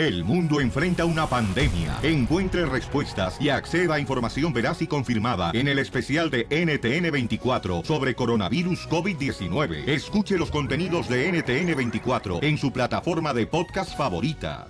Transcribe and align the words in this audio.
El 0.00 0.24
mundo 0.24 0.62
enfrenta 0.62 1.04
una 1.04 1.26
pandemia. 1.26 1.98
Encuentre 2.02 2.64
respuestas 2.64 3.38
y 3.38 3.50
acceda 3.50 3.96
a 3.96 4.00
información 4.00 4.50
veraz 4.50 4.80
y 4.80 4.86
confirmada 4.86 5.50
en 5.52 5.68
el 5.68 5.78
especial 5.78 6.30
de 6.30 6.48
NTN24 6.48 7.84
sobre 7.84 8.14
coronavirus 8.14 8.88
COVID-19. 8.88 9.86
Escuche 9.86 10.38
los 10.38 10.50
contenidos 10.50 11.06
de 11.06 11.30
NTN24 11.30 12.42
en 12.42 12.56
su 12.56 12.72
plataforma 12.72 13.34
de 13.34 13.46
podcast 13.46 13.94
favorita. 13.94 14.68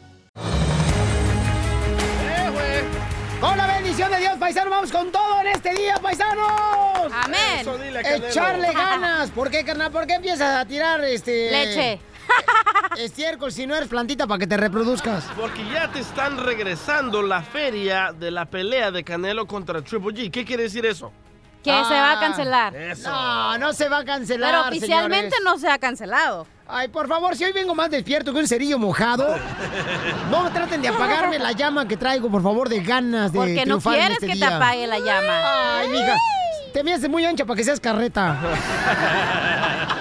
Con 3.40 3.56
la 3.56 3.68
bendición 3.68 4.10
de 4.10 4.18
Dios, 4.18 4.36
paisanos, 4.36 4.70
vamos 4.70 4.90
con 4.90 5.12
todo 5.12 5.42
en 5.42 5.46
este 5.46 5.76
día, 5.76 5.94
paisanos. 6.02 7.12
Amén. 7.12 7.60
Eso 7.60 7.78
dile, 7.78 8.02
Canelo. 8.02 8.26
Echarle 8.26 8.72
ganas. 8.72 9.30
¿Por 9.30 9.48
qué, 9.48 9.64
carnal? 9.64 9.92
¿Por 9.92 10.08
qué 10.08 10.14
empiezas 10.14 10.58
a 10.58 10.64
tirar 10.66 11.04
este. 11.04 11.52
Leche. 11.52 12.09
Estiércol 12.96 13.52
si 13.52 13.66
no 13.66 13.74
eres 13.74 13.88
plantita 13.88 14.26
para 14.26 14.38
que 14.38 14.46
te 14.46 14.56
reproduzcas? 14.56 15.24
Porque 15.36 15.64
ya 15.72 15.90
te 15.90 16.00
están 16.00 16.36
regresando 16.38 17.22
la 17.22 17.42
feria 17.42 18.12
de 18.12 18.30
la 18.30 18.44
pelea 18.46 18.90
de 18.90 19.04
Canelo 19.04 19.46
contra 19.46 19.80
Triple 19.82 20.14
G. 20.14 20.30
¿Qué 20.30 20.44
quiere 20.44 20.64
decir 20.64 20.84
eso? 20.84 21.12
Que 21.62 21.70
se 21.70 21.94
va 21.94 22.12
a 22.12 22.20
cancelar. 22.20 22.74
Eso. 22.74 23.10
No, 23.10 23.58
no 23.58 23.72
se 23.72 23.88
va 23.88 23.98
a 23.98 24.04
cancelar. 24.04 24.50
Pero 24.50 24.68
oficialmente 24.68 25.36
señores. 25.36 25.44
no 25.44 25.58
se 25.58 25.68
ha 25.68 25.78
cancelado. 25.78 26.46
Ay, 26.66 26.88
por 26.88 27.06
favor, 27.08 27.36
si 27.36 27.44
hoy 27.44 27.52
vengo 27.52 27.74
más 27.74 27.90
despierto 27.90 28.32
que 28.32 28.38
un 28.38 28.48
cerillo 28.48 28.78
mojado, 28.78 29.36
no 30.30 30.50
traten 30.50 30.80
de 30.80 30.88
apagarme 30.88 31.38
la 31.38 31.52
llama 31.52 31.86
que 31.86 31.96
traigo, 31.96 32.30
por 32.30 32.42
favor, 32.42 32.68
de 32.68 32.80
ganas 32.80 33.32
de 33.32 33.38
Porque 33.38 33.66
no 33.66 33.78
quieres 33.80 34.18
este 34.22 34.28
que 34.28 34.36
te 34.36 34.44
apague 34.44 34.86
la 34.86 34.98
llama. 34.98 35.80
Ay, 35.80 35.88
mija, 35.88 36.16
te 36.72 36.84
me 36.84 36.94
hace 36.94 37.08
muy 37.08 37.26
ancha 37.26 37.44
para 37.44 37.56
que 37.56 37.64
seas 37.64 37.80
carreta. 37.80 38.38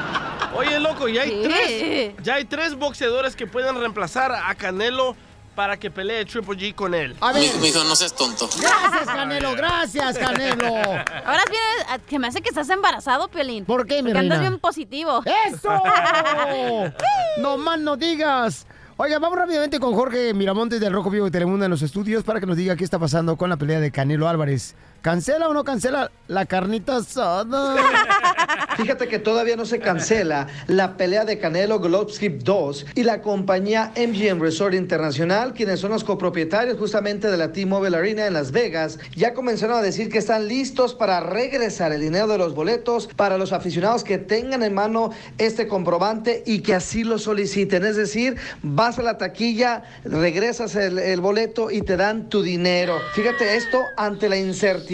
Oye, 0.60 0.80
loco, 0.80 1.08
ya 1.08 1.22
hay, 1.24 1.42
tres, 1.44 2.14
ya 2.24 2.36
hay 2.36 2.46
tres 2.46 2.76
boxeadores 2.76 3.36
que 3.36 3.48
pueden 3.48 3.76
reemplazar 3.80 4.32
a 4.32 4.54
Canelo 4.56 5.16
para 5.56 5.78
que 5.78 5.92
pelee 5.92 6.24
Triple 6.26 6.56
G 6.58 6.74
con 6.76 6.94
él. 6.94 7.16
A 7.20 7.34
ver, 7.34 7.54
Mijo, 7.62 7.84
no 7.84 7.96
seas 7.96 8.16
tonto. 8.16 8.48
gracias, 8.60 9.06
Canelo, 9.06 9.54
gracias, 9.56 10.18
Canelo. 10.18 10.66
Ahora 10.68 11.44
viene, 11.50 11.66
a- 11.90 12.00
que 12.00 12.18
me 12.20 12.28
hace 12.28 12.42
que 12.42 12.50
estás 12.50 12.70
embarazado, 12.70 13.28
Piolín. 13.28 13.66
¿Por 13.66 13.86
qué, 13.86 14.02
mi 14.02 14.10
Porque 14.12 14.20
andas 14.20 14.38
reina? 14.40 14.50
bien 14.52 14.60
positivo. 14.62 15.22
¡Eso! 15.48 15.70
no 17.40 17.58
más 17.58 17.80
no 17.80 17.98
digas. 17.98 18.66
Oiga, 18.98 19.18
vamos 19.20 19.38
rápidamente 19.38 19.80
con 19.80 19.94
Jorge 19.94 20.34
Miramontes 20.34 20.80
del 20.82 20.92
Rojo 20.92 21.10
Vivo 21.10 21.26
de 21.26 21.32
Telemundo 21.32 21.64
en 21.66 21.72
los 21.72 21.82
estudios 21.82 22.24
para 22.24 22.40
que 22.42 22.46
nos 22.46 22.58
diga 22.58 22.76
qué 22.76 22.84
está 22.84 23.00
pasando 23.00 23.38
con 23.38 23.50
la 23.50 23.56
pelea 23.58 23.80
de 23.80 23.92
Canelo 23.92 24.28
Álvarez. 24.28 24.76
¿Cancela 25.02 25.48
o 25.48 25.54
no 25.54 25.64
cancela 25.64 26.12
la 26.28 26.46
carnita 26.46 26.98
asada? 26.98 27.76
Fíjate 28.78 29.08
que 29.08 29.20
todavía 29.20 29.56
no 29.56 29.66
se 29.66 29.80
cancela 29.80 30.48
la 30.68 30.98
pelea 30.98 31.24
de 31.24 31.40
Canelo 31.40 31.80
Globeskip 31.80 32.44
2 32.44 32.86
y 32.96 33.04
la 33.04 33.22
compañía 33.22 33.94
MGM 33.96 34.42
Resort 34.42 34.74
Internacional, 34.74 35.54
quienes 35.54 35.80
son 35.80 35.92
los 35.92 36.04
copropietarios 36.04 36.78
justamente 36.78 37.32
de 37.32 37.38
la 37.38 37.52
T-Mobile 37.54 37.96
Arena 37.96 38.26
en 38.26 38.34
Las 38.34 38.52
Vegas, 38.52 39.00
ya 39.16 39.34
comenzaron 39.34 39.78
a 39.78 39.82
decir 39.82 40.10
que 40.10 40.18
están 40.18 40.48
listos 40.48 40.94
para 40.94 41.22
regresar 41.22 41.94
el 41.94 42.02
dinero 42.02 42.28
de 42.28 42.38
los 42.38 42.54
boletos 42.54 43.08
para 43.16 43.38
los 43.38 43.54
aficionados 43.54 44.04
que 44.04 44.18
tengan 44.18 44.64
en 44.64 44.74
mano 44.74 45.12
este 45.38 45.68
comprobante 45.68 46.44
y 46.46 46.60
que 46.60 46.76
así 46.76 47.06
lo 47.06 47.20
soliciten. 47.20 47.86
Es 47.86 47.96
decir, 47.96 48.36
vas 48.64 49.00
a 49.00 49.04
la 49.04 49.18
taquilla, 49.18 49.84
regresas 50.04 50.76
el, 50.76 51.00
el 51.00 51.22
boleto 51.22 51.72
y 51.72 51.82
te 51.82 51.96
dan 51.96 52.28
tu 52.28 52.42
dinero. 52.42 52.98
Fíjate 53.14 53.56
esto 53.56 53.82
ante 53.98 54.28
la 54.28 54.38
incertidumbre 54.38 54.89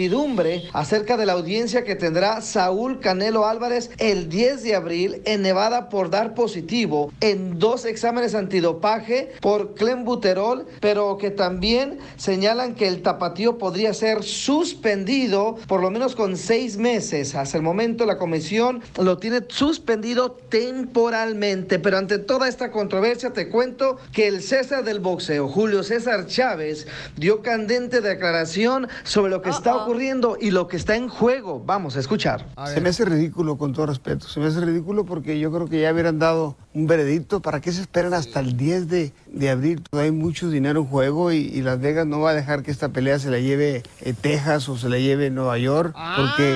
acerca 0.74 1.16
de 1.16 1.24
la 1.24 1.32
audiencia 1.32 1.82
que 1.82 1.96
tendrá 1.96 2.42
Saúl 2.42 3.00
Canelo 3.00 3.46
Álvarez 3.46 3.90
el 3.96 4.28
10 4.28 4.62
de 4.62 4.74
abril 4.74 5.22
en 5.24 5.40
Nevada 5.40 5.88
por 5.88 6.10
dar 6.10 6.34
positivo 6.34 7.10
en 7.22 7.58
dos 7.58 7.86
exámenes 7.86 8.34
antidopaje 8.34 9.32
por 9.40 9.74
clenbuterol, 9.74 10.66
pero 10.80 11.16
que 11.16 11.30
también 11.30 11.98
señalan 12.16 12.74
que 12.74 12.88
el 12.88 13.00
tapatío 13.00 13.56
podría 13.56 13.94
ser 13.94 14.22
suspendido 14.22 15.56
por 15.66 15.80
lo 15.80 15.90
menos 15.90 16.14
con 16.14 16.36
seis 16.36 16.76
meses. 16.76 17.34
Hasta 17.34 17.56
el 17.56 17.62
momento 17.62 18.04
la 18.04 18.18
comisión 18.18 18.82
lo 19.02 19.16
tiene 19.16 19.40
suspendido 19.48 20.32
temporalmente, 20.32 21.78
pero 21.78 21.96
ante 21.96 22.18
toda 22.18 22.48
esta 22.48 22.70
controversia 22.70 23.32
te 23.32 23.48
cuento 23.48 23.96
que 24.12 24.28
el 24.28 24.42
César 24.42 24.84
del 24.84 25.00
boxeo, 25.00 25.48
Julio 25.48 25.82
César 25.82 26.26
Chávez, 26.26 26.86
dio 27.16 27.40
candente 27.40 28.02
declaración 28.02 28.88
sobre 29.04 29.30
lo 29.30 29.40
que 29.40 29.48
está 29.48 29.85
ocurriendo 29.90 30.36
y 30.40 30.50
lo 30.50 30.66
que 30.66 30.76
está 30.76 30.96
en 30.96 31.08
juego. 31.08 31.62
Vamos 31.64 31.96
a 31.96 32.00
escuchar. 32.00 32.44
Se 32.74 32.80
me 32.80 32.88
hace 32.88 33.04
ridículo, 33.04 33.56
con 33.56 33.72
todo 33.72 33.86
respeto. 33.86 34.26
Se 34.26 34.40
me 34.40 34.46
hace 34.46 34.60
ridículo 34.60 35.04
porque 35.04 35.38
yo 35.38 35.52
creo 35.52 35.68
que 35.68 35.80
ya 35.80 35.92
hubieran 35.92 36.18
dado 36.18 36.56
un 36.74 36.88
veredicto. 36.88 37.40
¿Para 37.40 37.60
qué 37.60 37.70
se 37.70 37.82
esperan 37.82 38.12
hasta 38.12 38.40
el 38.40 38.56
10 38.56 38.88
de, 38.88 39.12
de 39.28 39.50
abril? 39.50 39.82
Todavía 39.88 40.10
hay 40.10 40.16
mucho 40.16 40.50
dinero 40.50 40.80
en 40.80 40.86
juego 40.86 41.30
y, 41.30 41.36
y 41.36 41.62
Las 41.62 41.80
Vegas 41.80 42.04
no 42.04 42.18
va 42.18 42.30
a 42.30 42.34
dejar 42.34 42.64
que 42.64 42.72
esta 42.72 42.88
pelea 42.88 43.20
se 43.20 43.30
la 43.30 43.38
lleve 43.38 43.84
eh, 44.00 44.12
Texas 44.20 44.68
o 44.68 44.76
se 44.76 44.88
la 44.88 44.98
lleve 44.98 45.30
Nueva 45.30 45.56
York 45.58 45.94
porque 46.16 46.52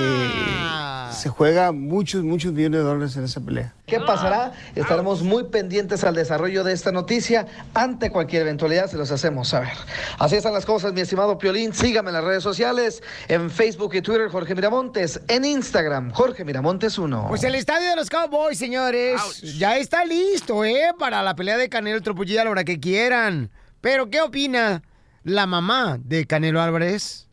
Ah. 0.63 1.09
se 1.13 1.29
juega 1.29 1.71
muchos, 1.71 2.23
muchos 2.23 2.51
millones 2.53 2.79
de 2.81 2.83
dólares 2.85 3.15
en 3.15 3.23
esa 3.23 3.39
pelea. 3.39 3.73
¿Qué 3.85 3.99
pasará? 3.99 4.53
Estaremos 4.75 5.21
muy 5.21 5.45
pendientes 5.45 6.05
al 6.05 6.15
desarrollo 6.15 6.63
de 6.63 6.71
esta 6.71 6.93
noticia. 6.93 7.45
Ante 7.73 8.09
cualquier 8.09 8.43
eventualidad 8.43 8.87
se 8.89 8.95
los 8.97 9.11
hacemos 9.11 9.49
saber. 9.49 9.73
Así 10.17 10.37
están 10.37 10.53
las 10.53 10.65
cosas, 10.65 10.93
mi 10.93 11.01
estimado 11.01 11.37
Piolín. 11.37 11.73
Sígame 11.73 12.09
en 12.09 12.13
las 12.13 12.23
redes 12.23 12.41
sociales, 12.41 13.03
en 13.27 13.49
Facebook 13.49 13.95
y 13.95 14.01
Twitter, 14.01 14.29
Jorge 14.29 14.55
Miramontes. 14.55 15.21
En 15.27 15.45
Instagram, 15.45 16.11
Jorge 16.11 16.45
Miramontes 16.45 16.97
1. 16.97 17.25
Pues 17.29 17.43
el 17.43 17.55
estadio 17.55 17.89
de 17.89 17.95
los 17.95 18.09
Cowboys, 18.09 18.57
señores, 18.57 19.41
ya 19.57 19.77
está 19.77 20.05
listo, 20.05 20.63
¿eh? 20.65 20.93
Para 20.97 21.23
la 21.23 21.35
pelea 21.35 21.57
de 21.57 21.69
Canelo 21.69 21.99
G 21.99 22.39
a 22.39 22.43
la 22.43 22.51
hora 22.51 22.63
que 22.63 22.79
quieran. 22.79 23.51
Pero, 23.81 24.09
¿qué 24.09 24.21
opina 24.21 24.83
la 25.23 25.45
mamá 25.45 25.97
de 25.99 26.25
Canelo 26.27 26.61
Álvarez? 26.61 27.27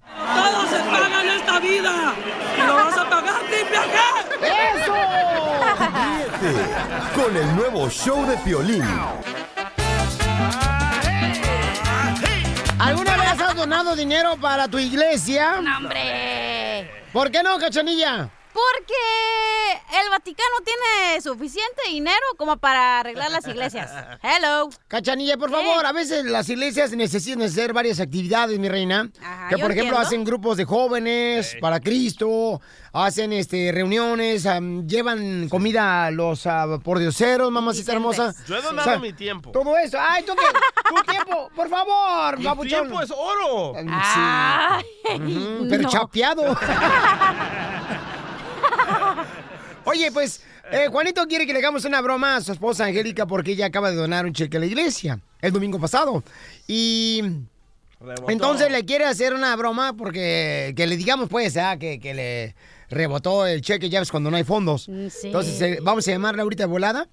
Todo 0.00 0.66
se 0.68 0.78
paga 0.84 1.22
en 1.22 1.28
esta 1.30 1.60
vida 1.60 2.14
y 2.56 2.66
lo 2.66 2.74
vas 2.74 2.98
a 2.98 3.08
pagar 3.08 3.40
triple. 3.46 3.78
¡Eso! 4.42 4.94
Ríete 6.40 6.84
con 7.14 7.36
el 7.36 7.56
nuevo 7.56 7.88
show 7.88 8.26
de 8.26 8.36
Piolín. 8.38 8.84
¿Alguna 12.78 13.16
vez 13.16 13.23
donado 13.64 13.96
dinero 13.96 14.36
para 14.36 14.68
tu 14.68 14.78
iglesia? 14.78 15.58
¡No, 15.62 15.78
hombre! 15.78 17.06
¿Por 17.14 17.30
qué 17.30 17.42
no, 17.42 17.58
cachanilla? 17.58 18.28
Porque 18.52 18.94
el 20.02 20.10
Vaticano 20.10 20.56
tiene 20.64 21.20
suficiente 21.20 21.82
dinero 21.88 22.24
como 22.36 22.56
para 22.56 23.00
arreglar 23.00 23.30
las 23.30 23.46
iglesias. 23.46 23.90
Hello. 24.22 24.68
Cachanilla, 24.88 25.36
por 25.36 25.50
favor, 25.50 25.86
a 25.86 25.92
veces 25.92 26.24
las 26.24 26.48
iglesias 26.48 26.92
necesitan 26.92 27.42
hacer 27.42 27.72
varias 27.72 28.00
actividades, 28.00 28.58
mi 28.58 28.68
reina. 28.68 29.10
Ajá, 29.22 29.48
que 29.48 29.58
por 29.58 29.70
ejemplo 29.70 29.96
entiendo. 29.96 29.98
hacen 29.98 30.24
grupos 30.24 30.56
de 30.56 30.64
jóvenes 30.64 31.56
para 31.60 31.80
Cristo, 31.80 32.60
hacen 32.92 33.32
este 33.32 33.70
reuniones, 33.72 34.46
llevan 34.86 35.48
comida 35.48 36.06
a 36.06 36.10
los 36.10 36.46
ah, 36.46 36.78
pordioseros, 36.82 37.50
mamacita 37.52 37.92
hermosa. 37.92 38.34
Yo 38.46 38.56
he 38.56 38.62
donado 38.62 38.88
O 38.88 38.92
sea, 38.92 38.98
mi 38.98 39.12
tiempo. 39.12 39.50
Todo 39.52 39.76
eso. 39.78 39.98
Ay, 40.00 40.24
tú 40.24 40.32
qué? 40.34 40.42
Tu 40.88 41.12
tiempo, 41.12 41.50
por 41.54 41.68
favor, 41.68 42.38
Mi 42.38 42.44
babuchón. 42.44 42.80
tiempo 42.88 43.00
es 43.02 43.10
oro. 43.10 43.74
Sí. 43.78 43.86
Ay, 43.90 44.84
pero 45.70 45.82
no. 45.82 45.88
chapeado. 45.88 46.56
Oye, 49.84 50.10
pues, 50.12 50.42
eh, 50.70 50.88
Juanito 50.90 51.26
quiere 51.26 51.46
que 51.46 51.52
le 51.52 51.58
hagamos 51.58 51.84
una 51.84 52.00
broma 52.00 52.36
a 52.36 52.40
su 52.40 52.52
esposa 52.52 52.86
Angélica 52.86 53.26
porque 53.26 53.52
ella 53.52 53.66
acaba 53.66 53.90
de 53.90 53.96
donar 53.96 54.24
un 54.24 54.32
cheque 54.32 54.56
a 54.56 54.60
la 54.60 54.66
iglesia 54.66 55.20
el 55.40 55.52
domingo 55.52 55.78
pasado. 55.78 56.22
Y 56.66 57.22
Rebotó. 58.00 58.30
entonces 58.30 58.70
le 58.70 58.84
quiere 58.84 59.04
hacer 59.04 59.34
una 59.34 59.54
broma 59.56 59.94
porque 59.96 60.72
que 60.76 60.86
le 60.86 60.96
digamos, 60.96 61.28
pues, 61.28 61.56
ah, 61.56 61.76
que, 61.78 62.00
que 62.00 62.14
le 62.14 62.54
rebotó 62.88 63.46
el 63.46 63.60
cheque, 63.60 63.88
ya 63.90 64.00
ves, 64.00 64.10
cuando 64.10 64.30
no 64.30 64.36
hay 64.36 64.44
fondos. 64.44 64.88
Mm, 64.88 65.08
sí. 65.08 65.26
Entonces, 65.28 65.60
eh, 65.60 65.78
vamos 65.82 66.06
a 66.08 66.10
llamarle 66.12 66.42
ahorita 66.42 66.64
de 66.64 66.68
volada. 66.68 67.08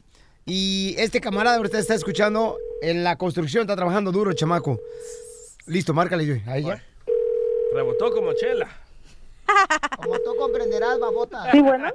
Y 0.45 0.95
este 0.97 1.21
camarada 1.21 1.57
ahorita 1.57 1.77
está 1.77 1.93
escuchando 1.93 2.57
en 2.81 3.03
la 3.03 3.15
construcción, 3.15 3.61
está 3.61 3.75
trabajando 3.75 4.11
duro, 4.11 4.33
chamaco. 4.33 4.79
Listo, 5.67 5.93
márcale 5.93 6.25
yo. 6.25 6.35
Ahí 6.47 6.63
ya. 6.63 6.83
Rebotó 7.73 8.11
como 8.11 8.33
chela. 8.33 8.67
Como 10.01 10.17
tú 10.19 10.35
comprenderás, 10.37 10.99
babota. 10.99 11.51
Sí, 11.51 11.59
bueno, 11.61 11.89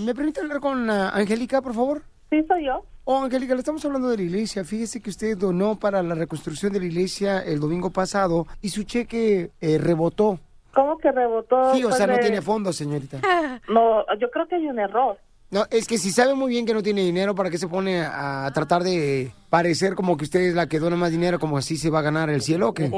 ¿Me 0.00 0.14
permite 0.14 0.40
hablar 0.40 0.60
con 0.60 0.88
ah, 0.90 1.10
Angélica, 1.10 1.60
por 1.62 1.74
favor? 1.74 2.02
sí 2.30 2.44
soy 2.46 2.66
yo. 2.66 2.84
Oh, 3.04 3.24
Angélica, 3.24 3.54
le 3.54 3.60
estamos 3.60 3.84
hablando 3.84 4.08
de 4.08 4.18
la 4.18 4.22
iglesia. 4.22 4.64
Fíjese 4.64 5.00
que 5.00 5.10
usted 5.10 5.36
donó 5.36 5.76
para 5.78 6.02
la 6.02 6.14
reconstrucción 6.14 6.72
de 6.72 6.78
la 6.78 6.86
iglesia 6.86 7.40
el 7.40 7.58
domingo 7.58 7.90
pasado 7.90 8.46
y 8.62 8.68
su 8.68 8.84
cheque 8.84 9.50
eh, 9.60 9.78
rebotó. 9.78 10.38
¿Cómo 10.72 10.96
que 10.98 11.10
rebotó? 11.10 11.74
Sí, 11.74 11.82
o 11.82 11.90
sea, 11.90 12.06
no 12.06 12.18
tiene 12.18 12.36
eh, 12.36 12.42
fondos, 12.42 12.76
señorita. 12.76 13.20
No, 13.68 14.04
yo 14.18 14.30
creo 14.30 14.46
que 14.46 14.56
hay 14.56 14.68
un 14.68 14.78
error. 14.78 15.18
No, 15.50 15.64
es 15.70 15.88
que 15.88 15.98
si 15.98 16.12
sabe 16.12 16.34
muy 16.34 16.50
bien 16.50 16.64
que 16.64 16.74
no 16.74 16.82
tiene 16.82 17.00
dinero, 17.00 17.34
¿para 17.34 17.50
qué 17.50 17.58
se 17.58 17.66
pone 17.66 18.02
a 18.02 18.48
tratar 18.54 18.84
de 18.84 19.32
parecer 19.50 19.94
como 19.96 20.16
que 20.16 20.24
usted 20.24 20.40
es 20.40 20.54
la 20.54 20.68
que 20.68 20.78
dona 20.78 20.96
más 20.96 21.10
dinero, 21.10 21.38
como 21.38 21.58
así 21.58 21.76
se 21.76 21.90
va 21.90 21.98
a 21.98 22.02
ganar 22.02 22.30
el 22.30 22.40
cielo 22.40 22.68
o 22.68 22.74
qué? 22.74 22.88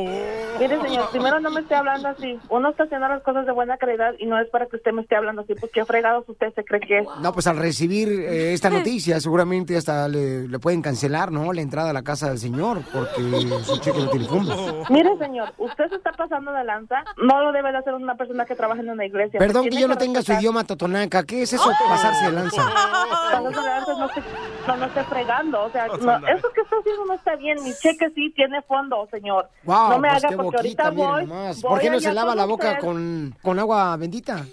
Mire, 0.61 0.81
señor, 0.83 1.11
primero 1.11 1.41
no 1.41 1.51
me 1.51 1.61
esté 1.63 1.75
hablando 1.75 2.09
así. 2.09 2.39
Uno 2.51 2.71
está 2.71 2.85
haciendo 2.85 3.09
las 3.09 3.23
cosas 3.23 3.47
de 3.47 3.53
buena 3.53 3.79
calidad 3.79 4.13
y 4.19 4.27
no 4.27 4.39
es 4.39 4.49
para 4.51 4.67
que 4.67 4.77
usted 4.77 4.93
me 4.93 5.03
esté 5.03 5.17
hablando 5.17 5.43
así, 5.43 5.55
pues 5.55 5.73
qué 5.73 5.85
fregados 5.85 6.29
usted 6.29 6.53
se 6.55 6.63
cree 6.65 6.81
que 6.81 6.99
es. 6.99 7.07
No, 7.21 7.33
pues 7.33 7.47
al 7.47 7.57
recibir 7.57 8.09
eh, 8.09 8.53
esta 8.53 8.71
noticia, 8.71 9.19
seguramente 9.19 9.77
hasta 9.77 10.07
le, 10.09 10.47
le 10.47 10.59
pueden 10.59 10.83
cancelar, 10.83 11.33
¿no? 11.33 11.53
La 11.53 11.63
entrada 11.63 11.91
a 11.91 11.93
la 11.93 12.03
casa 12.03 12.29
del 12.29 12.39
señor, 12.39 12.83
porque 12.93 13.23
su 13.65 13.79
cheque 13.81 13.99
no 13.99 14.11
tiene 14.11 14.27
fondos. 14.27 14.91
Mire, 14.91 15.17
señor, 15.19 15.53
usted 15.59 15.89
se 15.89 15.97
está 15.97 16.13
pasando 16.13 16.53
de 16.53 16.65
lanza. 16.65 17.03
No 17.17 17.43
lo 17.43 17.53
debe 17.53 17.73
de 17.73 17.79
hacer 17.79 17.95
una 17.95 18.15
persona 18.17 18.45
que 18.45 18.55
trabaja 18.55 18.83
en 18.83 18.91
una 18.91 19.07
iglesia. 19.07 19.39
Perdón 19.39 19.69
que 19.69 19.81
yo 19.81 19.89
no 19.89 19.97
tenga 19.97 20.23
su 20.23 20.33
idioma 20.35 20.65
totonaca. 20.65 21.25
¿Qué 21.25 21.43
es 21.43 21.53
eso, 21.55 21.71
pasarse 21.89 22.27
de 22.27 22.33
lanza? 22.33 22.63
Pasarse 22.63 23.61
de 23.61 23.67
lanza 23.67 23.93
no 23.95 24.07
esté, 24.07 24.23
no, 24.67 24.77
no 24.77 24.85
esté 24.85 25.05
fregando. 25.05 25.63
O 25.65 25.71
sea, 25.71 25.87
no, 25.87 26.29
eso 26.43 26.53
que 26.55 26.61
está 26.63 26.77
haciendo 26.77 27.05
no 27.07 27.15
está 27.15 27.37
bien. 27.37 27.63
Mi 27.63 27.73
cheque 27.75 28.11
sí 28.15 28.33
tiene 28.35 28.63
fondo, 28.63 29.09
señor. 29.11 29.49
Wow, 29.65 29.91
no 29.91 29.99
me 29.99 30.09
pues 30.09 30.25
haga 30.25 30.29
qué 30.31 30.37
porque 30.37 30.57
boquita, 30.59 30.85
ahorita 30.85 30.91
voy. 30.91 31.27
voy 31.27 31.63
¿Por 31.63 31.81
qué 31.81 31.91
no 31.91 32.01
se 32.01 32.13
lava 32.13 32.35
la 32.35 32.45
boca 32.45 32.79
con, 32.79 33.35
con 33.43 33.59
agua 33.59 33.97
bendita? 33.97 34.45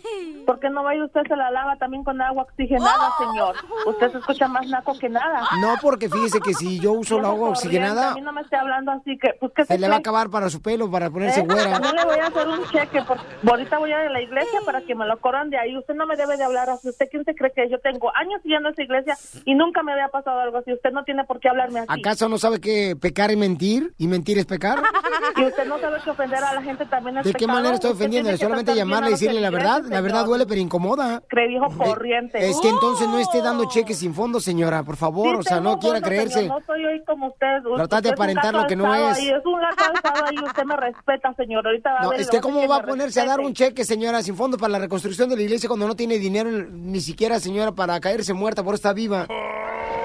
¿Por 0.49 0.59
qué 0.59 0.67
no 0.71 0.81
vaya 0.81 1.05
usted 1.05 1.21
se 1.27 1.35
la 1.35 1.51
lava 1.51 1.75
también 1.75 2.03
con 2.03 2.19
agua 2.19 2.41
oxigenada, 2.41 3.11
señor? 3.19 3.55
Usted 3.85 4.11
se 4.13 4.17
escucha 4.17 4.47
más 4.47 4.65
naco 4.65 4.97
que 4.97 5.07
nada. 5.07 5.47
No, 5.61 5.75
porque 5.79 6.09
fíjese 6.09 6.39
que 6.39 6.55
si 6.55 6.79
yo 6.79 6.93
uso 6.93 7.21
la 7.21 7.27
agua 7.27 7.49
oxigenada, 7.49 8.13
A 8.13 8.15
mí 8.15 8.21
no 8.21 8.33
me 8.33 8.41
esté 8.41 8.55
hablando 8.55 8.91
así 8.91 9.15
que, 9.19 9.35
pues 9.39 9.51
que 9.53 9.65
se 9.65 9.77
le 9.77 9.87
va 9.87 9.95
a 9.95 9.99
acabar 9.99 10.31
para 10.31 10.49
su 10.49 10.59
pelo, 10.59 10.89
para 10.89 11.11
ponerse 11.11 11.41
¿Eh? 11.41 11.45
güera. 11.45 11.73
También 11.73 11.95
le 11.97 12.03
voy 12.03 12.17
a 12.17 12.25
hacer 12.25 12.47
un 12.47 12.63
cheque. 12.65 13.03
Porque 13.05 13.23
ahorita 13.47 13.77
voy 13.77 13.91
a 13.91 14.01
ir 14.01 14.07
a 14.07 14.11
la 14.11 14.21
iglesia 14.23 14.59
para 14.65 14.81
que 14.81 14.95
me 14.95 15.05
lo 15.05 15.19
corran 15.19 15.51
de 15.51 15.59
ahí. 15.59 15.77
Usted 15.77 15.93
no 15.93 16.07
me 16.07 16.15
debe 16.15 16.35
de 16.35 16.43
hablar 16.43 16.67
así. 16.71 16.89
¿Usted 16.89 17.07
quién 17.11 17.23
se 17.25 17.35
cree 17.35 17.51
que 17.51 17.65
es? 17.65 17.69
yo 17.69 17.79
tengo 17.79 18.11
años 18.15 18.41
yendo 18.43 18.69
a 18.69 18.71
esa 18.71 18.81
iglesia 18.81 19.15
y 19.45 19.53
nunca 19.53 19.83
me 19.83 19.91
había 19.91 20.07
pasado 20.07 20.39
algo 20.39 20.57
así? 20.57 20.73
Usted 20.73 20.91
no 20.91 21.03
tiene 21.03 21.25
por 21.25 21.39
qué 21.39 21.49
hablarme 21.49 21.78
así. 21.79 21.99
¿Acaso 21.99 22.29
no 22.29 22.37
sabe 22.37 22.59
que 22.59 22.95
pecar 22.95 23.31
es 23.31 23.37
mentir 23.37 23.93
y 23.97 24.07
mentir 24.07 24.37
es 24.37 24.45
pecar? 24.45 24.81
Y 25.35 25.43
usted 25.43 25.65
no 25.67 25.79
sabe 25.79 26.01
que 26.03 26.09
ofender 26.09 26.43
a 26.43 26.53
la 26.55 26.61
gente 26.61 26.85
también 26.87 27.17
es 27.17 27.23
¿De 27.25 27.33
qué 27.33 27.45
manera 27.47 27.75
estoy 27.75 27.91
ofendiendo? 27.91 28.35
Solamente 28.35 28.75
llamarle 28.75 29.07
a 29.07 29.09
y 29.09 29.13
decirle 29.13 29.39
la 29.39 29.49
verdad. 29.51 29.83
La 29.87 30.01
verdad 30.01 30.25
duele, 30.25 30.45
pero 30.45 30.59
incomoda. 30.59 31.21
Cree 31.29 31.47
viejo 31.47 31.67
corriente. 31.77 32.49
Es 32.49 32.59
que 32.59 32.67
entonces 32.69 33.07
no 33.07 33.19
esté 33.19 33.41
dando 33.41 33.65
cheques 33.65 33.99
sin 33.99 34.13
fondo, 34.13 34.39
señora, 34.39 34.83
por 34.83 34.97
favor. 34.97 35.35
Sí 35.35 35.39
o 35.39 35.43
sea, 35.43 35.59
no 35.61 35.77
quiera 35.79 36.01
creerse. 36.01 36.39
señor, 36.39 36.59
no 36.59 36.65
soy 36.65 36.83
hoy 36.83 37.03
como 37.05 37.27
usted. 37.27 37.47
Tratar 37.75 38.01
de 38.03 38.09
aparentar 38.09 38.53
lo 38.53 38.65
que 38.67 38.75
no 38.75 38.93
es. 38.93 39.17
ahí, 39.17 39.29
es 39.29 39.45
un 39.45 39.61
ahí. 39.63 40.35
Usted 40.45 40.63
me 40.63 40.75
respeta, 40.77 41.33
señor. 41.35 41.65
Ahorita 41.65 41.89
va 41.91 41.99
a 41.99 42.03
No, 42.03 42.09
ver. 42.09 42.19
y 42.19 42.21
es 42.21 42.27
lo 42.27 42.31
que 42.31 42.41
cómo 42.41 42.67
va 42.67 42.77
a 42.77 42.83
ponerse 42.83 43.21
a 43.21 43.25
dar 43.25 43.39
un 43.39 43.53
cheque, 43.53 43.85
señora, 43.85 44.21
sin 44.23 44.35
fondo 44.35 44.57
para 44.57 44.71
la 44.73 44.79
reconstrucción 44.79 45.29
de 45.29 45.35
la 45.35 45.43
iglesia 45.43 45.69
cuando 45.69 45.87
no 45.87 45.95
tiene 45.95 46.17
dinero 46.17 46.49
ni 46.49 46.99
siquiera, 47.01 47.39
señora, 47.39 47.71
para 47.71 47.99
caerse 47.99 48.33
muerta 48.33 48.63
por 48.63 48.75
estar 48.75 48.95
viva. 48.95 49.27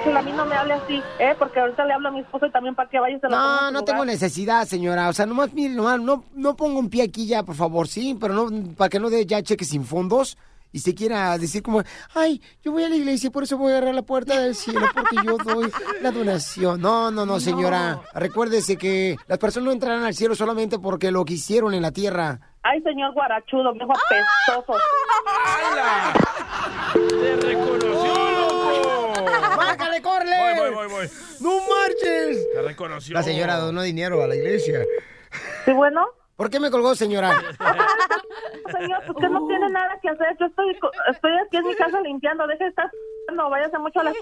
A 0.07 0.23
mí 0.23 0.33
no 0.33 0.45
me 0.45 0.55
hable 0.55 0.75
así, 0.75 1.03
¿eh? 1.19 1.35
Porque 1.39 1.61
ahorita 1.61 1.85
le 1.87 1.95
hablo 1.95 2.09
a 2.09 2.11
mi 2.13 2.21
esposo 2.21 2.47
y 2.47 2.51
también 2.51 2.75
para 2.75 2.89
que 2.91 2.99
vaya 3.01 3.17
y 3.17 3.21
se 3.21 3.27
lo 3.29 3.31
ponga 3.33 3.43
en 3.45 3.51
No, 3.51 3.63
no 3.63 3.71
lugar. 3.81 3.85
tengo 3.85 4.05
necesidad, 4.05 4.67
señora. 4.67 5.09
O 5.09 5.13
sea, 5.13 5.27
nomás, 5.27 5.53
mire, 5.53 5.75
nomás, 5.75 6.01
no, 6.01 6.25
no 6.35 6.57
pongo 6.57 6.79
un 6.79 6.91
pie 6.91 7.05
aquí 7.05 7.27
ya, 7.27 7.43
por 7.43 7.55
favor, 7.55 7.89
sí, 7.89 8.17
pero 8.21 8.35
no, 8.35 8.75
para 8.75 8.89
que 8.91 9.01
no 9.01 9.09
dé 9.11 9.25
ya 9.27 9.43
cheques 9.43 9.69
sin 9.69 9.85
fondos 9.85 10.37
y 10.73 10.81
se 10.81 10.93
quiera 10.95 11.39
decir 11.39 11.63
como, 11.63 11.83
ay, 12.15 12.43
yo 12.63 12.73
voy 12.73 12.83
a 12.85 12.89
la 12.89 12.97
iglesia 12.97 13.29
y 13.29 13.31
por 13.31 13.45
eso 13.45 13.57
voy 13.57 13.73
a 13.73 13.77
agarrar 13.77 13.95
la 13.95 14.03
puerta 14.03 14.41
del 14.41 14.55
cielo 14.57 14.87
porque 14.93 15.17
yo 15.25 15.37
doy 15.39 15.71
la 16.03 16.11
donación. 16.11 16.81
No, 16.81 17.11
no, 17.11 17.25
no, 17.25 17.39
señora. 17.41 18.01
Recuérdese 18.13 18.77
que 18.77 19.17
las 19.29 19.39
personas 19.39 19.67
no 19.67 19.73
entrarán 19.73 20.03
al 20.05 20.15
cielo 20.15 20.35
solamente 20.35 20.79
porque 20.79 21.11
lo 21.13 21.25
que 21.25 21.35
hicieron 21.35 21.75
en 21.75 21.83
la 21.83 21.93
tierra. 21.93 22.41
Ay, 22.63 22.83
señor 22.83 23.13
guarachudo, 23.15 23.73
viejo 23.75 23.93
apestoso. 23.93 24.79
¡Te 26.93 27.37
reconoció! 27.37 28.54
¡Bájale, 30.01 30.03
córrele! 30.03 30.37
Voy, 30.61 30.71
voy, 30.71 30.75
voy, 30.75 30.89
voy. 30.89 31.11
¡No 31.41 31.61
marches! 31.69 32.47
Te 32.53 32.63
reconoció. 32.63 33.15
La 33.15 33.23
señora 33.23 33.57
donó 33.57 33.83
dinero 33.83 34.23
a 34.23 34.27
la 34.27 34.35
iglesia. 34.37 34.81
¿Sí, 35.65 35.73
bueno? 35.73 36.07
¿Por 36.37 36.51
qué 36.51 36.59
me 36.59 36.71
colgó, 36.71 36.95
señora? 36.97 37.31
Señor, 38.73 39.03
usted 39.09 39.29
no 39.29 39.47
tiene 39.47 39.69
nada 39.71 39.97
que 40.03 40.09
hacer. 40.09 40.37
Yo 40.41 40.47
estoy, 40.47 40.77
co- 40.81 40.91
estoy 41.11 41.31
aquí 41.47 41.59
en 41.59 41.67
mi 41.67 41.75
casa 41.77 42.01
limpiando. 42.01 42.47
Deje 42.47 42.65
de 42.65 42.71
estar... 42.71 42.91
No, 43.35 43.49
váyase 43.51 43.79
mucho 43.79 44.01
a 44.01 44.05
la... 44.05 44.13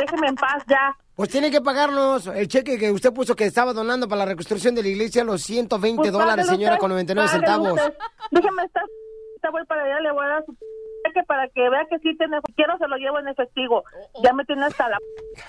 Déjeme 0.00 0.28
en 0.28 0.34
paz 0.34 0.64
ya. 0.68 0.96
Pues 1.14 1.28
tiene 1.28 1.50
que 1.50 1.60
pagarnos 1.60 2.26
el 2.26 2.48
cheque 2.48 2.76
que 2.78 2.90
usted 2.90 3.12
puso 3.12 3.36
que 3.36 3.44
estaba 3.44 3.72
donando 3.72 4.08
para 4.08 4.20
la 4.20 4.26
reconstrucción 4.26 4.74
de 4.74 4.82
la 4.82 4.88
iglesia, 4.88 5.22
los 5.22 5.42
120 5.42 6.00
Pues 6.00 6.12
dólares, 6.12 6.46
señora, 6.46 6.72
usted, 6.74 6.80
con 6.80 6.90
99 6.90 7.28
páguelo 7.30 7.46
centavos. 7.46 7.80
usted. 7.80 7.94
Déjeme 8.32 8.64
estar... 8.64 8.84
Voy 9.52 9.64
para 9.66 9.84
allá, 9.84 10.00
le 10.00 10.12
voy 10.12 10.24
a 10.24 10.28
dar 10.28 10.44
su 10.44 10.54
cheque 11.04 11.22
para 11.26 11.48
que 11.48 11.68
vea 11.68 11.86
que 11.88 11.98
sí 11.98 12.16
tiene... 12.16 12.38
Quiero 12.56 12.76
se 12.78 12.88
lo 12.88 12.96
llevo 12.96 13.18
en 13.18 13.28
efectivo. 13.28 13.84
Ya 14.22 14.32
me 14.32 14.44
tiene 14.44 14.64
hasta 14.64 14.88
la... 14.88 14.98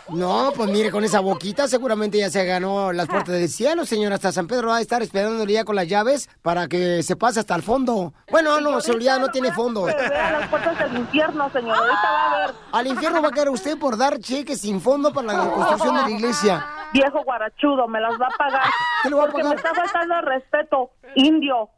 No, 0.09 0.51
pues 0.55 0.69
mire, 0.69 0.91
con 0.91 1.03
esa 1.03 1.19
boquita 1.19 1.67
seguramente 1.67 2.17
ya 2.17 2.29
se 2.29 2.45
ganó 2.45 2.91
las 2.91 3.07
puertas 3.07 3.35
del 3.35 3.49
cielo, 3.49 3.85
señora. 3.85 4.15
Hasta 4.15 4.31
San 4.31 4.47
Pedro 4.47 4.69
va 4.69 4.77
a 4.77 4.81
estar 4.81 5.01
esperándole 5.01 5.53
ya 5.53 5.63
con 5.65 5.75
las 5.75 5.87
llaves 5.87 6.29
para 6.41 6.67
que 6.67 7.03
se 7.03 7.15
pase 7.15 7.39
hasta 7.39 7.55
el 7.55 7.63
fondo. 7.63 8.13
Bueno, 8.29 8.59
no, 8.61 8.81
seguridad 8.81 9.19
no 9.19 9.29
tiene 9.29 9.51
fondos. 9.51 9.93
Que 9.93 10.09
vea 10.09 10.31
las 10.39 10.49
puertas 10.49 10.77
del 10.79 10.97
infierno, 10.97 11.49
señor. 11.51 11.77
Ahorita 11.77 12.11
va 12.11 12.31
a 12.31 12.37
ver. 12.47 12.55
Al 12.71 12.87
infierno 12.87 13.21
va 13.21 13.29
a 13.29 13.31
caer 13.31 13.49
usted 13.49 13.77
por 13.77 13.97
dar 13.97 14.19
cheques 14.19 14.61
sin 14.61 14.79
fondo 14.81 15.11
para 15.13 15.27
la 15.27 15.45
reconstrucción 15.45 15.95
de 15.95 16.01
la 16.03 16.09
iglesia. 16.11 16.65
Viejo 16.93 17.23
guarachudo, 17.23 17.87
me 17.87 18.01
las 18.01 18.13
va 18.19 18.27
a 18.27 18.37
pagar. 18.37 18.63
¿Qué 19.03 19.09
le 19.09 19.15
va 19.15 19.23
a 19.23 19.25
Porque 19.27 19.43
pagar? 19.43 19.55
me 19.55 19.69
está 19.69 19.73
faltando 19.73 20.15
el 20.15 20.25
respeto, 20.25 20.91
indio. 21.15 21.69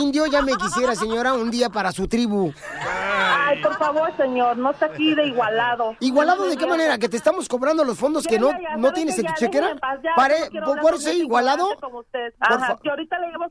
Indio 0.00 0.26
ya 0.26 0.42
me 0.42 0.52
quisiera, 0.56 0.94
señora, 0.94 1.34
un 1.34 1.50
día 1.50 1.68
para 1.70 1.92
su 1.92 2.08
tribu. 2.08 2.52
Ay, 2.84 3.62
por 3.62 3.76
favor, 3.78 4.10
señor, 4.16 4.56
no 4.56 4.70
está 4.70 4.86
aquí 4.86 5.14
de 5.14 5.26
igualado. 5.26 5.94
¿Igualado 6.00 6.46
de 6.48 6.56
qué 6.56 6.66
manera? 6.66 6.98
¿Que 6.98 7.08
te 7.08 7.16
estamos 7.16 7.48
cobrando 7.48 7.84
los 7.84 7.96
fondos 7.98 8.26
que 8.26 8.38
no, 8.38 8.50
ya, 8.50 8.60
ya, 8.60 8.76
no 8.76 8.82
¿sabe 8.88 8.94
tienes 8.94 9.18
en 9.18 9.26
tu 9.26 9.34
chequera? 9.34 9.76
¿Por, 10.64 10.80
por 10.80 10.98
ser 10.98 11.16
igualado? 11.16 11.68
como 11.80 12.00
usted. 12.00 12.32
Por 12.38 12.58
Ajá, 12.58 12.66
fa- 12.74 12.80
que 12.82 12.90
ahorita 12.90 13.18
le 13.18 13.28
llevo 13.28 13.44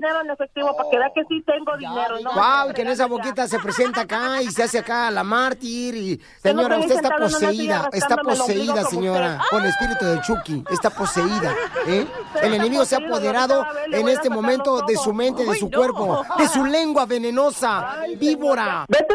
dinero 0.00 0.20
en 0.22 0.30
efectivo 0.30 0.74
para 0.76 0.88
que 0.90 0.98
vea 0.98 1.10
que 1.14 1.22
sí 1.28 1.42
tengo 1.46 1.76
dinero. 1.76 2.18
y 2.18 2.24
no 2.24 2.32
me 2.32 2.40
Wow, 2.40 2.72
que 2.74 2.82
en 2.82 2.88
esa 2.88 3.04
ya. 3.04 3.08
boquita 3.08 3.46
se 3.46 3.58
presenta 3.58 4.02
acá 4.02 4.40
y 4.42 4.50
se 4.50 4.62
hace 4.62 4.78
acá 4.78 5.10
la 5.10 5.22
mártir 5.24 5.94
y 5.96 6.20
señora, 6.42 6.78
usted 6.78 6.96
está 6.96 7.10
poseída, 7.16 7.88
está 7.92 8.16
poseída, 8.16 8.84
señora, 8.84 9.38
con 9.50 9.62
el 9.62 9.68
espíritu 9.68 10.04
de 10.06 10.20
Chucky, 10.22 10.64
está 10.70 10.90
poseída, 10.90 11.54
¿eh? 11.86 12.06
El 12.42 12.54
enemigo 12.54 12.84
se 12.84 12.94
ha 12.96 12.98
apoderado 12.98 13.64
en 13.92 14.08
este 14.08 14.30
momento 14.30 14.80
de 14.82 14.96
su 14.96 15.12
mente, 15.12 15.44
de 15.44 15.50
Ay, 15.52 15.58
su 15.60 15.68
no. 15.68 15.76
cuerpo, 15.76 16.24
de 16.38 16.48
su 16.48 16.64
lengua 16.64 17.04
venenosa, 17.06 17.96
víbora. 18.16 18.86
Vete, 18.88 19.14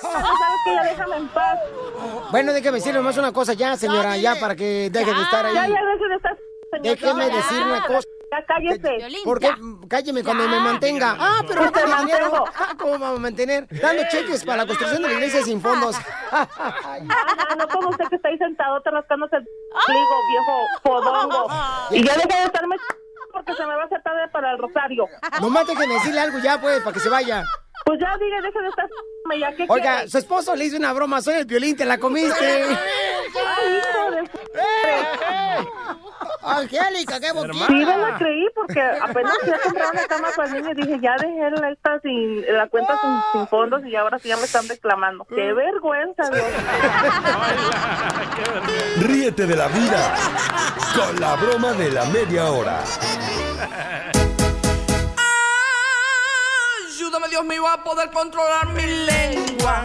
¿sabes 0.00 0.24
que 0.64 0.74
ya 0.74 0.82
déjame 0.84 1.16
en 1.16 1.28
paz? 1.28 1.58
Bueno, 2.30 2.52
déjeme 2.52 2.78
decirle 2.78 3.00
más 3.00 3.16
una 3.18 3.32
cosa 3.32 3.52
ya, 3.52 3.76
señora, 3.76 4.16
ya 4.16 4.36
para 4.40 4.56
que 4.56 4.88
deje 4.90 5.12
de 5.14 5.22
estar 5.22 5.44
Ya, 5.52 5.62
ahí. 5.62 5.72
ya, 5.72 5.84
deje 5.84 6.08
de 6.08 6.14
estar, 6.16 6.36
señor. 6.70 6.82
Déjeme 6.82 7.28
Ya, 7.28 7.36
decir 7.36 7.62
una 7.62 7.86
cosa. 7.86 8.08
Ya 8.30 8.44
cállese. 8.46 8.98
Porque 9.24 9.50
cálleme 9.88 10.22
cuando 10.22 10.46
me 10.48 10.60
mantenga. 10.60 11.16
Ah, 11.18 11.40
pero 11.46 11.64
no 11.64 11.72
Te 11.72 11.80
tiene 11.82 11.96
dinero. 12.04 12.44
Ah, 12.56 12.74
¿Cómo 12.78 12.92
vamos 12.92 13.18
a 13.18 13.22
mantener? 13.22 13.66
Dando 13.70 14.02
cheques 14.10 14.44
para 14.44 14.58
la 14.58 14.66
construcción 14.66 15.02
de 15.02 15.08
la 15.08 15.14
iglesia 15.14 15.42
sin 15.42 15.60
fondos. 15.60 15.96
Ajá, 16.30 16.98
no 17.58 17.68
como 17.68 17.88
usted 17.90 18.04
que 18.08 18.16
está 18.16 18.28
ahí 18.28 18.38
sentado 18.38 18.80
te 18.82 18.90
rascándose 18.90 19.36
el 19.36 19.42
pliego, 19.86 20.16
viejo 20.30 20.66
podongo. 20.82 21.46
Y 21.90 22.04
ya 22.04 22.14
deja 22.14 22.38
de 22.40 22.44
estarme 22.44 22.76
porque 23.32 23.54
se 23.54 23.66
me 23.66 23.74
va 23.74 23.82
a 23.82 23.86
hacer 23.86 24.02
tarde 24.02 24.28
para 24.32 24.52
el 24.52 24.58
rosario. 24.58 25.06
Nomás 25.40 25.66
déjeme 25.66 25.94
decirle 25.94 26.20
algo 26.20 26.38
ya, 26.38 26.60
pues, 26.60 26.80
para 26.80 26.92
que 26.94 27.00
se 27.00 27.08
vaya. 27.08 27.44
Pues 27.84 27.98
ya 28.00 28.16
diga, 28.18 28.40
deje 28.42 28.60
de 28.60 28.68
estar 28.68 28.88
ya 29.40 29.56
¿qué 29.56 29.66
Oiga, 29.68 30.08
su 30.08 30.18
esposo 30.18 30.54
le 30.56 30.64
hizo 30.66 30.76
una 30.76 30.92
broma, 30.92 31.20
soy 31.22 31.34
el 31.36 31.44
violín, 31.46 31.76
te 31.76 31.84
la 31.84 31.98
comiste. 31.98 32.64
Ay, 32.64 33.78
hijo 33.78 34.10
de 34.10 34.26
su- 34.26 34.40
Angélica, 36.42 37.20
qué 37.20 37.32
boquita. 37.32 37.66
Sí, 37.66 37.74
me 37.74 37.84
la 37.84 38.16
creí 38.18 38.46
porque 38.54 38.80
apenas 38.80 39.36
fui 39.42 39.52
a 39.52 39.58
comprar 39.58 39.90
una 39.92 40.06
cama 40.06 40.28
para 40.34 40.48
el 40.48 40.54
niño 40.54 40.70
y 40.72 40.74
dije, 40.74 40.98
ya 41.00 41.14
dejé 41.20 41.50
la, 41.50 41.70
esta 41.70 42.00
sin, 42.00 42.42
la 42.56 42.66
cuenta 42.68 42.98
sin, 43.00 43.20
sin 43.32 43.48
fondos 43.48 43.84
y 43.84 43.94
ahora 43.94 44.18
sí 44.18 44.28
ya 44.28 44.36
me 44.36 44.44
están 44.44 44.66
reclamando. 44.66 45.24
¡Qué 45.26 45.52
vergüenza, 45.52 46.22
Dios! 46.30 46.44
Ríete 49.02 49.46
de 49.46 49.56
la 49.56 49.68
vida 49.68 50.14
con 50.96 51.20
la 51.20 51.36
broma 51.36 51.72
de 51.74 51.90
la 51.90 52.04
media 52.06 52.50
hora. 52.50 52.80
Ayúdame, 57.10 57.28
Dios 57.28 57.44
mío, 57.44 57.66
a 57.66 57.82
poder 57.82 58.08
controlar 58.12 58.68
mi 58.68 58.86
lengua. 58.86 59.82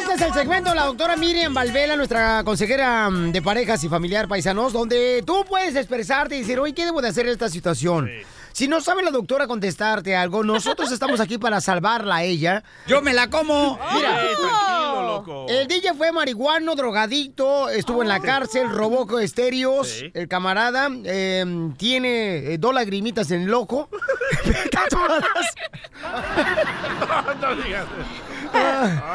Este 0.00 0.14
es 0.14 0.20
el 0.20 0.32
segmento 0.32 0.70
de 0.70 0.74
la 0.74 0.86
doctora 0.86 1.14
Miriam 1.14 1.54
Valvela, 1.54 1.94
nuestra 1.94 2.42
consejera 2.42 3.08
mm, 3.08 3.30
de 3.30 3.40
parejas 3.40 3.84
y 3.84 3.88
familiar 3.88 4.26
paisanos, 4.26 4.72
donde 4.72 5.22
tú 5.24 5.44
puedes 5.48 5.76
expresarte 5.76 6.34
y 6.34 6.40
decir, 6.40 6.58
oye, 6.58 6.74
¿qué 6.74 6.86
debo 6.86 7.00
de 7.00 7.06
hacer 7.06 7.26
en 7.26 7.32
esta 7.32 7.48
situación? 7.48 8.10
Si 8.60 8.68
no 8.68 8.82
sabe 8.82 9.02
la 9.02 9.10
doctora 9.10 9.46
contestarte 9.46 10.14
algo, 10.14 10.44
nosotros 10.44 10.92
estamos 10.96 11.18
aquí 11.18 11.38
para 11.38 11.62
salvarla 11.62 12.16
a 12.16 12.24
ella. 12.24 12.62
Yo 12.86 13.00
me 13.00 13.14
la 13.14 13.30
como. 13.30 13.78
Mira, 13.94 14.20
Ey, 14.20 14.34
tranquilo, 14.36 15.02
loco. 15.06 15.46
el 15.48 15.66
DJ 15.66 15.94
fue 15.94 16.12
marihuano, 16.12 16.74
drogadicto, 16.74 17.70
estuvo 17.70 18.02
en 18.02 18.08
la 18.08 18.20
cárcel, 18.20 18.68
robó 18.68 19.18
estéreos. 19.18 19.88
Sí. 19.88 20.10
El 20.12 20.28
camarada 20.28 20.90
eh, 21.04 21.72
tiene 21.78 22.52
eh, 22.52 22.58
dos 22.58 22.74
lagrimitas 22.74 23.30
en 23.30 23.44
el 23.44 23.54
ojo. 23.54 23.88
no 27.40 27.56
digas. 27.64 27.86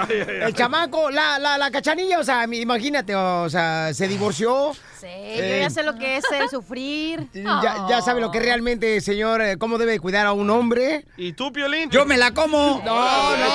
El 0.09 0.55
chamaco, 0.55 1.11
la, 1.11 1.37
la, 1.37 1.59
la 1.59 1.69
cachanilla, 1.69 2.17
o 2.17 2.23
sea, 2.23 2.45
imagínate, 2.45 3.15
o 3.15 3.47
sea, 3.47 3.93
se 3.93 4.07
divorció. 4.07 4.71
Sí, 5.05 5.37
yo 5.37 5.57
ya 5.57 5.69
sé 5.69 5.83
lo 5.83 5.93
que 5.95 6.17
es 6.17 6.23
el 6.31 6.49
sufrir. 6.49 7.29
Ya, 7.33 7.85
ya 7.87 8.01
sabe 8.01 8.21
lo 8.21 8.31
que 8.31 8.39
realmente, 8.39 8.99
señor, 9.01 9.39
eh, 9.41 9.57
cómo 9.57 9.77
debe 9.77 9.99
cuidar 9.99 10.25
a 10.25 10.33
un 10.33 10.49
hombre. 10.49 11.05
¿Y 11.15 11.33
tú, 11.33 11.53
Piolín? 11.53 11.91
Yo 11.91 12.07
me 12.07 12.17
la 12.17 12.33
como. 12.33 12.81
No, 12.83 13.37
no, 13.37 13.45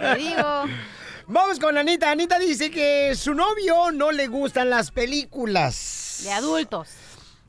Te 0.00 0.14
digo. 0.16 0.64
Vamos 1.28 1.60
con 1.60 1.78
Anita. 1.78 2.10
Anita 2.10 2.40
dice 2.40 2.72
que 2.72 3.14
su 3.14 3.32
novio 3.34 3.92
no 3.92 4.10
le 4.10 4.26
gustan 4.26 4.70
las 4.70 4.90
películas. 4.90 6.22
De 6.24 6.32
adultos. 6.32 6.88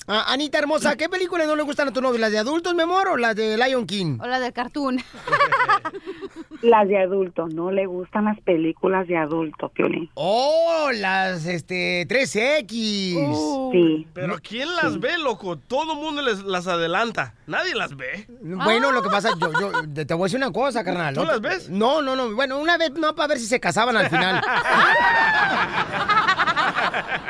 Ah, 0.05 0.25
Anita 0.27 0.59
hermosa, 0.59 0.95
¿qué 0.95 1.09
películas 1.09 1.47
no 1.47 1.55
le 1.55 1.63
gustan 1.63 1.87
a 1.87 1.93
tu 1.93 2.01
novio? 2.01 2.19
¿Las 2.19 2.31
de 2.31 2.37
adultos, 2.37 2.75
mi 2.75 2.83
amor, 2.83 3.07
o 3.07 3.17
las 3.17 3.35
de 3.35 3.57
Lion 3.57 3.87
King? 3.87 4.19
O 4.21 4.27
las 4.27 4.41
del 4.41 4.53
cartoon. 4.53 5.01
Las 6.63 6.87
de 6.87 6.97
adultos, 6.97 7.53
no 7.53 7.71
le 7.71 7.85
gustan 7.85 8.23
las 8.23 8.39
películas 8.39 9.05
de 9.07 9.17
adultos, 9.17 9.69
Piolín. 9.73 10.09
Oh, 10.13 10.89
las 10.93 11.45
este 11.45 12.07
3X. 12.07 13.71
Sí. 13.73 14.07
Pero 14.13 14.37
¿quién 14.41 14.73
las 14.77 14.97
ve, 14.97 15.17
loco? 15.17 15.57
Todo 15.57 15.91
el 15.91 15.99
mundo 15.99 16.21
les, 16.21 16.41
las 16.43 16.67
adelanta. 16.67 17.33
Nadie 17.47 17.75
las 17.75 17.97
ve. 17.97 18.27
Bueno, 18.41 18.93
lo 18.93 19.01
que 19.03 19.09
pasa, 19.09 19.31
yo, 19.39 19.51
yo 19.93 20.05
te 20.07 20.13
voy 20.13 20.23
a 20.23 20.25
decir 20.27 20.37
una 20.37 20.53
cosa, 20.53 20.85
carnal. 20.85 21.13
¿Tú 21.13 21.19
¿no? 21.19 21.25
las 21.25 21.41
ves? 21.41 21.69
No, 21.69 22.01
no, 22.01 22.15
no. 22.15 22.33
Bueno, 22.33 22.57
una 22.57 22.77
vez 22.77 22.91
no 22.91 23.13
para 23.13 23.27
ver 23.27 23.39
si 23.39 23.45
se 23.45 23.59
casaban 23.59 23.97
al 23.97 24.09
final. 24.09 24.41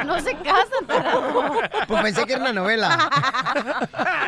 No 0.06 0.20
se 0.20 0.36
casan, 0.36 0.86
tarado. 0.88 1.24
Pues 1.88 2.02
pensé 2.02 2.26
que 2.26 2.34
era 2.34 2.42
una 2.42 2.54
novela. 2.54 3.10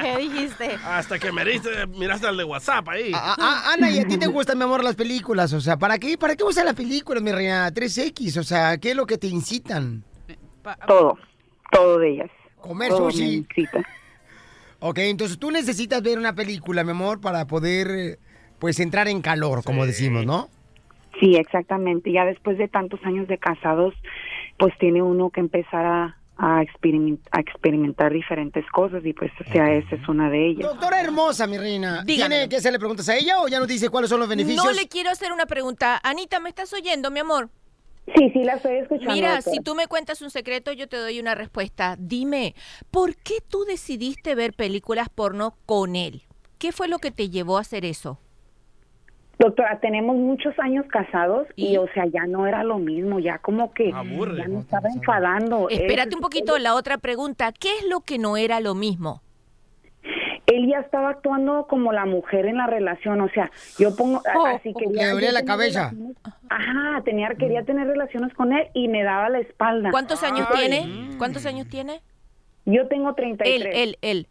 ¿Qué 0.02 0.18
dijiste? 0.18 0.78
Hasta 0.84 1.20
que 1.20 1.32
miraste, 1.32 1.88
miraste 1.88 2.28
al 2.28 2.38
de 2.38 2.44
WhatsApp 2.44 2.88
ahí. 2.90 3.12
Ah, 3.14 3.36
ah, 3.40 3.72
Ana, 3.74 3.90
¿y 3.90 4.00
a 4.00 4.08
ti 4.08 4.18
te 4.18 4.28
gustan, 4.28 4.58
mi 4.58 4.64
amor, 4.64 4.84
las 4.84 4.95
películas? 4.96 5.54
O 5.54 5.62
sea, 5.62 5.78
¿para 5.78 5.98
qué, 5.98 6.18
para 6.18 6.36
qué 6.36 6.44
usas 6.44 6.66
las 6.66 6.74
películas, 6.74 7.22
mi 7.22 7.32
reina? 7.32 7.70
3X, 7.72 8.38
o 8.38 8.44
sea, 8.44 8.78
¿qué 8.78 8.92
es 8.92 8.96
lo 8.96 9.06
que 9.06 9.18
te 9.18 9.28
incitan? 9.28 10.04
Todo, 10.88 11.18
todo 11.72 12.00
de 12.00 12.10
ellas. 12.12 12.32
Comer 12.60 12.90
Todo 12.90 13.12
sushi. 13.12 13.24
me 13.24 13.34
incita. 13.34 13.84
Ok, 14.80 14.98
entonces 15.00 15.38
tú 15.38 15.52
necesitas 15.52 16.02
ver 16.02 16.18
una 16.18 16.34
película, 16.34 16.84
mi 16.84 16.92
amor, 16.92 17.22
para 17.22 17.46
poder, 17.46 18.20
pues, 18.60 18.80
entrar 18.80 19.08
en 19.08 19.22
calor, 19.22 19.64
como 19.64 19.86
decimos, 19.86 20.26
¿no? 20.26 20.50
Sí, 21.20 21.36
exactamente. 21.36 22.12
Ya 22.12 22.26
después 22.26 22.58
de 22.58 22.68
tantos 22.68 23.00
años 23.04 23.28
de 23.28 23.38
casados, 23.38 23.94
pues 24.58 24.74
tiene 24.80 25.02
uno 25.02 25.30
que 25.30 25.40
empezar 25.40 25.86
a, 25.86 26.18
a, 26.38 26.62
experiment- 26.62 27.22
a 27.32 27.40
experimentar 27.40 28.12
diferentes 28.12 28.66
cosas 28.72 29.06
y 29.06 29.14
pues, 29.14 29.32
o 29.40 29.52
sea, 29.52 29.74
esa 29.74 29.96
es 29.96 30.08
una 30.10 30.30
de 30.30 30.50
ellas. 30.50 30.70
Doctora 30.70 31.02
hermosa, 31.02 31.48
mi 31.48 31.58
reina. 31.58 32.04
Dígamelo. 32.04 32.30
¿Tiene 32.36 32.50
que 32.50 32.56
hacerle 32.58 32.80
preguntas 32.80 33.08
a 33.10 33.16
ella 33.16 33.40
o 33.42 33.48
ya 33.48 33.60
nos 33.60 33.68
dice 33.68 33.90
cuáles 33.90 34.10
son 34.10 34.20
los 34.20 34.30
beneficios? 34.30 34.64
No 34.66 34.72
le 34.72 34.88
quiero 34.88 35.10
hacer 35.10 35.32
una 35.32 35.46
pregunta. 35.46 36.00
Anita, 36.04 36.40
¿me 36.40 36.50
estás 36.50 36.74
oyendo, 36.74 37.12
mi 37.12 37.20
amor? 37.20 37.50
Sí, 38.16 38.30
sí, 38.34 38.44
la 38.44 38.54
estoy 38.54 38.76
escuchando. 38.78 39.14
Mira, 39.14 39.36
doctora. 39.36 39.56
si 39.56 39.64
tú 39.64 39.74
me 39.76 39.88
cuentas 39.88 40.22
un 40.22 40.30
secreto, 40.30 40.72
yo 40.72 40.88
te 40.88 40.98
doy 40.98 41.20
una 41.20 41.34
respuesta. 41.34 41.96
Dime, 41.98 42.54
¿por 42.92 43.16
qué 43.16 43.36
tú 43.48 43.64
decidiste 43.66 44.36
ver 44.36 44.54
películas 44.54 45.10
porno 45.10 45.58
con 45.66 45.96
él? 45.96 46.22
¿Qué 46.60 46.72
fue 46.72 46.88
lo 46.88 47.00
que 47.00 47.12
te 47.12 47.30
llevó 47.30 47.58
a 47.58 47.62
hacer 47.62 47.84
eso? 47.84 48.20
Doctora, 49.38 49.80
tenemos 49.80 50.16
muchos 50.16 50.58
años 50.60 50.86
casados 50.88 51.48
y, 51.56 51.76
o 51.78 51.88
sea, 51.94 52.06
ya 52.06 52.26
no 52.26 52.48
era 52.48 52.64
lo 52.64 52.78
mismo, 52.80 53.20
ya 53.20 53.38
como 53.40 53.74
que 53.74 53.92
Aburre. 53.94 54.38
ya 54.38 54.48
me 54.48 54.60
estaba 54.60 54.88
enfadando. 54.90 55.68
Espérate 55.70 56.10
Él- 56.10 56.16
un 56.16 56.22
poquito, 56.22 56.58
la 56.58 56.74
otra 56.76 56.98
pregunta. 56.98 57.52
¿Qué 57.52 57.70
es 57.80 57.86
lo 57.90 58.00
que 58.02 58.18
no 58.18 58.38
era 58.38 58.60
lo 58.62 58.76
mismo? 58.76 59.22
Él 60.48 60.68
ya 60.70 60.80
estaba 60.80 61.10
actuando 61.10 61.66
como 61.68 61.92
la 61.92 62.06
mujer 62.06 62.46
en 62.46 62.58
la 62.58 62.68
relación, 62.68 63.20
o 63.20 63.30
sea, 63.30 63.50
yo 63.80 63.96
pongo 63.96 64.22
así 64.46 64.74
que 64.74 64.86
Le 64.86 65.08
dolía 65.10 65.32
la 65.32 65.44
cabeza. 65.44 65.92
Ajá, 66.50 67.02
tenía 67.04 67.30
quería 67.38 67.64
tener 67.64 67.88
relaciones 67.88 68.32
con 68.36 68.54
él 68.54 68.68
y 68.74 68.88
me 68.88 69.04
daba 69.04 69.30
la 69.30 69.40
espalda. 69.40 69.90
¿Cuántos 69.90 70.22
años 70.24 70.48
tiene? 70.56 71.10
¿Cuántos 71.18 71.46
años 71.48 71.68
tiene? 71.68 72.02
Yo 72.66 72.88
tengo 72.88 73.14
33. 73.16 73.66
Él, 73.66 73.72
él, 73.74 73.98
él. 74.02 74.28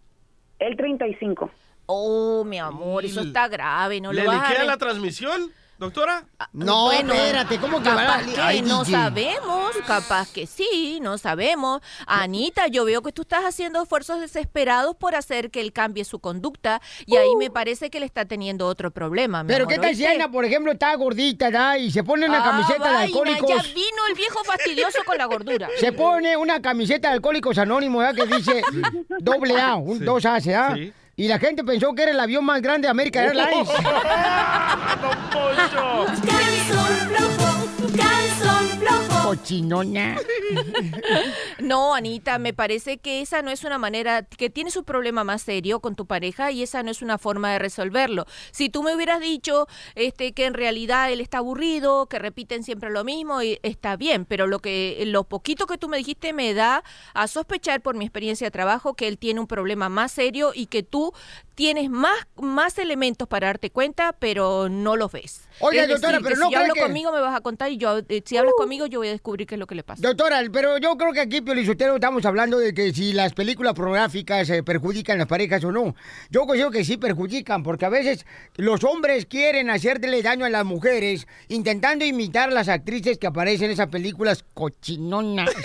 Él 0.60 0.76
35. 0.76 1.50
Oh, 1.86 2.44
mi 2.44 2.58
amor, 2.58 3.04
eso 3.04 3.20
está 3.20 3.48
grave, 3.48 4.00
no 4.00 4.12
¿Le 4.12 4.22
lo 4.24 4.30
vas 4.30 4.44
a 4.44 4.48
liquea 4.50 4.64
la 4.64 4.76
transmisión, 4.78 5.52
doctora? 5.78 6.24
No, 6.52 6.90
espérate, 6.92 7.58
¿cómo 7.58 7.82
que 7.82 7.88
va 7.90 8.02
a- 8.02 8.06
Capaz 8.20 8.32
que 8.34 8.40
Ay, 8.40 8.62
no 8.62 8.84
DJ. 8.84 8.92
sabemos, 8.96 9.70
capaz 9.86 10.32
que 10.32 10.46
sí, 10.46 10.98
no 11.02 11.18
sabemos. 11.18 11.82
Anita, 12.06 12.68
yo 12.68 12.84
veo 12.86 13.02
que 13.02 13.12
tú 13.12 13.22
estás 13.22 13.44
haciendo 13.44 13.82
esfuerzos 13.82 14.20
desesperados 14.20 14.96
por 14.96 15.14
hacer 15.14 15.50
que 15.50 15.60
él 15.60 15.72
cambie 15.74 16.04
su 16.04 16.20
conducta 16.20 16.80
y 17.06 17.16
ahí 17.16 17.34
me 17.36 17.50
parece 17.50 17.90
que 17.90 18.00
le 18.00 18.06
está 18.06 18.24
teniendo 18.24 18.66
otro 18.66 18.90
problema. 18.90 19.42
mi 19.42 19.48
Pero 19.48 19.64
amor, 19.64 19.74
qué 19.74 19.80
tal 19.80 19.94
si 19.96 20.04
por 20.32 20.44
ejemplo, 20.46 20.72
está 20.72 20.94
gordita, 20.94 21.50
¿da? 21.50 21.76
Y 21.76 21.90
se 21.90 22.02
pone 22.04 22.26
una 22.26 22.40
Ah, 22.40 22.44
camiseta 22.50 22.84
de 22.88 22.94
vaina, 22.94 23.02
alcohólicos. 23.04 23.50
Ya 23.50 23.62
vino 23.74 24.06
el 24.08 24.14
viejo 24.14 24.42
fastidioso 24.44 24.98
con 25.04 25.18
la 25.18 25.26
gordura. 25.26 25.68
Se 25.78 25.92
pone 25.92 26.36
una 26.36 26.62
camiseta 26.62 27.08
de 27.08 27.14
alcohólicos 27.14 27.58
anónimos, 27.58 28.02
¿verdad? 28.04 28.24
Que 28.28 28.36
dice 28.36 28.62
doble 29.18 29.60
A, 29.60 29.74
un 29.74 29.98
Sí. 29.98 30.04
dos 30.04 30.24
A. 30.24 30.40
Sí. 30.40 30.92
Y 31.16 31.28
la 31.28 31.38
gente 31.38 31.62
pensó 31.62 31.94
que 31.94 32.02
era 32.02 32.12
el 32.12 32.20
avión 32.20 32.44
más 32.44 32.60
grande 32.60 32.86
de 32.86 32.90
América 32.90 33.22
Airlines. 33.22 33.68
Cochinona. 39.44 40.16
No, 41.60 41.94
Anita, 41.94 42.38
me 42.38 42.52
parece 42.52 42.98
que 42.98 43.20
esa 43.20 43.40
no 43.40 43.50
es 43.50 43.64
una 43.64 43.78
manera, 43.78 44.22
que 44.22 44.50
tienes 44.50 44.76
un 44.76 44.84
problema 44.84 45.24
más 45.24 45.42
serio 45.42 45.80
con 45.80 45.94
tu 45.94 46.06
pareja 46.06 46.50
y 46.50 46.62
esa 46.62 46.82
no 46.82 46.90
es 46.90 47.00
una 47.00 47.16
forma 47.16 47.52
de 47.52 47.58
resolverlo. 47.58 48.26
Si 48.50 48.68
tú 48.68 48.82
me 48.82 48.94
hubieras 48.94 49.20
dicho 49.20 49.66
este, 49.94 50.32
que 50.32 50.46
en 50.46 50.54
realidad 50.54 51.10
él 51.12 51.20
está 51.20 51.38
aburrido, 51.38 52.06
que 52.06 52.18
repiten 52.18 52.64
siempre 52.64 52.90
lo 52.90 53.04
mismo, 53.04 53.42
y 53.42 53.58
está 53.62 53.96
bien, 53.96 54.24
pero 54.24 54.46
lo 54.46 54.58
que 54.58 55.02
lo 55.06 55.24
poquito 55.24 55.66
que 55.66 55.78
tú 55.78 55.88
me 55.88 55.96
dijiste 55.96 56.32
me 56.32 56.54
da 56.54 56.82
a 57.14 57.26
sospechar 57.28 57.80
por 57.80 57.94
mi 57.94 58.04
experiencia 58.04 58.48
de 58.48 58.50
trabajo 58.50 58.94
que 58.94 59.08
él 59.08 59.16
tiene 59.16 59.40
un 59.40 59.46
problema 59.46 59.88
más 59.88 60.12
serio 60.12 60.52
y 60.54 60.66
que 60.66 60.82
tú 60.82 61.12
tienes 61.54 61.88
más, 61.90 62.16
más 62.36 62.78
elementos 62.78 63.28
para 63.28 63.46
darte 63.48 63.70
cuenta, 63.70 64.12
pero 64.18 64.68
no 64.68 64.96
los 64.96 65.12
ves. 65.12 65.42
Oiga, 65.60 65.82
Es 65.84 65.88
doctora, 65.88 66.18
decir, 66.18 66.24
pero 66.24 66.34
que 66.36 66.40
no 66.40 66.48
si 66.48 66.54
hablo 66.56 66.74
que- 66.74 66.80
Uh. 66.80 66.82
conmigo 66.84 67.12
me 67.12 67.20
vas 67.20 67.36
a 67.36 67.40
contar 67.40 67.70
y 67.70 67.76
yo, 67.76 67.98
eh, 68.08 68.22
si 68.24 68.36
hablas 68.36 68.54
conmigo 68.56 68.86
yo 68.86 68.98
voy 68.98 69.08
a 69.08 69.12
descubrir 69.12 69.46
qué 69.46 69.54
es 69.54 69.58
lo 69.58 69.66
que 69.66 69.74
le 69.76 69.84
pasa. 69.84 70.02
Doctora, 70.02 70.42
pero 70.52 70.78
yo 70.78 70.96
creo 70.96 71.12
que 71.12 71.20
aquí, 71.20 71.40
Piolizotero, 71.40 71.94
estamos 71.94 72.24
hablando 72.26 72.58
de 72.58 72.74
que 72.74 72.92
si 72.92 73.12
las 73.12 73.32
películas 73.34 73.74
pornográficas 73.74 74.50
eh, 74.50 74.62
perjudican 74.62 75.16
a 75.16 75.18
las 75.20 75.28
parejas 75.28 75.62
o 75.64 75.70
no. 75.72 75.94
Yo 76.30 76.42
considero 76.46 76.70
que 76.72 76.84
sí 76.84 76.96
perjudican, 76.96 77.62
porque 77.62 77.84
a 77.86 77.88
veces 77.88 78.26
los 78.56 78.82
hombres 78.84 79.26
quieren 79.26 79.70
hacerle 79.70 80.22
daño 80.22 80.44
a 80.44 80.50
las 80.50 80.64
mujeres 80.64 81.26
intentando 81.48 82.04
imitar 82.04 82.48
a 82.48 82.52
las 82.52 82.68
actrices 82.68 83.16
que 83.18 83.26
aparecen 83.28 83.66
en 83.66 83.70
esas 83.72 83.88
películas 83.88 84.44
cochinonas. 84.54 85.50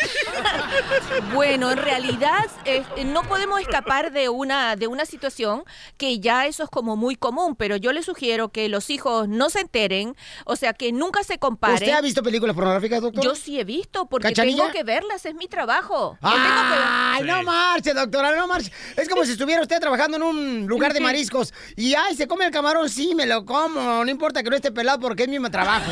Bueno, 1.33 1.71
en 1.71 1.77
realidad 1.77 2.45
eh, 2.65 2.83
no 3.05 3.23
podemos 3.23 3.59
escapar 3.61 4.11
de 4.11 4.29
una 4.29 4.75
de 4.75 4.87
una 4.87 5.05
situación 5.05 5.63
que 5.97 6.19
ya 6.19 6.45
eso 6.45 6.63
es 6.63 6.69
como 6.69 6.95
muy 6.95 7.15
común, 7.15 7.55
pero 7.55 7.75
yo 7.75 7.91
le 7.93 8.03
sugiero 8.03 8.49
que 8.49 8.69
los 8.69 8.89
hijos 8.89 9.27
no 9.27 9.49
se 9.49 9.61
enteren, 9.61 10.15
o 10.45 10.55
sea, 10.55 10.73
que 10.73 10.91
nunca 10.91 11.23
se 11.23 11.37
comparen. 11.39 11.75
¿Usted 11.75 11.91
ha 11.93 12.01
visto 12.01 12.23
películas 12.23 12.55
pornográficas, 12.55 13.01
doctor? 13.01 13.23
Yo 13.23 13.35
sí 13.35 13.59
he 13.59 13.63
visto, 13.63 14.05
porque 14.07 14.29
¿Cachanilla? 14.29 14.57
tengo 14.63 14.71
que 14.71 14.83
verlas, 14.83 15.25
es 15.25 15.35
mi 15.35 15.47
trabajo. 15.47 16.17
Yo 16.21 16.27
Ay, 16.29 17.21
tengo 17.23 17.25
que- 17.25 17.43
no 17.43 17.43
marche, 17.43 17.93
doctora, 17.93 18.35
no 18.35 18.47
marche. 18.47 18.71
Es 18.95 19.07
como 19.09 19.25
si 19.25 19.31
estuviera 19.33 19.61
usted 19.61 19.79
trabajando 19.79 20.17
en 20.17 20.23
un 20.23 20.67
lugar 20.67 20.93
de 20.93 20.99
mariscos 21.01 21.53
y, 21.75 21.93
ay, 21.95 22.15
se 22.15 22.27
come 22.27 22.45
el 22.45 22.51
camarón, 22.51 22.89
sí, 22.89 23.15
me 23.15 23.25
lo 23.25 23.45
como. 23.45 24.03
No 24.03 24.09
importa 24.11 24.43
que 24.43 24.49
no 24.49 24.55
esté 24.55 24.71
pelado 24.71 24.99
porque 24.99 25.23
es 25.23 25.29
mi 25.29 25.39
trabajo. 25.49 25.91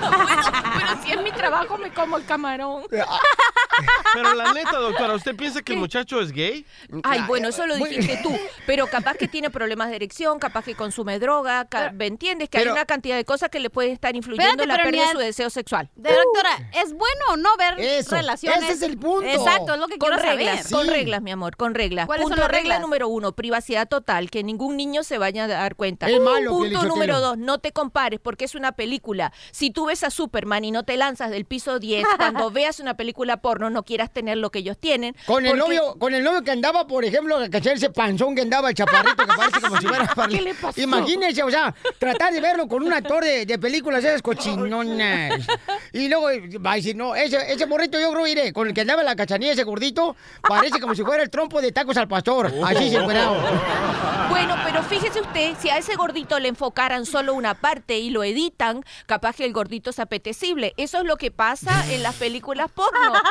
Pero 0.00 1.02
si 1.04 1.12
es 1.12 1.22
mi 1.22 1.32
trabajo, 1.32 1.76
me 1.78 1.92
como 1.92 2.16
el 2.16 2.24
camarón. 2.24 2.84
Pero 4.14 4.34
la 4.34 4.52
neta, 4.52 4.72
doctora, 4.78 5.14
¿usted 5.14 5.36
piensa 5.36 5.62
que 5.62 5.72
el 5.72 5.78
muchacho 5.78 6.20
es 6.20 6.32
gay? 6.32 6.64
Ay, 7.04 7.22
bueno, 7.26 7.48
eso 7.48 7.66
lo 7.66 7.76
dijiste 7.76 8.20
tú. 8.22 8.36
Pero 8.66 8.87
capaz 8.88 9.16
que 9.16 9.28
tiene 9.28 9.50
problemas 9.50 9.90
de 9.90 9.96
erección, 9.96 10.38
capaz 10.38 10.64
que 10.64 10.74
consume 10.74 11.18
droga, 11.18 11.66
ca- 11.66 11.92
¿me 11.92 12.06
entiendes? 12.06 12.48
Que 12.48 12.58
Pero- 12.58 12.70
hay 12.70 12.76
una 12.76 12.86
cantidad 12.86 13.16
de 13.16 13.24
cosas 13.24 13.48
que 13.50 13.60
le 13.60 13.70
puede 13.70 13.92
estar 13.92 14.14
influyendo 14.16 14.62
Espérate, 14.62 14.62
en 14.64 14.68
la 14.68 14.74
pero 14.76 14.84
pérdida 14.90 15.06
de 15.06 15.12
su 15.12 15.18
deseo 15.18 15.50
sexual. 15.50 15.90
De 15.96 16.10
doctora, 16.12 16.70
¿es 16.82 16.92
bueno 16.92 17.24
o 17.30 17.36
no 17.36 17.50
ver 17.56 17.78
Eso, 17.80 18.14
relaciones? 18.16 18.64
ese 18.64 18.72
es 18.72 18.82
el 18.82 18.98
punto. 18.98 19.28
Exacto, 19.28 19.74
es 19.74 19.80
lo 19.80 19.86
que 19.88 19.98
con 19.98 20.10
quiero 20.10 20.22
reglas, 20.22 20.66
saber. 20.68 20.86
con 20.86 20.94
reglas, 20.94 21.22
mi 21.22 21.30
amor, 21.30 21.56
con 21.56 21.74
reglas. 21.74 22.06
¿Cuáles 22.06 22.22
son 22.24 22.30
Punto, 22.30 22.42
las 22.42 22.50
regla 22.50 22.78
número 22.78 23.08
uno, 23.08 23.32
privacidad 23.32 23.88
total, 23.88 24.30
que 24.30 24.42
ningún 24.42 24.76
niño 24.76 25.02
se 25.02 25.18
vaya 25.18 25.44
a 25.44 25.48
dar 25.48 25.76
cuenta. 25.76 26.08
Es 26.08 26.20
malo, 26.20 26.50
Punto 26.50 26.82
número 26.84 27.20
dos, 27.20 27.38
no 27.38 27.58
te 27.58 27.72
compares 27.72 28.20
porque 28.20 28.44
es 28.44 28.54
una 28.54 28.72
película. 28.72 29.32
Si 29.50 29.70
tú 29.70 29.86
ves 29.86 30.02
a 30.04 30.10
Superman 30.10 30.64
y 30.64 30.70
no 30.70 30.84
te 30.84 30.96
lanzas 30.96 31.30
del 31.30 31.44
piso 31.44 31.78
10, 31.78 32.04
cuando 32.18 32.50
veas 32.50 32.80
una 32.80 32.96
película 32.96 33.38
porno 33.38 33.70
no 33.70 33.84
quieras 33.84 34.12
tener 34.12 34.36
lo 34.38 34.50
que 34.50 34.60
ellos 34.60 34.78
tienen. 34.78 35.14
Con 35.26 35.44
el 35.46 35.58
porque- 35.58 35.76
novio, 35.76 35.98
con 35.98 36.14
el 36.14 36.22
novio 36.24 36.42
que 36.42 36.50
andaba, 36.50 36.86
por 36.86 37.04
ejemplo, 37.04 37.38
¿cachai? 37.50 37.74
ese 37.74 37.90
panzón 37.90 38.34
que 38.34 38.42
andaba 38.42 38.68
el 38.70 38.74
chaparrito 38.78 39.26
que 39.26 39.36
parece 39.36 39.60
como 39.60 39.80
si 39.80 39.86
fuera 39.86 40.08
¿Qué 40.30 40.40
le 40.40 40.54
pasó? 40.54 40.80
Imagínense, 40.80 41.42
o 41.42 41.50
sea, 41.50 41.74
tratar 41.98 42.32
de 42.32 42.40
verlo 42.40 42.68
con 42.68 42.82
un 42.82 42.92
actor 42.92 43.24
de, 43.24 43.44
de 43.46 43.58
películas 43.58 44.04
esas 44.04 44.22
cochinonas. 44.22 45.46
Y 45.92 46.08
luego 46.08 46.28
va 46.64 46.72
a 46.72 46.74
decir, 46.76 46.94
no, 46.96 47.14
ese, 47.14 47.52
ese 47.52 47.66
morrito 47.66 47.98
yo 48.00 48.12
creo 48.12 48.26
iré, 48.26 48.52
con 48.52 48.68
el 48.68 48.74
que 48.74 48.82
andaba 48.82 49.02
en 49.02 49.06
la 49.06 49.16
cachanilla, 49.16 49.52
ese 49.52 49.64
gordito, 49.64 50.16
parece 50.42 50.80
como 50.80 50.94
si 50.94 51.02
fuera 51.02 51.22
el 51.22 51.30
trompo 51.30 51.60
de 51.60 51.72
tacos 51.72 51.96
al 51.96 52.08
pastor. 52.08 52.52
Así 52.64 52.90
se. 52.90 52.98
Bueno, 54.28 54.56
pero 54.64 54.82
fíjese 54.82 55.20
usted, 55.20 55.54
si 55.58 55.70
a 55.70 55.78
ese 55.78 55.96
gordito 55.96 56.38
le 56.38 56.48
enfocaran 56.48 57.06
solo 57.06 57.34
una 57.34 57.54
parte 57.54 57.98
y 57.98 58.10
lo 58.10 58.22
editan, 58.22 58.84
capaz 59.06 59.36
que 59.36 59.44
el 59.44 59.52
gordito 59.52 59.90
es 59.90 59.98
apetecible. 59.98 60.74
Eso 60.76 60.98
es 60.98 61.04
lo 61.04 61.16
que 61.16 61.30
pasa 61.30 61.84
en 61.90 62.02
las 62.02 62.14
películas 62.14 62.70
porno. 62.70 63.12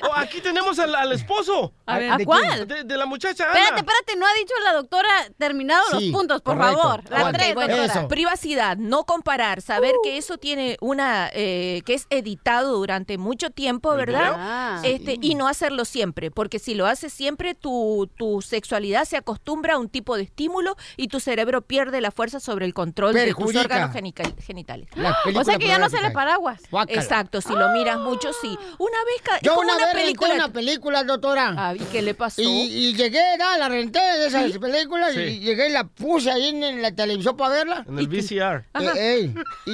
Oh, 0.00 0.14
aquí 0.14 0.40
tenemos 0.40 0.78
al, 0.78 0.94
al 0.94 1.12
esposo. 1.12 1.72
A 1.84 1.98
ver, 1.98 2.12
¿A 2.12 2.16
¿de 2.16 2.24
cuál? 2.24 2.66
de 2.68 2.96
la 2.96 3.04
muchacha 3.04 3.44
Ana. 3.44 3.58
Espérate, 3.58 3.80
espérate, 3.80 4.16
no 4.16 4.26
ha 4.26 4.34
dicho 4.34 4.54
la 4.68 4.74
doctora 4.74 5.08
terminado 5.38 5.82
Sí, 5.98 6.10
los 6.10 6.18
puntos, 6.18 6.42
por 6.42 6.56
correcto. 6.56 6.82
favor. 6.82 7.02
La 7.10 7.32
tres, 7.32 7.54
bueno, 7.54 8.08
privacidad, 8.08 8.76
no 8.76 9.04
comparar, 9.04 9.62
saber 9.62 9.94
que 10.02 10.16
eso 10.18 10.38
tiene 10.38 10.76
una, 10.80 11.30
eh, 11.32 11.82
que 11.84 11.94
es 11.94 12.06
editado 12.10 12.76
durante 12.76 13.18
mucho 13.18 13.50
tiempo, 13.50 13.92
¿El 13.92 13.98
¿verdad? 13.98 14.34
Ah. 14.36 14.80
este, 14.84 15.18
y 15.20 15.34
no 15.34 15.48
hacerlo 15.48 15.84
siempre, 15.84 16.30
porque 16.30 16.58
si 16.58 16.74
lo 16.74 16.86
haces 16.86 17.12
siempre, 17.12 17.54
tu, 17.54 18.08
tu 18.16 18.42
sexualidad 18.42 19.04
se 19.04 19.16
acostumbra 19.16 19.74
a 19.74 19.78
un 19.78 19.88
tipo 19.88 20.16
de 20.16 20.22
estímulo 20.24 20.76
y 20.96 21.08
tu 21.08 21.20
cerebro 21.20 21.62
pierde 21.62 22.00
la 22.00 22.10
fuerza 22.10 22.40
sobre 22.40 22.66
el 22.66 22.74
control 22.74 23.14
de 23.14 23.32
tus 23.34 23.54
órganos 23.56 23.92
genitales. 23.92 24.88
O 25.38 25.44
sea 25.44 25.58
que 25.58 25.66
ya 25.68 25.78
no 25.78 25.88
se 25.88 26.00
le 26.00 26.10
paraguas. 26.10 26.60
Guácala. 26.70 27.00
Exacto, 27.00 27.40
si 27.40 27.52
lo 27.52 27.68
miras 27.70 27.98
mucho, 27.98 28.30
sí. 28.40 28.58
Una 28.78 28.96
vez 29.04 29.42
Yo 29.42 29.54
una, 29.58 29.74
una 29.74 29.74
vez 29.74 29.84
renté 29.86 30.00
película. 30.02 30.34
una 30.34 30.52
película, 30.52 31.04
doctora. 31.04 31.54
Ah, 31.56 31.74
¿y 31.74 31.78
qué 31.86 32.02
le 32.02 32.14
pasó? 32.14 32.40
Y, 32.42 32.46
y 32.46 32.94
llegué, 32.94 33.22
¿no? 33.38 33.56
la 33.56 33.68
renté 33.68 33.98
de 34.00 34.26
esas 34.26 34.57
películas 34.60 35.12
Sí. 35.14 35.20
y 35.20 35.38
llegué 35.40 35.68
y 35.68 35.72
la 35.72 35.84
puse 35.84 36.30
ahí 36.30 36.48
en, 36.48 36.62
en 36.62 36.82
la 36.82 36.92
televisión 36.92 37.36
para 37.36 37.54
verla. 37.54 37.84
En 37.88 37.98
el 37.98 38.08
VCR. 38.08 38.64
Eh, 38.80 38.90
ey, 38.96 39.34
y, 39.66 39.72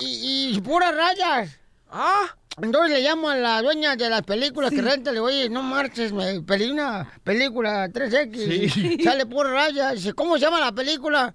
y, 0.00 0.06
y- 0.06 0.56
y 0.56 0.60
puras 0.60 0.94
rayas. 0.94 1.58
Ah. 1.90 2.34
Entonces 2.60 2.90
le 2.90 3.00
llamo 3.02 3.28
a 3.30 3.36
la 3.36 3.62
dueña 3.62 3.94
de 3.94 4.10
las 4.10 4.22
películas 4.22 4.70
que 4.72 4.82
renta, 4.82 5.10
le 5.10 5.16
digo, 5.18 5.26
oye, 5.26 5.48
no 5.48 5.62
marches, 5.62 6.12
me 6.12 6.40
pedí 6.42 6.68
una 6.70 7.08
película 7.22 7.86
3X, 7.88 8.72
Sí. 8.72 8.98
sale 9.04 9.26
por 9.26 9.48
rayas. 9.48 9.94
Dice, 9.94 10.12
¿cómo 10.12 10.34
se 10.34 10.40
llama 10.40 10.58
la 10.58 10.72
película? 10.72 11.32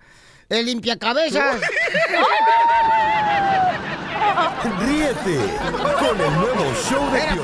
El 0.50 0.66
limpiacabezas. 0.66 1.62
Ríete 4.80 5.38
con 6.00 6.20
el 6.22 6.34
nuevo 6.34 6.74
show 6.90 7.10
de 7.12 7.20
Era 7.20 7.36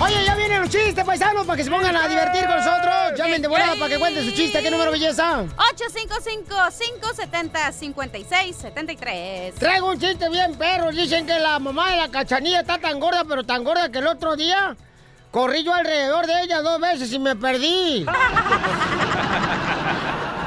Oye, 0.00 0.24
ya 0.24 0.34
vienen 0.34 0.60
los 0.62 0.70
chistes, 0.70 1.04
paisanos, 1.04 1.46
para 1.46 1.56
que 1.56 1.64
se 1.64 1.70
pongan 1.70 1.96
a 1.96 2.08
divertir 2.08 2.44
con 2.46 2.56
nosotros. 2.56 3.12
Llamen 3.16 3.40
de 3.42 3.48
volada 3.48 3.74
para 3.76 3.88
que 3.88 3.98
cuenten 3.98 4.24
su 4.24 4.32
chiste. 4.32 4.60
¿Qué 4.62 4.70
número, 4.70 4.90
belleza? 4.90 5.44
855-570-5673. 8.22 9.54
Traigo 9.58 9.90
un 9.90 9.98
chiste 10.00 10.28
bien 10.28 10.54
perro. 10.56 10.90
Dicen 10.90 11.26
que 11.26 11.38
la 11.38 11.58
mamá 11.58 11.90
de 11.90 11.96
la 11.98 12.08
cachanilla 12.08 12.60
está 12.60 12.78
tan 12.78 12.98
gorda, 12.98 13.24
pero 13.28 13.44
tan 13.44 13.62
gorda 13.64 13.90
que 13.90 13.98
el 13.98 14.06
otro 14.08 14.34
día 14.36 14.76
corrí 15.30 15.62
yo 15.62 15.72
alrededor 15.72 16.26
de 16.26 16.42
ella 16.42 16.62
dos 16.62 16.80
veces 16.80 17.12
y 17.12 17.18
me 17.18 17.36
perdí. 17.36 18.06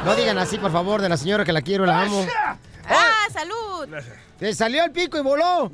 No 0.05 0.15
digan 0.15 0.37
así, 0.37 0.59
por 0.59 0.71
favor, 0.71 1.01
de 1.01 1.09
la 1.09 1.17
señora 1.17 1.43
que 1.43 1.51
la 1.51 1.63
quiero, 1.63 1.83
la 1.87 2.01
amo. 2.01 2.23
¡Ah, 2.87 3.27
salud! 3.33 3.89
Se 4.39 4.53
salió 4.53 4.83
el 4.83 4.91
pico 4.91 5.17
y 5.17 5.21
voló. 5.21 5.71